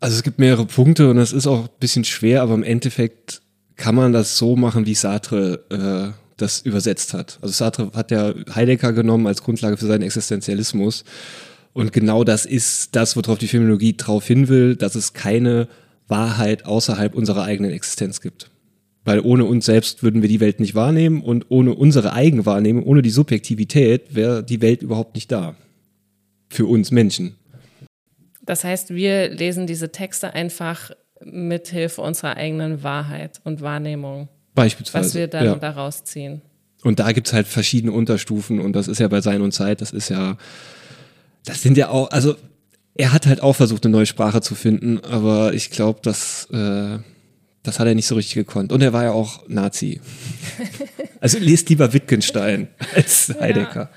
also 0.00 0.16
es 0.16 0.22
gibt 0.22 0.38
mehrere 0.38 0.64
Punkte 0.64 1.10
und 1.10 1.18
es 1.18 1.32
ist 1.32 1.46
auch 1.46 1.64
ein 1.64 1.68
bisschen 1.80 2.04
schwer, 2.04 2.42
aber 2.42 2.54
im 2.54 2.62
Endeffekt 2.62 3.42
kann 3.76 3.94
man 3.94 4.12
das 4.12 4.38
so 4.38 4.54
machen, 4.54 4.86
wie 4.86 4.94
Sartre 4.94 5.64
äh, 5.70 6.21
das 6.42 6.60
übersetzt 6.60 7.14
hat. 7.14 7.38
Also 7.40 7.52
Sartre 7.52 7.90
hat 7.94 8.10
ja 8.10 8.34
Heidegger 8.54 8.92
genommen 8.92 9.26
als 9.26 9.42
Grundlage 9.42 9.76
für 9.76 9.86
seinen 9.86 10.02
Existenzialismus. 10.02 11.04
Und 11.72 11.92
genau 11.92 12.24
das 12.24 12.44
ist 12.44 12.94
das, 12.94 13.16
worauf 13.16 13.38
die 13.38 13.48
Phänomenologie 13.48 13.96
drauf 13.96 14.26
hin 14.26 14.48
will, 14.48 14.76
dass 14.76 14.94
es 14.94 15.14
keine 15.14 15.68
Wahrheit 16.08 16.66
außerhalb 16.66 17.14
unserer 17.14 17.44
eigenen 17.44 17.70
Existenz 17.70 18.20
gibt. 18.20 18.50
Weil 19.04 19.20
ohne 19.20 19.44
uns 19.46 19.64
selbst 19.66 20.02
würden 20.02 20.22
wir 20.22 20.28
die 20.28 20.40
Welt 20.40 20.60
nicht 20.60 20.74
wahrnehmen 20.74 21.22
und 21.22 21.46
ohne 21.48 21.74
unsere 21.74 22.12
Eigenwahrnehmung, 22.12 22.84
ohne 22.84 23.02
die 23.02 23.10
Subjektivität 23.10 24.14
wäre 24.14 24.44
die 24.44 24.60
Welt 24.60 24.82
überhaupt 24.82 25.14
nicht 25.14 25.32
da. 25.32 25.56
Für 26.50 26.66
uns 26.66 26.90
Menschen. 26.90 27.36
Das 28.42 28.64
heißt, 28.64 28.90
wir 28.90 29.30
lesen 29.30 29.66
diese 29.66 29.90
Texte 29.90 30.34
einfach 30.34 30.90
mithilfe 31.24 32.02
unserer 32.02 32.36
eigenen 32.36 32.82
Wahrheit 32.82 33.40
und 33.44 33.60
Wahrnehmung. 33.60 34.28
Beispielsweise. 34.54 35.06
Was 35.06 35.14
wir 35.14 35.28
dann 35.28 35.44
ja. 35.44 35.54
daraus 35.56 36.04
ziehen. 36.04 36.42
Und 36.82 36.98
da 36.98 37.12
gibt's 37.12 37.32
halt 37.32 37.46
verschiedene 37.46 37.92
Unterstufen 37.92 38.60
und 38.60 38.74
das 38.74 38.88
ist 38.88 38.98
ja 38.98 39.08
bei 39.08 39.20
Sein 39.20 39.40
und 39.40 39.52
Zeit, 39.52 39.80
das 39.80 39.92
ist 39.92 40.08
ja, 40.08 40.36
das 41.44 41.62
sind 41.62 41.76
ja 41.76 41.88
auch, 41.88 42.10
also 42.10 42.34
er 42.94 43.12
hat 43.12 43.26
halt 43.26 43.40
auch 43.40 43.54
versucht, 43.54 43.84
eine 43.84 43.92
neue 43.92 44.06
Sprache 44.06 44.40
zu 44.40 44.54
finden, 44.54 44.98
aber 45.04 45.54
ich 45.54 45.70
glaube, 45.70 46.00
dass 46.02 46.48
äh, 46.50 46.98
das 47.62 47.78
hat 47.78 47.86
er 47.86 47.94
nicht 47.94 48.06
so 48.06 48.16
richtig 48.16 48.34
gekonnt. 48.34 48.72
Und 48.72 48.82
er 48.82 48.92
war 48.92 49.04
ja 49.04 49.12
auch 49.12 49.48
Nazi. 49.48 50.00
Also 51.20 51.38
lest 51.38 51.68
lieber 51.68 51.92
Wittgenstein 51.92 52.66
als 52.96 53.32
Heidegger. 53.38 53.82
Ja. 53.82 53.90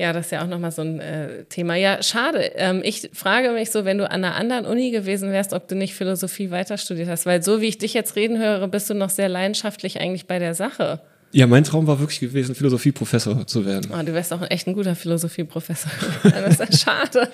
Ja 0.00 0.12
das 0.12 0.26
ist 0.26 0.32
ja 0.32 0.42
auch 0.42 0.48
nochmal 0.48 0.72
so 0.72 0.82
ein 0.82 0.98
äh, 1.00 1.44
Thema. 1.44 1.76
Ja, 1.76 2.02
schade. 2.02 2.52
Ähm, 2.56 2.80
ich 2.82 3.10
frage 3.12 3.50
mich 3.50 3.70
so, 3.70 3.84
wenn 3.84 3.98
du 3.98 4.10
an 4.10 4.24
einer 4.24 4.34
anderen 4.34 4.64
Uni 4.64 4.90
gewesen 4.90 5.30
wärst, 5.30 5.52
ob 5.52 5.68
du 5.68 5.74
nicht 5.74 5.94
Philosophie 5.94 6.50
weiter 6.50 6.78
studiert 6.78 7.08
hast. 7.08 7.26
Weil 7.26 7.42
so 7.42 7.60
wie 7.60 7.66
ich 7.66 7.78
dich 7.78 7.94
jetzt 7.94 8.16
reden 8.16 8.38
höre, 8.38 8.66
bist 8.68 8.88
du 8.88 8.94
noch 8.94 9.10
sehr 9.10 9.28
leidenschaftlich 9.28 10.00
eigentlich 10.00 10.26
bei 10.26 10.38
der 10.38 10.54
Sache. 10.54 11.00
Ja, 11.32 11.46
mein 11.46 11.62
Traum 11.62 11.86
war 11.86 12.00
wirklich 12.00 12.18
gewesen, 12.18 12.56
Philosophieprofessor 12.56 13.46
zu 13.46 13.64
werden. 13.64 13.92
Oh, 13.92 14.02
du 14.02 14.12
wärst 14.14 14.32
auch 14.32 14.42
echt 14.50 14.66
ein 14.66 14.74
guter 14.74 14.96
Philosophieprofessor. 14.96 15.92
das 16.24 16.58
ist 16.58 16.60
ja 16.60 16.72
schade. 16.72 17.28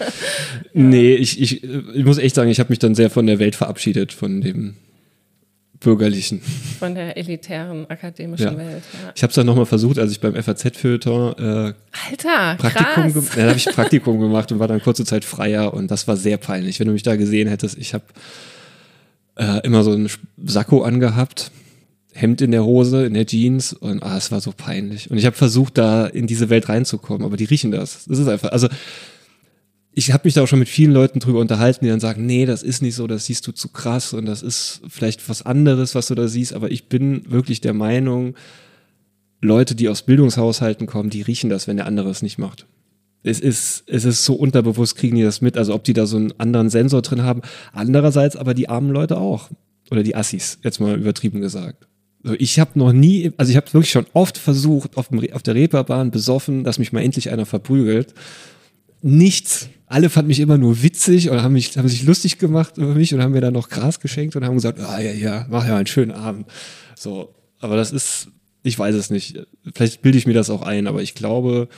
Nee, 0.74 1.14
ich, 1.14 1.40
ich, 1.40 1.64
ich 1.64 2.04
muss 2.04 2.18
echt 2.18 2.34
sagen, 2.34 2.50
ich 2.50 2.60
habe 2.60 2.70
mich 2.70 2.78
dann 2.78 2.94
sehr 2.94 3.08
von 3.08 3.26
der 3.26 3.38
Welt 3.38 3.56
verabschiedet, 3.56 4.12
von 4.12 4.42
dem 4.42 4.76
bürgerlichen. 5.86 6.40
Von 6.80 6.96
der 6.96 7.16
elitären 7.16 7.88
akademischen 7.88 8.44
ja. 8.44 8.58
Welt. 8.58 8.82
Ja. 8.92 9.12
Ich 9.14 9.22
habe 9.22 9.30
es 9.30 9.36
dann 9.36 9.46
nochmal 9.46 9.66
versucht, 9.66 10.00
als 10.00 10.10
ich 10.10 10.18
beim 10.18 10.34
FAZ-Feuilleton 10.34 11.38
äh, 11.38 11.74
Alter, 12.10 12.56
Praktikum, 12.58 13.12
krass. 13.12 13.36
Ja, 13.36 13.42
habe 13.44 13.56
ich 13.56 13.66
Praktikum 13.66 14.18
gemacht 14.18 14.50
und 14.50 14.58
war 14.58 14.66
dann 14.66 14.82
kurze 14.82 15.04
Zeit 15.04 15.24
freier 15.24 15.72
und 15.72 15.88
das 15.88 16.08
war 16.08 16.16
sehr 16.16 16.38
peinlich. 16.38 16.80
Wenn 16.80 16.88
du 16.88 16.92
mich 16.92 17.04
da 17.04 17.14
gesehen 17.14 17.46
hättest, 17.46 17.78
ich 17.78 17.94
habe 17.94 18.02
äh, 19.36 19.64
immer 19.64 19.84
so 19.84 19.92
einen 19.92 20.10
Sakko 20.44 20.82
angehabt, 20.82 21.52
Hemd 22.14 22.40
in 22.40 22.50
der 22.50 22.64
Hose, 22.64 23.06
in 23.06 23.14
der 23.14 23.26
Jeans 23.26 23.72
und 23.72 24.02
ah, 24.02 24.16
es 24.16 24.32
war 24.32 24.40
so 24.40 24.52
peinlich. 24.56 25.08
Und 25.08 25.18
ich 25.18 25.26
habe 25.26 25.36
versucht, 25.36 25.78
da 25.78 26.06
in 26.06 26.26
diese 26.26 26.50
Welt 26.50 26.68
reinzukommen, 26.68 27.24
aber 27.24 27.36
die 27.36 27.44
riechen 27.44 27.70
das. 27.70 28.06
Das 28.08 28.18
ist 28.18 28.26
einfach, 28.26 28.50
also 28.50 28.66
ich 29.98 30.12
habe 30.12 30.26
mich 30.26 30.34
da 30.34 30.42
auch 30.42 30.46
schon 30.46 30.58
mit 30.58 30.68
vielen 30.68 30.92
Leuten 30.92 31.20
drüber 31.20 31.40
unterhalten, 31.40 31.82
die 31.82 31.90
dann 31.90 32.00
sagen, 32.00 32.26
nee, 32.26 32.44
das 32.44 32.62
ist 32.62 32.82
nicht 32.82 32.94
so, 32.94 33.06
das 33.06 33.24
siehst 33.24 33.46
du 33.46 33.52
zu 33.52 33.70
krass 33.70 34.12
und 34.12 34.26
das 34.26 34.42
ist 34.42 34.82
vielleicht 34.88 35.26
was 35.26 35.40
anderes, 35.40 35.94
was 35.94 36.08
du 36.08 36.14
da 36.14 36.28
siehst, 36.28 36.52
aber 36.52 36.70
ich 36.70 36.90
bin 36.90 37.22
wirklich 37.30 37.62
der 37.62 37.72
Meinung, 37.72 38.34
Leute, 39.40 39.74
die 39.74 39.88
aus 39.88 40.02
Bildungshaushalten 40.02 40.86
kommen, 40.86 41.08
die 41.08 41.22
riechen 41.22 41.48
das, 41.48 41.66
wenn 41.66 41.78
der 41.78 41.86
andere 41.86 42.10
es 42.10 42.20
nicht 42.20 42.36
macht. 42.36 42.66
Es 43.22 43.40
ist, 43.40 43.84
es 43.86 44.04
ist 44.04 44.22
so 44.22 44.34
unterbewusst, 44.34 44.96
kriegen 44.96 45.16
die 45.16 45.22
das 45.22 45.40
mit, 45.40 45.56
also 45.56 45.74
ob 45.74 45.82
die 45.84 45.94
da 45.94 46.04
so 46.04 46.18
einen 46.18 46.38
anderen 46.38 46.68
Sensor 46.68 47.00
drin 47.00 47.22
haben. 47.22 47.40
Andererseits 47.72 48.36
aber 48.36 48.52
die 48.52 48.68
armen 48.68 48.90
Leute 48.90 49.16
auch. 49.16 49.48
Oder 49.90 50.02
die 50.02 50.14
Assis, 50.14 50.58
jetzt 50.62 50.78
mal 50.78 50.96
übertrieben 50.98 51.40
gesagt. 51.40 51.88
Also 52.22 52.36
ich 52.38 52.60
habe 52.60 52.78
noch 52.78 52.92
nie, 52.92 53.32
also 53.38 53.50
ich 53.50 53.56
habe 53.56 53.72
wirklich 53.72 53.90
schon 53.90 54.06
oft 54.12 54.36
versucht, 54.36 54.96
auf, 54.96 55.08
dem, 55.08 55.32
auf 55.32 55.42
der 55.42 55.54
Reeperbahn 55.54 56.10
besoffen, 56.10 56.64
dass 56.64 56.78
mich 56.78 56.92
mal 56.92 57.02
endlich 57.02 57.30
einer 57.30 57.46
verprügelt. 57.46 58.14
Nichts 59.02 59.70
alle 59.86 60.10
fanden 60.10 60.28
mich 60.28 60.40
immer 60.40 60.58
nur 60.58 60.82
witzig 60.82 61.30
oder 61.30 61.42
haben, 61.42 61.52
mich, 61.52 61.76
haben 61.76 61.88
sich 61.88 62.02
lustig 62.02 62.38
gemacht 62.38 62.76
über 62.76 62.94
mich 62.94 63.14
und 63.14 63.22
haben 63.22 63.32
mir 63.32 63.40
dann 63.40 63.54
noch 63.54 63.68
Gras 63.68 64.00
geschenkt 64.00 64.34
und 64.36 64.44
haben 64.44 64.56
gesagt, 64.56 64.80
ah 64.80 65.00
ja, 65.00 65.12
ja, 65.12 65.46
mach 65.48 65.66
ja 65.66 65.76
einen 65.76 65.86
schönen 65.86 66.10
Abend. 66.10 66.46
So, 66.96 67.34
aber 67.60 67.76
das 67.76 67.92
ist, 67.92 68.28
ich 68.62 68.78
weiß 68.78 68.94
es 68.94 69.10
nicht. 69.10 69.46
Vielleicht 69.74 70.02
bilde 70.02 70.18
ich 70.18 70.26
mir 70.26 70.34
das 70.34 70.50
auch 70.50 70.62
ein, 70.62 70.86
aber 70.86 71.02
ich 71.02 71.14
glaube, 71.14 71.68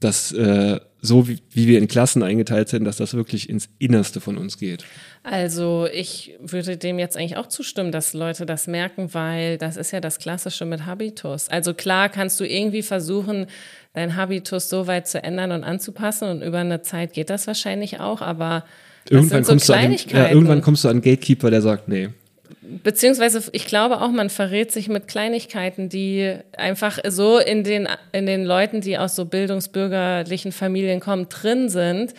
dass 0.00 0.32
äh, 0.32 0.80
so 1.00 1.28
wie, 1.28 1.38
wie 1.52 1.68
wir 1.68 1.78
in 1.78 1.86
Klassen 1.86 2.22
eingeteilt 2.22 2.68
sind, 2.68 2.84
dass 2.84 2.96
das 2.96 3.14
wirklich 3.14 3.48
ins 3.48 3.68
Innerste 3.78 4.20
von 4.20 4.36
uns 4.36 4.58
geht. 4.58 4.84
Also 5.22 5.86
ich 5.92 6.34
würde 6.40 6.76
dem 6.76 6.98
jetzt 6.98 7.16
eigentlich 7.16 7.36
auch 7.36 7.46
zustimmen, 7.46 7.92
dass 7.92 8.14
Leute 8.14 8.46
das 8.46 8.66
merken, 8.66 9.14
weil 9.14 9.58
das 9.58 9.76
ist 9.76 9.92
ja 9.92 10.00
das 10.00 10.18
Klassische 10.18 10.64
mit 10.64 10.86
Habitus. 10.86 11.48
Also 11.48 11.74
klar 11.74 12.08
kannst 12.08 12.40
du 12.40 12.44
irgendwie 12.44 12.82
versuchen, 12.82 13.46
dein 13.92 14.16
Habitus 14.16 14.68
so 14.68 14.86
weit 14.86 15.06
zu 15.06 15.22
ändern 15.22 15.52
und 15.52 15.64
anzupassen 15.64 16.28
und 16.28 16.42
über 16.42 16.58
eine 16.58 16.82
Zeit 16.82 17.12
geht 17.12 17.30
das 17.30 17.46
wahrscheinlich 17.46 18.00
auch, 18.00 18.20
aber 18.20 18.64
irgendwann, 19.08 19.44
so 19.44 19.52
kommst, 19.52 19.68
du 19.68 19.74
an, 19.74 19.96
ja, 20.08 20.28
irgendwann 20.28 20.62
kommst 20.62 20.84
du 20.84 20.88
an 20.88 20.96
einen 20.96 21.02
Gatekeeper, 21.02 21.50
der 21.50 21.62
sagt, 21.62 21.88
nee. 21.88 22.08
Beziehungsweise, 22.82 23.50
ich 23.52 23.66
glaube 23.66 24.00
auch, 24.00 24.10
man 24.10 24.30
verrät 24.30 24.72
sich 24.72 24.88
mit 24.88 25.08
Kleinigkeiten, 25.08 25.88
die 25.88 26.36
einfach 26.56 26.98
so 27.08 27.38
in 27.38 27.64
den, 27.64 27.88
in 28.12 28.26
den 28.26 28.44
Leuten, 28.44 28.80
die 28.80 28.98
aus 28.98 29.16
so 29.16 29.24
bildungsbürgerlichen 29.24 30.52
Familien 30.52 31.00
kommen, 31.00 31.28
drin 31.28 31.68
sind, 31.68 32.14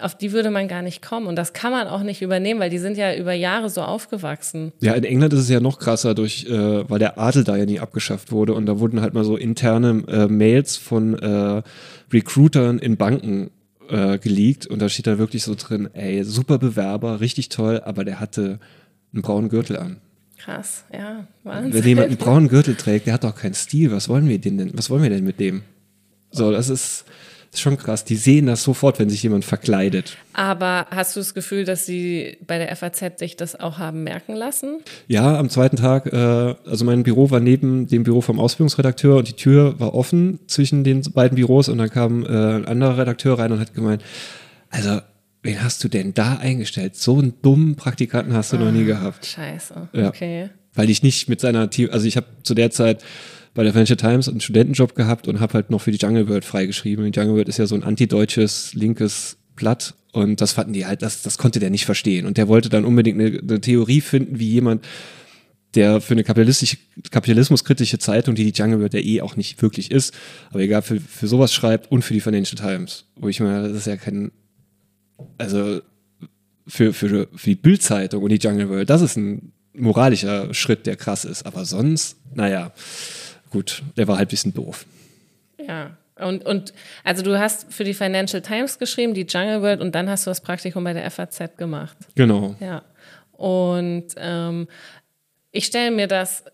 auf 0.00 0.16
die 0.16 0.32
würde 0.32 0.50
man 0.50 0.68
gar 0.68 0.82
nicht 0.82 1.02
kommen. 1.02 1.26
Und 1.26 1.36
das 1.36 1.52
kann 1.52 1.70
man 1.70 1.86
auch 1.86 2.02
nicht 2.02 2.22
übernehmen, 2.22 2.60
weil 2.60 2.70
die 2.70 2.78
sind 2.78 2.96
ja 2.96 3.14
über 3.14 3.32
Jahre 3.32 3.68
so 3.68 3.82
aufgewachsen. 3.82 4.72
Ja, 4.80 4.94
in 4.94 5.04
England 5.04 5.32
ist 5.34 5.40
es 5.40 5.48
ja 5.48 5.60
noch 5.60 5.78
krasser, 5.78 6.14
durch, 6.14 6.46
äh, 6.46 6.88
weil 6.88 6.98
der 6.98 7.18
Adel 7.18 7.44
da 7.44 7.56
ja 7.56 7.66
nie 7.66 7.80
abgeschafft 7.80 8.32
wurde. 8.32 8.54
Und 8.54 8.66
da 8.66 8.78
wurden 8.78 9.00
halt 9.00 9.14
mal 9.14 9.24
so 9.24 9.36
interne 9.36 10.02
äh, 10.08 10.26
Mails 10.26 10.76
von 10.76 11.18
äh, 11.18 11.62
Recruitern 12.12 12.78
in 12.78 12.96
Banken 12.96 13.50
äh, 13.88 14.18
geleakt. 14.18 14.66
Und 14.66 14.80
da 14.80 14.88
steht 14.88 15.06
da 15.06 15.18
wirklich 15.18 15.42
so 15.42 15.54
drin, 15.54 15.90
ey, 15.92 16.24
super 16.24 16.58
Bewerber, 16.58 17.20
richtig 17.20 17.50
toll, 17.50 17.82
aber 17.84 18.04
der 18.04 18.20
hatte 18.20 18.58
einen 19.12 19.22
braunen 19.22 19.48
Gürtel 19.48 19.76
an. 19.76 19.98
Krass, 20.38 20.84
ja, 20.92 21.26
Wahnsinn. 21.44 21.72
Wenn 21.72 21.88
jemand 21.88 22.08
einen 22.08 22.16
braunen 22.18 22.48
Gürtel 22.48 22.74
trägt, 22.74 23.06
der 23.06 23.14
hat 23.14 23.24
doch 23.24 23.36
keinen 23.36 23.54
Stil. 23.54 23.92
Was 23.92 24.08
wollen 24.08 24.28
wir 24.28 24.38
denn, 24.40 24.72
was 24.74 24.90
wollen 24.90 25.02
wir 25.02 25.10
denn 25.10 25.24
mit 25.24 25.38
dem? 25.38 25.62
So, 26.32 26.50
das 26.50 26.68
ist, 26.68 27.04
ist 27.52 27.60
schon 27.60 27.76
krass. 27.76 28.04
Die 28.04 28.16
sehen 28.16 28.46
das 28.46 28.64
sofort, 28.64 28.98
wenn 28.98 29.08
sich 29.08 29.22
jemand 29.22 29.44
verkleidet. 29.44 30.16
Aber 30.32 30.86
hast 30.90 31.14
du 31.14 31.20
das 31.20 31.34
Gefühl, 31.34 31.64
dass 31.64 31.86
sie 31.86 32.38
bei 32.46 32.58
der 32.58 32.74
FAZ 32.74 33.18
sich 33.18 33.36
das 33.36 33.60
auch 33.60 33.78
haben 33.78 34.02
merken 34.02 34.34
lassen? 34.34 34.80
Ja, 35.06 35.38
am 35.38 35.48
zweiten 35.48 35.76
Tag, 35.76 36.06
äh, 36.06 36.16
also 36.16 36.84
mein 36.84 37.04
Büro 37.04 37.30
war 37.30 37.38
neben 37.38 37.86
dem 37.86 38.02
Büro 38.02 38.20
vom 38.20 38.40
Ausbildungsredakteur 38.40 39.18
und 39.18 39.28
die 39.28 39.34
Tür 39.34 39.78
war 39.78 39.94
offen 39.94 40.40
zwischen 40.48 40.82
den 40.82 41.02
beiden 41.12 41.36
Büros 41.36 41.68
und 41.68 41.78
dann 41.78 41.90
kam 41.90 42.24
äh, 42.24 42.28
ein 42.28 42.66
anderer 42.66 42.98
Redakteur 42.98 43.38
rein 43.38 43.52
und 43.52 43.60
hat 43.60 43.74
gemeint, 43.74 44.02
also 44.70 45.02
wen 45.42 45.62
hast 45.62 45.82
du 45.82 45.88
denn 45.88 46.14
da 46.14 46.36
eingestellt? 46.36 46.96
So 46.96 47.18
einen 47.18 47.34
dummen 47.42 47.76
Praktikanten 47.76 48.34
hast 48.34 48.52
du 48.52 48.56
oh, 48.56 48.60
noch 48.60 48.72
nie 48.72 48.82
ah, 48.82 48.86
gehabt. 48.86 49.26
Scheiße, 49.26 49.88
ja. 49.92 50.08
okay. 50.08 50.50
Weil 50.74 50.88
ich 50.88 51.02
nicht 51.02 51.28
mit 51.28 51.40
seiner 51.40 51.68
Team, 51.70 51.90
also 51.92 52.06
ich 52.06 52.16
habe 52.16 52.26
zu 52.42 52.54
der 52.54 52.70
Zeit 52.70 53.04
bei 53.54 53.62
der 53.64 53.72
Financial 53.72 53.96
Times 53.96 54.28
einen 54.28 54.40
Studentenjob 54.40 54.94
gehabt 54.94 55.28
und 55.28 55.40
habe 55.40 55.54
halt 55.54 55.70
noch 55.70 55.80
für 55.80 55.90
die 55.90 55.98
Jungle 55.98 56.28
World 56.28 56.44
freigeschrieben. 56.44 57.10
Die 57.10 57.18
Jungle 57.18 57.34
World 57.34 57.48
ist 57.48 57.58
ja 57.58 57.66
so 57.66 57.74
ein 57.74 57.82
antideutsches, 57.82 58.72
linkes 58.74 59.36
Blatt 59.56 59.94
und 60.12 60.40
das 60.40 60.52
fanden 60.52 60.72
die 60.72 60.86
halt, 60.86 61.02
das, 61.02 61.22
das 61.22 61.38
konnte 61.38 61.58
der 61.58 61.70
nicht 61.70 61.84
verstehen. 61.84 62.26
Und 62.26 62.36
der 62.36 62.48
wollte 62.48 62.68
dann 62.68 62.84
unbedingt 62.84 63.20
eine, 63.20 63.38
eine 63.38 63.60
Theorie 63.60 64.00
finden, 64.00 64.38
wie 64.38 64.48
jemand 64.48 64.84
der 65.74 66.02
für 66.02 66.12
eine 66.12 66.22
kapitalistische, 66.22 66.76
kapitalismuskritische 67.10 67.98
Zeitung, 67.98 68.34
die 68.34 68.50
die 68.50 68.58
Jungle 68.58 68.80
World 68.80 68.94
ja 68.94 69.00
eh 69.00 69.22
auch 69.22 69.36
nicht 69.36 69.60
wirklich 69.62 69.90
ist, 69.90 70.14
aber 70.50 70.60
egal, 70.60 70.82
für, 70.82 71.00
für 71.00 71.26
sowas 71.26 71.54
schreibt 71.54 71.90
und 71.90 72.02
für 72.02 72.12
die 72.12 72.20
Financial 72.20 72.60
Times. 72.60 73.06
Wo 73.16 73.28
ich 73.28 73.40
mir, 73.40 73.68
das 73.68 73.78
ist 73.78 73.86
ja 73.86 73.96
kein, 73.96 74.32
also 75.38 75.80
für, 76.66 76.92
für, 76.92 77.28
für 77.34 77.50
die 77.50 77.56
Bildzeitung 77.56 78.22
und 78.22 78.30
die 78.30 78.36
Jungle 78.36 78.68
World, 78.68 78.90
das 78.90 79.02
ist 79.02 79.16
ein 79.16 79.52
moralischer 79.74 80.52
Schritt, 80.54 80.86
der 80.86 80.96
krass 80.96 81.24
ist. 81.24 81.44
Aber 81.44 81.64
sonst, 81.64 82.16
naja, 82.34 82.72
gut, 83.50 83.82
der 83.96 84.08
war 84.08 84.18
halt 84.18 84.28
ein 84.28 84.30
bisschen 84.30 84.54
doof. 84.54 84.86
Ja. 85.58 85.96
Und, 86.16 86.44
und 86.44 86.72
also 87.04 87.22
du 87.22 87.38
hast 87.38 87.72
für 87.72 87.84
die 87.84 87.94
Financial 87.94 88.42
Times 88.42 88.78
geschrieben, 88.78 89.14
die 89.14 89.26
Jungle 89.26 89.62
World, 89.62 89.80
und 89.80 89.94
dann 89.94 90.08
hast 90.08 90.26
du 90.26 90.30
das 90.30 90.40
Praktikum 90.40 90.84
bei 90.84 90.92
der 90.92 91.10
FAZ 91.10 91.56
gemacht. 91.56 91.96
Genau. 92.14 92.54
Ja. 92.60 92.82
Und 93.32 94.06
ähm, 94.16 94.68
ich 95.50 95.66
stelle 95.66 95.90
mir 95.90 96.06
das, 96.06 96.44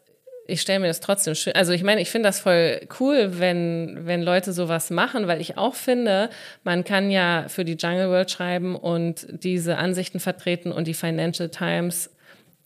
ich 0.49 0.63
stelle 0.63 0.81
mir 0.81 0.87
das 0.87 1.01
trotzdem 1.01 1.35
schön. 1.35 1.53
Also 1.55 1.73
ich 1.73 1.83
meine, 1.83 2.01
ich 2.01 2.11
finde 2.11 2.31
das 2.31 2.41
voll 2.41 2.81
cool, 2.99 3.39
wenn, 3.39 4.01
wenn 4.07 4.23
Leute 4.23 4.55
sowas 4.55 4.89
machen, 4.91 5.27
weil 5.27 5.43
ich 5.43 5.59
auch 5.59 5.75
finde, 5.75 6.31
man 6.65 6.85
kann 6.85 7.11
ja 7.11 7.45
für 7.49 7.67
die 7.67 7.77
Jungle 7.77 8.09
World 8.09 8.31
schreiben 8.31 8.75
und 8.75 9.27
diese 9.31 9.77
Ansichten 9.77 10.21
vertreten 10.21 10.73
und 10.73 10.89
die 10.89 10.95
Financial 10.95 11.51
Times, 11.51 12.11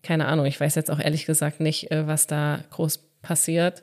keine 0.04 0.26
Ahnung, 0.28 0.46
ich 0.46 0.60
weiß 0.60 0.76
jetzt 0.76 0.92
auch 0.92 1.00
ehrlich 1.00 1.26
gesagt 1.26 1.58
nicht, 1.58 1.90
äh, 1.90 2.06
was 2.06 2.28
da 2.28 2.60
groß 2.70 3.00
passiert. 3.20 3.82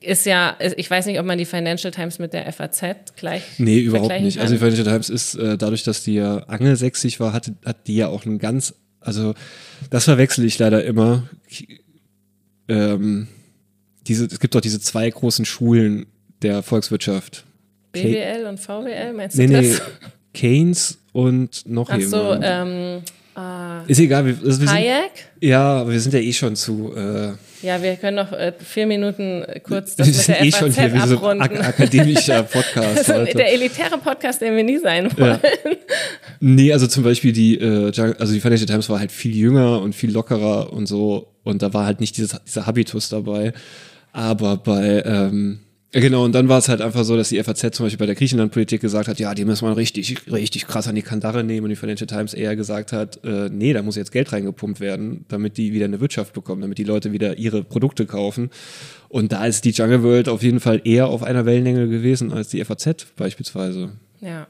Ist 0.00 0.26
ja, 0.26 0.56
ich 0.76 0.90
weiß 0.90 1.06
nicht, 1.06 1.18
ob 1.18 1.24
man 1.24 1.38
die 1.38 1.46
Financial 1.46 1.90
Times 1.90 2.18
mit 2.18 2.34
der 2.34 2.52
FAZ 2.52 3.14
gleich. 3.16 3.42
Nee, 3.56 3.80
überhaupt 3.80 4.20
nicht. 4.20 4.36
Kann. 4.36 4.42
Also 4.42 4.54
die 4.54 4.58
Financial 4.58 4.84
Times 4.84 5.08
ist 5.08 5.36
äh, 5.36 5.56
dadurch, 5.56 5.84
dass 5.84 6.04
die 6.04 6.14
ja 6.14 6.40
angelsächsig 6.40 7.18
war, 7.18 7.32
hat, 7.32 7.50
hat 7.64 7.86
die 7.86 7.96
ja 7.96 8.08
auch 8.08 8.26
einen 8.26 8.38
ganz, 8.38 8.74
also 9.00 9.32
das 9.88 10.04
verwechsel 10.04 10.44
ich 10.44 10.58
leider 10.58 10.84
immer 10.84 11.22
ähm, 12.68 13.28
diese, 14.08 14.26
es 14.26 14.40
gibt 14.40 14.54
doch 14.54 14.60
diese 14.60 14.80
zwei 14.80 15.08
großen 15.08 15.44
Schulen 15.44 16.06
der 16.42 16.62
Volkswirtschaft. 16.62 17.44
BWL 17.92 18.46
und 18.46 18.58
VWL, 18.58 19.12
meinst 19.12 19.38
du 19.38 19.42
nee, 19.42 19.52
das? 19.52 19.64
Nee, 19.64 20.08
Keynes 20.34 20.98
und 21.12 21.66
noch 21.66 21.90
Ach 21.90 22.00
so, 22.00 22.34
ähm, 22.40 23.02
ah, 23.34 23.82
Ist 23.86 23.98
egal. 23.98 24.26
Wir, 24.26 24.36
also 24.44 24.60
wir 24.60 24.70
Hayek? 24.70 25.10
Sind, 25.40 25.50
ja, 25.50 25.80
aber 25.80 25.92
wir 25.92 26.00
sind 26.00 26.14
ja 26.14 26.20
eh 26.20 26.32
schon 26.32 26.54
zu. 26.54 26.92
Äh, 26.94 27.32
ja, 27.60 27.82
wir 27.82 27.96
können 27.96 28.16
noch 28.16 28.32
äh, 28.32 28.52
vier 28.56 28.86
Minuten 28.86 29.44
kurz 29.64 29.96
das 29.96 30.06
wir 30.06 30.14
mit 30.14 30.28
der 30.28 30.42
eh 30.42 30.50
FAZ 30.52 30.58
schon 30.58 30.72
hier 30.72 30.94
wie 30.94 31.08
so 31.08 31.26
ak 31.26 31.60
akademischer 31.60 32.42
Podcast. 32.44 33.10
also 33.10 33.36
der 33.36 33.52
elitäre 33.52 33.98
Podcast, 33.98 34.40
den 34.40 34.54
wir 34.54 34.62
nie 34.62 34.78
sein 34.78 35.10
wollen. 35.16 35.40
Ja. 35.42 35.50
Nee, 36.40 36.72
also 36.72 36.86
zum 36.86 37.02
Beispiel 37.02 37.32
die, 37.32 37.58
äh, 37.58 37.92
also 38.18 38.32
die 38.32 38.40
Financial 38.40 38.66
Times 38.66 38.88
war 38.88 39.00
halt 39.00 39.10
viel 39.10 39.34
jünger 39.34 39.80
und 39.80 39.94
viel 39.94 40.12
lockerer 40.12 40.72
und 40.72 40.86
so 40.86 41.32
und 41.42 41.62
da 41.62 41.72
war 41.74 41.84
halt 41.84 42.00
nicht 42.00 42.16
dieses, 42.16 42.38
dieser 42.44 42.66
Habitus 42.66 43.08
dabei. 43.08 43.52
Aber 44.12 44.56
bei, 44.56 45.02
ähm, 45.04 45.60
Genau, 45.92 46.22
und 46.22 46.34
dann 46.34 46.50
war 46.50 46.58
es 46.58 46.68
halt 46.68 46.82
einfach 46.82 47.02
so, 47.02 47.16
dass 47.16 47.30
die 47.30 47.42
FAZ 47.42 47.74
zum 47.74 47.86
Beispiel 47.86 47.98
bei 47.98 48.04
der 48.04 48.14
Griechenland-Politik 48.14 48.82
gesagt 48.82 49.08
hat, 49.08 49.18
ja, 49.18 49.34
die 49.34 49.46
müssen 49.46 49.66
wir 49.66 49.74
richtig, 49.74 50.30
richtig 50.30 50.66
krass 50.66 50.86
an 50.86 50.94
die 50.94 51.02
Kandare 51.02 51.42
nehmen 51.42 51.64
und 51.64 51.70
die 51.70 51.76
Financial 51.76 52.06
Times 52.06 52.34
eher 52.34 52.56
gesagt 52.56 52.92
hat, 52.92 53.24
äh, 53.24 53.48
nee, 53.50 53.72
da 53.72 53.82
muss 53.82 53.96
jetzt 53.96 54.12
Geld 54.12 54.30
reingepumpt 54.30 54.80
werden, 54.80 55.24
damit 55.28 55.56
die 55.56 55.72
wieder 55.72 55.86
eine 55.86 55.98
Wirtschaft 56.00 56.34
bekommen, 56.34 56.60
damit 56.60 56.76
die 56.76 56.84
Leute 56.84 57.12
wieder 57.12 57.38
ihre 57.38 57.64
Produkte 57.64 58.04
kaufen. 58.04 58.50
Und 59.08 59.32
da 59.32 59.46
ist 59.46 59.64
die 59.64 59.70
Jungle 59.70 60.02
World 60.02 60.28
auf 60.28 60.42
jeden 60.42 60.60
Fall 60.60 60.82
eher 60.84 61.08
auf 61.08 61.22
einer 61.22 61.46
Wellenlänge 61.46 61.88
gewesen 61.88 62.34
als 62.34 62.48
die 62.48 62.62
FAZ 62.62 63.06
beispielsweise. 63.16 63.92
Ja. 64.20 64.46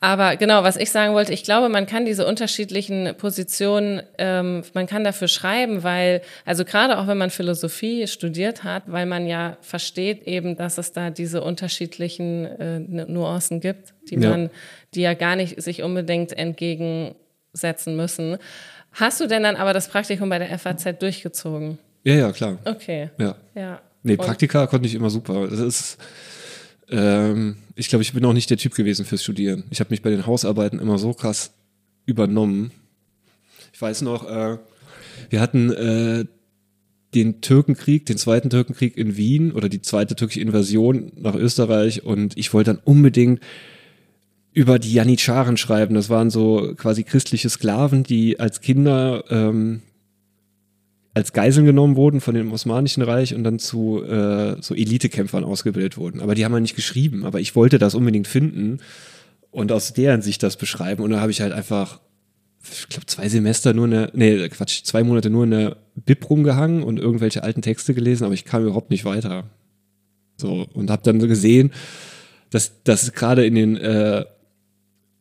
Aber 0.00 0.36
genau, 0.36 0.62
was 0.62 0.76
ich 0.76 0.90
sagen 0.90 1.14
wollte, 1.14 1.32
ich 1.32 1.44
glaube, 1.44 1.68
man 1.68 1.86
kann 1.86 2.04
diese 2.04 2.26
unterschiedlichen 2.26 3.14
Positionen, 3.16 4.02
ähm, 4.18 4.62
man 4.74 4.86
kann 4.86 5.04
dafür 5.04 5.28
schreiben, 5.28 5.82
weil, 5.82 6.22
also 6.44 6.64
gerade 6.64 6.98
auch 6.98 7.06
wenn 7.06 7.18
man 7.18 7.30
Philosophie 7.30 8.06
studiert 8.06 8.64
hat, 8.64 8.84
weil 8.86 9.06
man 9.06 9.26
ja 9.26 9.58
versteht 9.60 10.26
eben, 10.26 10.56
dass 10.56 10.78
es 10.78 10.92
da 10.92 11.10
diese 11.10 11.42
unterschiedlichen 11.42 12.46
äh, 12.46 12.78
Nuancen 12.80 13.60
gibt, 13.60 13.92
die 14.10 14.16
ja. 14.16 14.30
man, 14.30 14.50
die 14.94 15.02
ja 15.02 15.14
gar 15.14 15.36
nicht 15.36 15.60
sich 15.60 15.82
unbedingt 15.82 16.32
entgegensetzen 16.32 17.96
müssen. 17.96 18.38
Hast 18.92 19.20
du 19.20 19.26
denn 19.26 19.42
dann 19.42 19.56
aber 19.56 19.72
das 19.72 19.88
Praktikum 19.88 20.28
bei 20.28 20.38
der 20.38 20.58
FAZ 20.58 20.98
durchgezogen? 20.98 21.78
Ja, 22.04 22.14
ja, 22.14 22.32
klar. 22.32 22.58
Okay. 22.64 23.10
Ja. 23.18 23.36
ja. 23.54 23.80
Nee, 24.02 24.16
Praktika 24.16 24.66
konnte 24.66 24.88
ich 24.88 24.94
immer 24.94 25.10
super. 25.10 25.46
Das 25.46 25.60
ist, 25.60 25.98
ähm, 26.92 27.56
ich 27.74 27.88
glaube, 27.88 28.02
ich 28.02 28.12
bin 28.12 28.24
auch 28.24 28.32
nicht 28.32 28.50
der 28.50 28.58
Typ 28.58 28.74
gewesen 28.74 29.04
fürs 29.04 29.22
Studieren. 29.22 29.64
Ich 29.70 29.80
habe 29.80 29.90
mich 29.90 30.02
bei 30.02 30.10
den 30.10 30.26
Hausarbeiten 30.26 30.78
immer 30.78 30.98
so 30.98 31.14
krass 31.14 31.52
übernommen. 32.06 32.70
Ich 33.72 33.80
weiß 33.80 34.02
noch, 34.02 34.28
äh, 34.28 34.58
wir 35.30 35.40
hatten 35.40 35.72
äh, 35.72 36.24
den 37.14 37.40
Türkenkrieg, 37.40 38.06
den 38.06 38.18
zweiten 38.18 38.50
Türkenkrieg 38.50 38.96
in 38.96 39.16
Wien 39.16 39.52
oder 39.52 39.68
die 39.68 39.82
zweite 39.82 40.14
türkische 40.14 40.40
Invasion 40.40 41.12
nach 41.16 41.34
Österreich 41.34 42.04
und 42.04 42.36
ich 42.36 42.52
wollte 42.52 42.74
dann 42.74 42.82
unbedingt 42.84 43.40
über 44.52 44.78
die 44.78 44.92
Janitscharen 44.92 45.56
schreiben. 45.56 45.94
Das 45.94 46.10
waren 46.10 46.30
so 46.30 46.74
quasi 46.76 47.04
christliche 47.04 47.48
Sklaven, 47.48 48.02
die 48.02 48.38
als 48.38 48.60
Kinder 48.60 49.24
ähm, 49.30 49.80
als 51.14 51.32
Geiseln 51.32 51.66
genommen 51.66 51.96
wurden 51.96 52.20
von 52.20 52.34
dem 52.34 52.52
Osmanischen 52.52 53.02
Reich 53.02 53.34
und 53.34 53.44
dann 53.44 53.58
zu 53.58 54.02
äh, 54.02 54.56
so 54.60 54.74
Elitekämpfern 54.74 55.44
ausgebildet 55.44 55.98
wurden. 55.98 56.20
Aber 56.20 56.34
die 56.34 56.44
haben 56.44 56.52
ja 56.52 56.60
nicht 56.60 56.76
geschrieben. 56.76 57.24
Aber 57.24 57.40
ich 57.40 57.54
wollte 57.54 57.78
das 57.78 57.94
unbedingt 57.94 58.26
finden 58.26 58.78
und 59.50 59.70
aus 59.72 59.92
deren 59.92 60.22
Sicht 60.22 60.42
das 60.42 60.56
beschreiben. 60.56 61.02
Und 61.02 61.10
da 61.10 61.20
habe 61.20 61.30
ich 61.30 61.42
halt 61.42 61.52
einfach, 61.52 62.00
ich 62.62 62.88
glaube, 62.88 63.06
zwei 63.06 63.28
Semester 63.28 63.74
nur 63.74 63.86
eine, 63.86 64.10
nee, 64.14 64.48
Quatsch, 64.48 64.84
zwei 64.84 65.02
Monate 65.02 65.28
nur 65.28 65.44
in 65.44 65.50
der 65.50 65.76
Bib 65.94 66.28
rumgehangen 66.30 66.82
und 66.82 66.98
irgendwelche 66.98 67.42
alten 67.42 67.60
Texte 67.60 67.92
gelesen, 67.92 68.24
aber 68.24 68.34
ich 68.34 68.46
kam 68.46 68.62
überhaupt 68.62 68.90
nicht 68.90 69.04
weiter. 69.04 69.44
So, 70.38 70.66
und 70.72 70.90
habe 70.90 71.02
dann 71.02 71.20
so 71.20 71.28
gesehen, 71.28 71.72
dass, 72.48 72.82
dass 72.84 73.12
gerade 73.12 73.44
in 73.44 73.54
den 73.54 73.76
äh, 73.76 74.24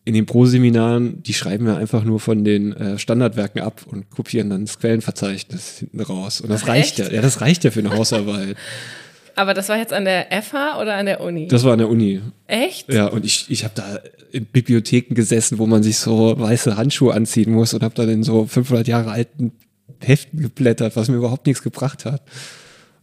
in 0.04 0.14
den 0.14 0.26
Pro-Seminaren, 0.26 1.22
die 1.22 1.34
schreiben 1.34 1.68
ja 1.68 1.78
einfach 1.78 2.04
nur 2.04 2.20
von 2.20 2.44
den 2.44 2.74
äh, 2.74 2.98
Standardwerken 2.98 3.62
ab 3.62 3.82
und 3.86 4.10
kopieren 4.10 4.50
dann 4.50 4.66
das 4.66 4.80
Quellenverzeichnis 4.80 5.80
hinten 5.80 6.02
raus. 6.02 6.42
Und 6.42 6.50
das 6.50 6.64
Ach, 6.64 6.70
reicht 6.70 7.00
echt? 7.00 7.10
ja. 7.10 7.16
Ja, 7.16 7.22
das 7.22 7.42
reicht 7.42 7.64
ja 7.64 7.72
für 7.72 7.80
eine 7.80 7.92
Hausarbeit. 7.92 8.56
Aber 9.36 9.54
das 9.54 9.70
war 9.70 9.78
jetzt 9.78 9.94
an 9.94 10.06
der 10.06 10.28
FH 10.42 10.82
oder 10.82 10.96
an 10.96 11.06
der 11.06 11.22
Uni? 11.22 11.48
Das 11.48 11.64
war 11.64 11.74
an 11.74 11.80
der 11.80 11.90
Uni. 11.90 12.22
Echt? 12.48 12.92
Ja, 12.92 13.08
und 13.08 13.26
ich, 13.26 13.46
ich 13.50 13.64
habe 13.64 13.74
da 13.76 14.00
in 14.32 14.46
Bibliotheken 14.46 15.14
gesessen, 15.14 15.58
wo 15.58 15.68
man 15.68 15.84
sich 15.84 15.98
so 15.98 16.38
weiße 16.38 16.76
Handschuhe 16.76 17.14
anziehen 17.14 17.52
muss 17.52 17.74
und 17.74 17.84
habe 17.84 17.96
dann 17.96 18.10
in 18.10 18.24
so 18.24 18.46
500 18.46 18.88
Jahre 18.88 19.12
alten 19.12 19.54
Heften 20.02 20.42
geblättert, 20.42 20.96
was 20.96 21.10
mir 21.10 21.16
überhaupt 21.16 21.46
nichts 21.46 21.64
gebracht 21.64 22.06
hat. 22.06 22.22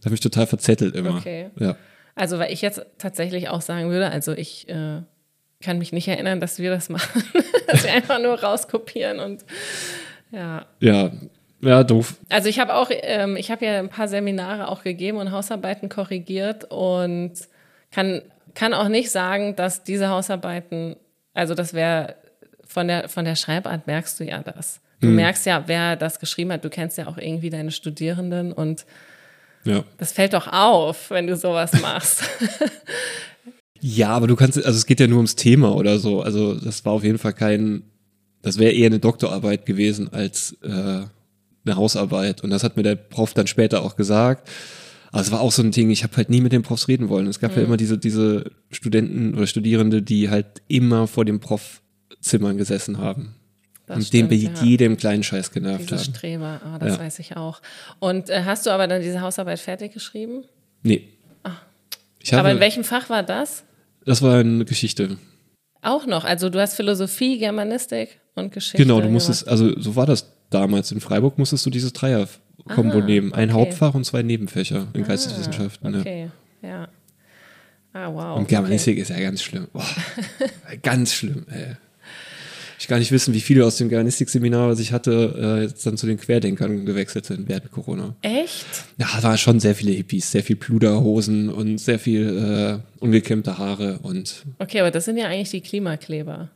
Da 0.01 0.05
habe 0.05 0.15
ich 0.15 0.21
total 0.21 0.47
verzettelt 0.47 0.95
immer. 0.95 1.15
Okay. 1.15 1.49
Ja. 1.59 1.75
Also, 2.15 2.37
weil 2.37 2.51
ich 2.51 2.61
jetzt 2.61 2.85
tatsächlich 2.97 3.49
auch 3.49 3.61
sagen 3.61 3.89
würde, 3.89 4.11
also 4.11 4.33
ich 4.33 4.67
äh, 4.69 5.01
kann 5.61 5.77
mich 5.77 5.91
nicht 5.91 6.07
erinnern, 6.07 6.39
dass 6.39 6.59
wir 6.59 6.69
das 6.69 6.89
machen. 6.89 7.23
dass 7.67 7.83
wir 7.83 7.93
einfach 7.93 8.19
nur 8.19 8.41
rauskopieren 8.41 9.19
und 9.19 9.43
ja. 10.31 10.65
Ja, 10.79 11.11
ja, 11.61 11.83
doof. 11.83 12.15
Also 12.29 12.47
ich 12.47 12.59
habe 12.59 12.75
auch, 12.75 12.89
ähm, 12.91 13.35
ich 13.35 13.51
habe 13.51 13.65
ja 13.65 13.79
ein 13.79 13.89
paar 13.89 14.07
Seminare 14.07 14.69
auch 14.69 14.83
gegeben 14.83 15.17
und 15.17 15.31
Hausarbeiten 15.31 15.89
korrigiert 15.89 16.65
und 16.69 17.33
kann, 17.91 18.21
kann 18.55 18.73
auch 18.73 18.87
nicht 18.87 19.11
sagen, 19.11 19.55
dass 19.55 19.83
diese 19.83 20.09
Hausarbeiten, 20.09 20.95
also 21.33 21.55
das 21.55 21.73
wäre 21.73 22.15
von 22.65 22.87
der, 22.87 23.09
von 23.09 23.25
der 23.25 23.35
Schreibart 23.35 23.87
merkst 23.87 24.19
du 24.19 24.23
ja 24.23 24.41
das. 24.41 24.79
Du 25.01 25.07
hm. 25.07 25.15
merkst 25.15 25.45
ja, 25.45 25.63
wer 25.65 25.95
das 25.95 26.19
geschrieben 26.19 26.53
hat. 26.53 26.63
Du 26.63 26.69
kennst 26.69 26.97
ja 26.97 27.07
auch 27.07 27.17
irgendwie 27.17 27.49
deine 27.49 27.71
Studierenden 27.71 28.53
und 28.53 28.85
ja. 29.63 29.83
das 29.97 30.13
fällt 30.13 30.33
doch 30.33 30.47
auf, 30.47 31.09
wenn 31.09 31.27
du 31.27 31.35
sowas 31.35 31.73
machst. 31.81 32.23
Ja, 33.81 34.09
aber 34.09 34.27
du 34.27 34.35
kannst, 34.35 34.57
also 34.57 34.77
es 34.77 34.85
geht 34.85 34.99
ja 34.99 35.07
nur 35.07 35.17
ums 35.17 35.35
Thema 35.35 35.75
oder 35.75 35.99
so. 35.99 36.21
Also 36.21 36.55
das 36.55 36.83
war 36.85 36.93
auf 36.93 37.03
jeden 37.03 37.17
Fall 37.17 37.33
kein, 37.33 37.83
das 38.41 38.57
wäre 38.57 38.71
eher 38.71 38.87
eine 38.87 38.99
Doktorarbeit 38.99 39.65
gewesen 39.65 40.11
als 40.11 40.57
äh, 40.63 40.67
eine 40.67 41.75
Hausarbeit. 41.75 42.43
Und 42.43 42.49
das 42.49 42.63
hat 42.63 42.77
mir 42.77 42.83
der 42.83 42.95
Prof 42.95 43.33
dann 43.33 43.47
später 43.47 43.81
auch 43.83 43.95
gesagt. 43.95 44.49
Aber 45.11 45.21
es 45.21 45.31
war 45.31 45.41
auch 45.41 45.51
so 45.51 45.63
ein 45.63 45.71
Ding, 45.71 45.89
ich 45.89 46.03
habe 46.03 46.15
halt 46.17 46.29
nie 46.29 46.41
mit 46.41 46.51
den 46.51 46.61
Profs 46.61 46.87
reden 46.87 47.09
wollen. 47.09 47.27
Es 47.27 47.39
gab 47.39 47.51
mhm. 47.51 47.57
ja 47.57 47.63
immer 47.63 47.77
diese, 47.77 47.97
diese 47.97 48.51
Studenten 48.71 49.33
oder 49.33 49.47
Studierende, 49.47 50.01
die 50.01 50.29
halt 50.29 50.61
immer 50.67 51.07
vor 51.07 51.25
dem 51.25 51.39
Profzimmern 51.39 52.57
gesessen 52.57 52.99
haben. 52.99 53.35
Das 53.87 53.97
und 53.97 54.03
stimmt, 54.03 54.31
den 54.31 54.51
bei 54.51 54.53
ja. 54.53 54.63
jedem 54.63 54.97
kleinen 54.97 55.23
Scheiß 55.23 55.51
genervt 55.51 55.89
Diese 55.89 55.95
haben. 55.95 56.13
Streber, 56.13 56.61
ah, 56.63 56.77
das 56.77 56.97
ja. 56.97 56.99
weiß 56.99 57.17
ich 57.19 57.35
auch. 57.35 57.59
Und 57.97 58.29
äh, 58.29 58.43
hast 58.45 58.67
du 58.67 58.69
aber 58.69 58.87
dann 58.87 59.01
diese 59.01 59.21
Hausarbeit 59.21 59.59
fertig 59.59 59.93
geschrieben? 59.93 60.43
Nee. 60.83 61.07
Ach. 61.41 61.59
aber 62.33 62.51
in 62.51 62.59
welchem 62.59 62.83
Fach 62.83 63.09
war 63.09 63.23
das? 63.23 63.63
Das 64.05 64.21
war 64.21 64.39
eine 64.39 64.65
Geschichte. 64.65 65.17
Auch 65.81 66.05
noch. 66.05 66.25
Also 66.25 66.49
du 66.49 66.59
hast 66.59 66.75
Philosophie, 66.75 67.37
Germanistik 67.37 68.19
und 68.35 68.51
Geschichte. 68.51 68.77
Genau, 68.77 69.01
du 69.01 69.09
musstest, 69.09 69.47
also 69.47 69.79
so 69.79 69.95
war 69.95 70.05
das 70.05 70.31
damals. 70.49 70.91
In 70.91 70.99
Freiburg 70.99 71.37
musstest 71.37 71.65
du 71.65 71.69
dieses 71.69 71.93
Dreier-Kombo 71.93 73.01
nehmen. 73.01 73.33
Ein 73.33 73.49
okay. 73.49 73.59
Hauptfach 73.59 73.93
und 73.93 74.05
zwei 74.05 74.23
Nebenfächer 74.23 74.87
in 74.93 75.03
ah, 75.03 75.07
Geisteswissenschaften. 75.07 75.99
Okay, 75.99 76.29
ja. 76.61 76.69
ja. 76.69 76.87
Ah, 77.93 78.13
wow. 78.13 78.37
Und 78.37 78.47
Germanistik 78.47 78.95
okay. 78.95 79.01
ist 79.01 79.09
ja 79.09 79.19
ganz 79.19 79.41
schlimm. 79.41 79.67
Boah, 79.73 79.85
ganz 80.83 81.13
schlimm, 81.13 81.45
ey. 81.49 81.75
Ich 82.79 82.87
gar 82.87 82.97
nicht 82.97 83.11
wissen, 83.11 83.33
wie 83.33 83.41
viele 83.41 83.65
aus 83.65 83.75
dem 83.75 83.89
Germanistik-Seminar, 83.89 84.69
was 84.69 84.79
ich 84.79 84.93
hatte, 84.93 85.35
äh, 85.37 85.63
jetzt 85.63 85.85
dann 85.85 85.97
zu 85.97 86.07
den 86.07 86.17
Querdenkern 86.17 86.85
gewechselt 86.85 87.25
sind 87.25 87.49
während 87.49 87.71
Corona. 87.71 88.15
Echt? 88.21 88.65
Ja, 88.97 89.07
da 89.17 89.23
waren 89.23 89.37
schon 89.37 89.59
sehr 89.59 89.75
viele 89.75 89.91
Hippies, 89.91 90.31
sehr 90.31 90.43
viel 90.43 90.55
Pluderhosen 90.55 91.49
und 91.49 91.77
sehr 91.77 91.99
viel 91.99 92.81
äh, 92.81 93.03
ungekämmte 93.03 93.57
Haare 93.57 93.99
und. 94.01 94.45
Okay, 94.59 94.79
aber 94.79 94.91
das 94.91 95.05
sind 95.05 95.17
ja 95.17 95.27
eigentlich 95.27 95.49
die 95.49 95.61
Klimakleber. 95.61 96.49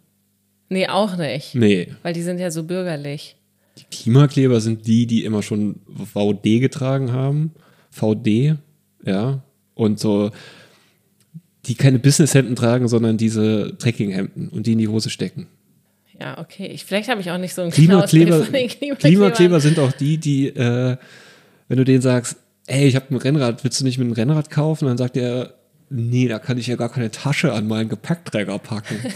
Nee, 0.69 0.87
auch 0.87 1.17
nicht. 1.17 1.55
Nee. 1.55 1.89
Weil 2.03 2.13
die 2.13 2.23
sind 2.23 2.39
ja 2.39 2.51
so 2.51 2.63
bürgerlich. 2.63 3.35
Die 3.77 3.83
Klimakleber 3.91 4.61
sind 4.61 4.87
die, 4.87 5.05
die 5.05 5.25
immer 5.25 5.41
schon 5.41 5.81
VD 6.13 6.59
getragen 6.59 7.11
haben. 7.11 7.51
VD, 7.91 8.55
ja. 9.05 9.43
Und 9.75 9.99
so, 9.99 10.31
die 11.65 11.75
keine 11.75 11.99
Businesshemden 11.99 12.55
tragen, 12.55 12.87
sondern 12.87 13.17
diese 13.17 13.75
Trekkinghemden 13.77 14.49
und 14.49 14.67
die 14.67 14.73
in 14.73 14.77
die 14.77 14.87
Hose 14.87 15.09
stecken. 15.09 15.47
Ja, 16.19 16.37
okay. 16.37 16.67
Ich, 16.67 16.85
vielleicht 16.85 17.09
habe 17.09 17.21
ich 17.21 17.31
auch 17.31 17.37
nicht 17.37 17.53
so 17.53 17.61
ein 17.61 17.71
Klimakleber. 17.71 18.45
Klimakleber 18.99 19.59
sind 19.59 19.79
auch 19.79 19.91
die, 19.91 20.17
die, 20.17 20.47
äh, 20.47 20.97
wenn 21.67 21.77
du 21.77 21.83
denen 21.83 22.01
sagst, 22.01 22.37
ey, 22.67 22.87
ich 22.87 22.95
habe 22.95 23.05
ein 23.09 23.17
Rennrad, 23.17 23.63
willst 23.63 23.79
du 23.79 23.83
nicht 23.83 23.97
mit 23.97 24.05
einem 24.05 24.13
Rennrad 24.13 24.49
kaufen? 24.49 24.87
Dann 24.87 24.97
sagt 24.97 25.17
er, 25.17 25.53
nee, 25.89 26.27
da 26.27 26.39
kann 26.39 26.57
ich 26.57 26.67
ja 26.67 26.75
gar 26.75 26.89
keine 26.89 27.11
Tasche 27.11 27.53
an 27.53 27.67
meinen 27.67 27.89
Gepäckträger 27.89 28.59
packen. 28.59 28.97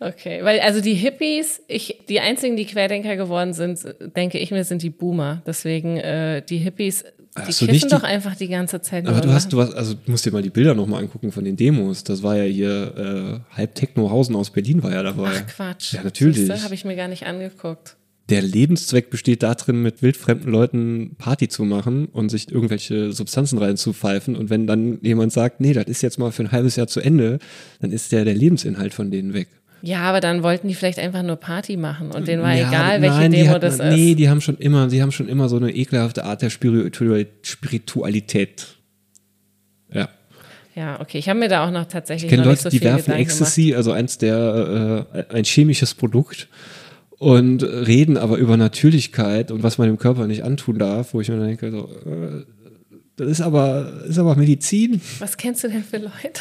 Okay, 0.00 0.44
weil 0.44 0.60
also 0.60 0.82
die 0.82 0.94
Hippies, 0.94 1.62
ich, 1.66 2.00
die 2.08 2.20
einzigen, 2.20 2.56
die 2.56 2.66
Querdenker 2.66 3.16
geworden 3.16 3.54
sind, 3.54 3.94
denke 4.16 4.38
ich 4.38 4.50
mir, 4.50 4.64
sind 4.64 4.82
die 4.82 4.90
Boomer. 4.90 5.42
Deswegen 5.46 5.96
äh, 5.96 6.42
die 6.42 6.58
Hippies, 6.58 7.04
die 7.36 7.42
Hast 7.42 7.58
kiffen 7.58 7.72
nicht 7.72 7.84
die- 7.84 7.88
doch 7.88 8.02
einfach 8.04 8.36
die 8.36 8.48
ganze 8.48 8.80
Zeit. 8.80 9.06
Aber 9.06 9.20
du 9.20 9.30
hast, 9.32 9.52
du 9.52 9.60
hast, 9.60 9.74
also 9.74 9.94
du 9.94 10.10
musst 10.10 10.24
dir 10.24 10.30
mal 10.32 10.42
die 10.42 10.50
Bilder 10.50 10.74
nochmal 10.74 11.02
angucken 11.02 11.32
von 11.32 11.44
den 11.44 11.56
Demos. 11.56 12.04
Das 12.04 12.22
war 12.22 12.36
ja 12.36 12.44
hier, 12.44 13.42
äh, 13.50 13.56
halb 13.56 13.74
Technohausen 13.74 14.36
aus 14.36 14.50
Berlin 14.50 14.82
war 14.82 14.92
ja 14.92 15.02
dabei. 15.02 15.30
Ach 15.34 15.46
Quatsch. 15.46 15.94
Ja, 15.94 16.02
natürlich. 16.04 16.48
Habe 16.62 16.74
ich 16.74 16.84
mir 16.84 16.94
gar 16.96 17.08
nicht 17.08 17.26
angeguckt. 17.26 17.96
Der 18.30 18.40
Lebenszweck 18.40 19.10
besteht 19.10 19.42
darin, 19.42 19.82
mit 19.82 20.00
wildfremden 20.00 20.50
Leuten 20.50 21.14
Party 21.18 21.48
zu 21.48 21.64
machen 21.64 22.06
und 22.06 22.30
sich 22.30 22.50
irgendwelche 22.50 23.12
Substanzen 23.12 23.58
reinzupfeifen. 23.58 24.34
Und 24.34 24.48
wenn 24.48 24.66
dann 24.66 24.98
jemand 25.02 25.30
sagt, 25.32 25.60
nee, 25.60 25.74
das 25.74 25.84
ist 25.86 26.00
jetzt 26.02 26.18
mal 26.18 26.32
für 26.32 26.44
ein 26.44 26.50
halbes 26.52 26.76
Jahr 26.76 26.86
zu 26.86 27.00
Ende, 27.00 27.38
dann 27.80 27.92
ist 27.92 28.12
der, 28.12 28.24
der 28.24 28.34
Lebensinhalt 28.34 28.94
von 28.94 29.10
denen 29.10 29.34
weg. 29.34 29.48
Ja, 29.86 30.00
aber 30.04 30.20
dann 30.20 30.42
wollten 30.42 30.66
die 30.68 30.74
vielleicht 30.74 30.98
einfach 30.98 31.22
nur 31.22 31.36
Party 31.36 31.76
machen 31.76 32.10
und 32.10 32.26
denen 32.26 32.42
war 32.42 32.54
Ja, 32.54 32.68
egal, 32.68 33.02
welche 33.02 33.16
nein, 33.16 33.32
Demo 33.32 33.50
hatten- 33.50 33.60
das 33.60 33.74
ist. 33.74 33.84
Nee, 33.94 34.14
die 34.14 34.30
haben 34.30 34.40
schon 34.40 34.56
immer, 34.56 34.86
die 34.88 35.02
haben 35.02 35.12
schon 35.12 35.28
immer 35.28 35.50
so 35.50 35.56
eine 35.56 35.74
ekelhafte 35.74 36.24
Art 36.24 36.40
der 36.40 36.48
Spiritu- 36.50 37.26
Spiritualität. 37.42 38.66
Ja. 39.92 40.08
Ja, 40.74 41.00
okay. 41.00 41.18
Ich 41.18 41.28
habe 41.28 41.38
mir 41.38 41.48
da 41.48 41.66
auch 41.66 41.70
noch 41.70 41.84
tatsächlich 41.84 42.24
Ich 42.24 42.30
kenne 42.36 42.48
Leute, 42.48 42.62
so 42.62 42.68
die 42.70 42.78
viel 42.78 42.86
werfen 42.88 43.04
Gedanken 43.04 43.22
Ecstasy, 43.22 43.74
also 43.74 43.92
eins 43.92 44.16
der, 44.18 45.06
äh, 45.14 45.34
ein 45.34 45.44
chemisches 45.44 45.94
Produkt 45.94 46.48
und 47.18 47.62
reden 47.62 48.16
aber 48.16 48.38
über 48.38 48.56
Natürlichkeit 48.56 49.50
und 49.50 49.62
was 49.62 49.78
man 49.78 49.86
dem 49.88 49.98
Körper 49.98 50.26
nicht 50.26 50.42
antun 50.44 50.78
darf, 50.78 51.12
wo 51.14 51.20
ich 51.20 51.28
mir 51.28 51.36
dann 51.36 51.46
denke, 51.46 51.70
so, 51.70 51.88
äh, 52.10 52.44
das 53.16 53.28
ist 53.28 53.40
aber, 53.40 53.92
ist 54.08 54.18
aber 54.18 54.34
Medizin. 54.36 55.00
Was 55.18 55.36
kennst 55.36 55.64
du 55.64 55.68
denn 55.68 55.84
für 55.84 55.98
Leute? 55.98 56.40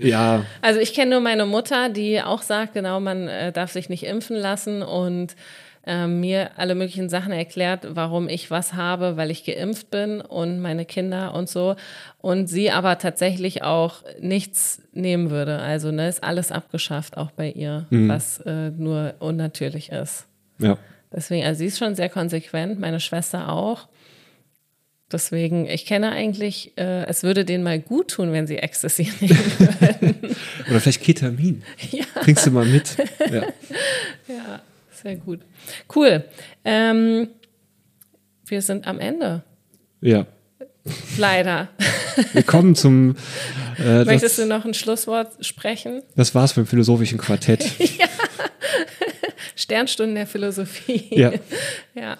Ja, 0.00 0.44
Also 0.62 0.78
ich 0.78 0.94
kenne 0.94 1.10
nur 1.10 1.20
meine 1.20 1.44
Mutter, 1.44 1.88
die 1.88 2.22
auch 2.22 2.42
sagt, 2.42 2.74
genau, 2.74 3.00
man 3.00 3.26
äh, 3.26 3.50
darf 3.50 3.72
sich 3.72 3.88
nicht 3.88 4.04
impfen 4.04 4.36
lassen 4.36 4.82
und 4.82 5.34
ähm, 5.86 6.20
mir 6.20 6.50
alle 6.56 6.74
möglichen 6.74 7.08
Sachen 7.08 7.32
erklärt, 7.32 7.84
warum 7.96 8.28
ich 8.28 8.50
was 8.50 8.74
habe, 8.74 9.16
weil 9.16 9.30
ich 9.30 9.44
geimpft 9.44 9.90
bin 9.90 10.20
und 10.20 10.60
meine 10.60 10.84
Kinder 10.84 11.34
und 11.34 11.48
so. 11.48 11.74
Und 12.20 12.46
sie 12.46 12.70
aber 12.70 12.98
tatsächlich 12.98 13.62
auch 13.62 14.04
nichts 14.20 14.82
nehmen 14.92 15.30
würde. 15.30 15.58
Also 15.58 15.90
ne, 15.90 16.08
ist 16.08 16.22
alles 16.22 16.52
abgeschafft, 16.52 17.16
auch 17.16 17.30
bei 17.30 17.50
ihr, 17.50 17.86
was 17.90 18.38
äh, 18.40 18.70
nur 18.70 19.14
unnatürlich 19.18 19.90
ist. 19.90 20.26
ja. 20.58 20.78
Deswegen, 21.10 21.46
also 21.46 21.60
sie 21.60 21.66
ist 21.66 21.78
schon 21.78 21.94
sehr 21.94 22.10
konsequent, 22.10 22.78
meine 22.78 23.00
Schwester 23.00 23.50
auch. 23.50 23.88
Deswegen, 25.10 25.66
ich 25.66 25.86
kenne 25.86 26.12
eigentlich, 26.12 26.72
äh, 26.76 27.06
es 27.06 27.22
würde 27.22 27.46
denen 27.46 27.64
mal 27.64 27.80
gut 27.80 28.08
tun, 28.08 28.30
wenn 28.32 28.46
sie 28.46 28.58
Ecstasy 28.58 29.10
nehmen. 29.20 29.38
Oder 30.70 30.80
vielleicht 30.80 31.02
Ketamin. 31.02 31.62
ja. 31.90 32.04
Bringst 32.22 32.46
du 32.46 32.50
mal 32.50 32.66
mit. 32.66 32.96
Ja. 33.30 33.42
Ja, 34.28 34.60
sehr 34.90 35.16
gut. 35.16 35.40
Cool. 35.94 36.24
Ähm, 36.64 37.28
wir 38.46 38.62
sind 38.62 38.86
am 38.86 38.98
Ende. 39.00 39.42
ja. 40.00 40.26
Leider. 41.18 41.68
Wir 42.32 42.42
kommen 42.42 42.74
zum, 42.74 43.14
äh, 43.78 44.04
Möchtest 44.04 44.38
du 44.38 44.42
das, 44.42 44.48
noch 44.48 44.64
ein 44.64 44.72
Schlusswort 44.72 45.44
sprechen? 45.44 46.02
das 46.16 46.34
war's 46.34 46.54
beim 46.54 46.64
philosophischen 46.66 47.18
Quartett. 47.18 47.70
Sternstunden 49.54 50.14
der 50.14 50.26
Philosophie. 50.26 51.08
Ja. 51.10 51.32
ja. 51.94 52.16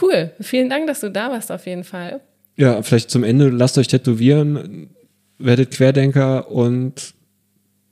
Cool. 0.00 0.32
Vielen 0.40 0.68
Dank, 0.68 0.86
dass 0.86 1.00
du 1.00 1.10
da 1.10 1.30
warst, 1.30 1.52
auf 1.52 1.66
jeden 1.66 1.84
Fall. 1.84 2.20
Ja, 2.56 2.82
vielleicht 2.82 3.10
zum 3.10 3.24
Ende, 3.24 3.48
lasst 3.48 3.78
euch 3.78 3.88
tätowieren, 3.88 4.90
werdet 5.38 5.70
Querdenker 5.72 6.50
und 6.50 7.14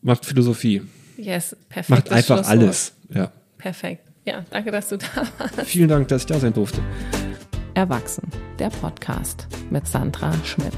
macht 0.00 0.24
Philosophie. 0.24 0.82
Yes, 1.16 1.57
perfekt. 1.68 1.90
Macht 1.90 2.12
einfach 2.12 2.48
alles. 2.48 2.92
Ja. 3.12 3.32
Perfekt. 3.59 4.05
Ja, 4.24 4.44
danke, 4.50 4.70
dass 4.70 4.88
du 4.88 4.98
da 4.98 5.07
warst. 5.38 5.62
Vielen 5.64 5.88
Dank, 5.88 6.09
dass 6.09 6.22
ich 6.22 6.26
da 6.26 6.38
sein 6.38 6.53
durfte. 6.53 6.80
Erwachsen, 7.74 8.28
der 8.59 8.70
Podcast 8.70 9.46
mit 9.70 9.86
Sandra 9.86 10.32
Schmidt. 10.44 10.74